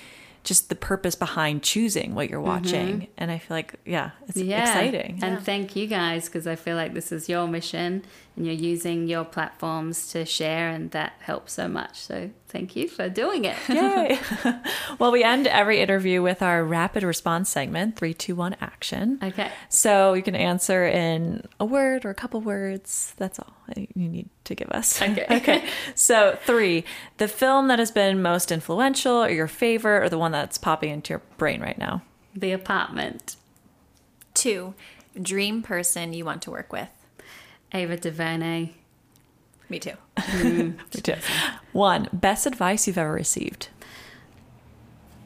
just 0.45 0.69
the 0.69 0.75
purpose 0.75 1.15
behind 1.15 1.61
choosing 1.61 2.15
what 2.15 2.29
you're 2.29 2.39
watching 2.39 3.01
mm-hmm. 3.01 3.11
and 3.17 3.29
i 3.29 3.37
feel 3.37 3.57
like 3.57 3.75
yeah 3.85 4.11
it's 4.27 4.37
yeah. 4.37 4.61
exciting 4.61 5.19
and 5.21 5.33
yeah. 5.33 5.39
thank 5.39 5.75
you 5.75 5.85
guys 5.85 6.25
because 6.25 6.47
i 6.47 6.55
feel 6.55 6.77
like 6.77 6.93
this 6.93 7.11
is 7.11 7.27
your 7.27 7.45
mission 7.45 8.03
and 8.39 8.47
you're 8.47 8.55
using 8.55 9.09
your 9.09 9.25
platforms 9.25 10.07
to 10.13 10.25
share 10.25 10.69
and 10.69 10.91
that 10.91 11.11
helps 11.19 11.53
so 11.53 11.67
much. 11.67 11.99
So 11.99 12.29
thank 12.47 12.73
you 12.73 12.87
for 12.87 13.09
doing 13.09 13.43
it. 13.43 13.57
Yay. 13.67 14.17
Well 14.97 15.11
we 15.11 15.23
end 15.23 15.45
every 15.45 15.81
interview 15.81 16.21
with 16.21 16.41
our 16.41 16.63
rapid 16.63 17.03
response 17.03 17.49
segment 17.49 17.97
three 17.97 18.13
two 18.13 18.35
one 18.35 18.55
action. 18.61 19.19
Okay. 19.21 19.51
So 19.67 20.13
you 20.13 20.23
can 20.23 20.35
answer 20.35 20.87
in 20.87 21.45
a 21.59 21.65
word 21.65 22.05
or 22.05 22.11
a 22.11 22.15
couple 22.15 22.39
words. 22.39 23.13
That's 23.17 23.39
all 23.39 23.53
you 23.75 24.09
need 24.09 24.29
to 24.45 24.55
give 24.55 24.69
us. 24.69 25.01
Okay. 25.01 25.25
Okay. 25.39 25.67
So 25.95 26.37
three 26.45 26.85
the 27.17 27.27
film 27.27 27.67
that 27.67 27.77
has 27.79 27.91
been 27.91 28.21
most 28.21 28.53
influential 28.53 29.23
or 29.23 29.29
your 29.29 29.47
favorite 29.47 30.05
or 30.05 30.09
the 30.09 30.17
one 30.17 30.31
that's 30.31 30.57
popping 30.57 30.91
into 30.91 31.11
your 31.11 31.21
brain 31.37 31.61
right 31.61 31.77
now? 31.77 32.03
The 32.33 32.53
apartment. 32.53 33.35
Two 34.33 34.75
dream 35.21 35.61
person 35.61 36.13
you 36.13 36.23
want 36.23 36.41
to 36.43 36.51
work 36.51 36.71
with 36.71 36.89
Ava 37.73 37.97
DuVernay. 37.97 38.71
Me 39.69 39.79
too. 39.79 39.93
Mm. 40.17 40.77
Me 40.95 41.01
too. 41.01 41.15
One, 41.71 42.07
best 42.11 42.45
advice 42.45 42.87
you've 42.87 42.97
ever 42.97 43.11
received. 43.11 43.69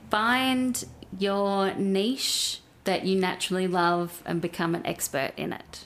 Find 0.10 0.84
your 1.18 1.74
niche 1.76 2.60
that 2.84 3.06
you 3.06 3.20
naturally 3.20 3.68
love 3.68 4.22
and 4.26 4.41
become 4.41 4.76
an 4.76 4.86
expert 4.86 5.32
in 5.38 5.54
it. 5.54 5.86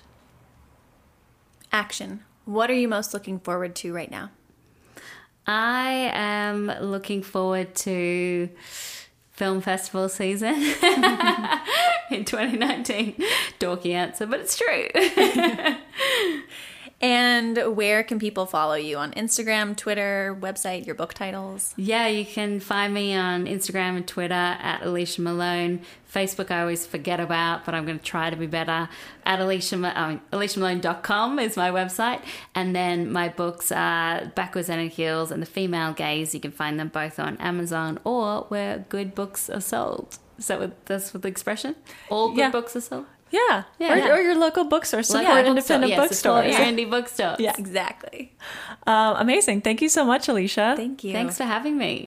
Action. 1.71 2.23
What 2.45 2.69
are 2.69 2.73
you 2.73 2.87
most 2.87 3.13
looking 3.13 3.39
forward 3.39 3.75
to 3.77 3.93
right 3.93 4.09
now? 4.09 4.31
I 5.45 6.11
am 6.13 6.71
looking 6.81 7.21
forward 7.21 7.75
to 7.75 8.49
film 9.31 9.61
festival 9.61 10.09
season 10.09 10.55
2019. 12.27 13.15
Dorky 13.59 13.93
answer, 13.93 14.25
but 14.25 14.41
it's 14.41 14.57
true. 14.57 14.87
and 17.01 17.75
where 17.75 18.03
can 18.03 18.19
people 18.19 18.45
follow 18.45 18.75
you 18.75 18.97
on 18.97 19.11
Instagram, 19.13 19.75
Twitter, 19.75 20.37
website, 20.39 20.85
your 20.85 20.95
book 20.95 21.13
titles? 21.13 21.73
Yeah, 21.77 22.07
you 22.07 22.25
can 22.25 22.59
find 22.59 22.93
me 22.93 23.15
on 23.15 23.45
Instagram 23.45 23.95
and 23.97 24.07
Twitter 24.07 24.33
at 24.33 24.83
Alicia 24.83 25.21
Malone. 25.21 25.81
Facebook, 26.13 26.51
I 26.51 26.61
always 26.61 26.85
forget 26.85 27.19
about, 27.19 27.65
but 27.65 27.75
I'm 27.75 27.85
going 27.85 27.99
to 27.99 28.05
try 28.05 28.29
to 28.29 28.35
be 28.35 28.47
better. 28.47 28.89
At 29.25 29.39
Alicia, 29.39 29.75
um, 29.75 30.21
AliciaMalone.com 30.31 31.39
is 31.39 31.57
my 31.57 31.69
website. 31.71 32.21
And 32.55 32.75
then 32.75 33.11
my 33.11 33.29
books 33.29 33.71
are 33.71 34.25
Backwards 34.35 34.69
and 34.69 34.89
Heels 34.91 35.31
and 35.31 35.41
The 35.41 35.47
Female 35.47 35.93
Gaze. 35.93 36.33
You 36.33 36.39
can 36.39 36.51
find 36.51 36.79
them 36.79 36.89
both 36.89 37.19
on 37.19 37.37
Amazon 37.37 37.99
or 38.03 38.45
where 38.49 38.85
good 38.89 39.15
books 39.15 39.49
are 39.49 39.61
sold. 39.61 40.17
Is 40.37 40.47
that 40.47 40.59
what 40.59 40.85
that's 40.85 41.13
what 41.13 41.23
the 41.23 41.27
expression? 41.27 41.75
All 42.09 42.29
good 42.29 42.37
yeah. 42.37 42.51
books 42.51 42.75
are 42.75 42.81
sold? 42.81 43.05
Yeah. 43.29 43.63
Yeah, 43.79 43.93
or, 43.93 43.97
yeah. 43.97 44.15
or, 44.15 44.21
your 44.21 44.35
local 44.35 44.63
bookstore. 44.65 45.03
Support 45.03 45.23
yeah, 45.23 45.45
independent 45.45 45.95
bookstores. 45.95 46.57
Your 46.57 46.65
indie 46.65 46.89
bookstore. 46.89 47.35
Yeah, 47.39 47.55
exactly. 47.57 48.33
Um, 48.85 49.17
amazing. 49.17 49.61
Thank 49.61 49.81
you 49.81 49.89
so 49.89 50.05
much, 50.05 50.29
Alicia. 50.29 50.75
Thank 50.77 51.03
you. 51.03 51.11
Thanks 51.11 51.37
for 51.37 51.43
having 51.43 51.77
me. 51.77 52.05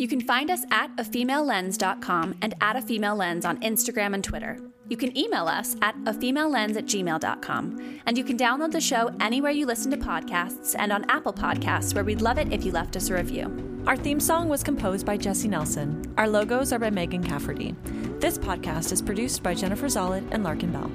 You 0.00 0.08
can 0.08 0.22
find 0.22 0.50
us 0.50 0.64
at 0.70 0.96
afemalelens.com 0.96 2.36
and 2.40 2.54
at 2.62 2.74
a 2.74 2.80
female 2.80 3.20
on 3.20 3.60
Instagram 3.60 4.14
and 4.14 4.24
Twitter. 4.24 4.56
You 4.88 4.96
can 4.96 5.14
email 5.16 5.46
us 5.46 5.76
at 5.82 5.94
afemalelens 6.04 6.74
at 6.78 6.86
gmail.com. 6.86 8.00
And 8.06 8.16
you 8.16 8.24
can 8.24 8.38
download 8.38 8.70
the 8.70 8.80
show 8.80 9.14
anywhere 9.20 9.52
you 9.52 9.66
listen 9.66 9.90
to 9.90 9.98
podcasts 9.98 10.74
and 10.78 10.90
on 10.90 11.04
Apple 11.10 11.34
Podcasts, 11.34 11.94
where 11.94 12.02
we'd 12.02 12.22
love 12.22 12.38
it 12.38 12.50
if 12.50 12.64
you 12.64 12.72
left 12.72 12.96
us 12.96 13.10
a 13.10 13.14
review. 13.14 13.82
Our 13.86 13.96
theme 13.96 14.20
song 14.20 14.48
was 14.48 14.62
composed 14.62 15.04
by 15.04 15.18
Jesse 15.18 15.48
Nelson. 15.48 16.14
Our 16.16 16.30
logos 16.30 16.72
are 16.72 16.78
by 16.78 16.88
Megan 16.88 17.22
Cafferty. 17.22 17.76
This 18.20 18.38
podcast 18.38 18.92
is 18.92 19.02
produced 19.02 19.42
by 19.42 19.52
Jennifer 19.52 19.86
Zollett 19.86 20.26
and 20.30 20.42
Larkin 20.42 20.72
Bell. 20.72 20.90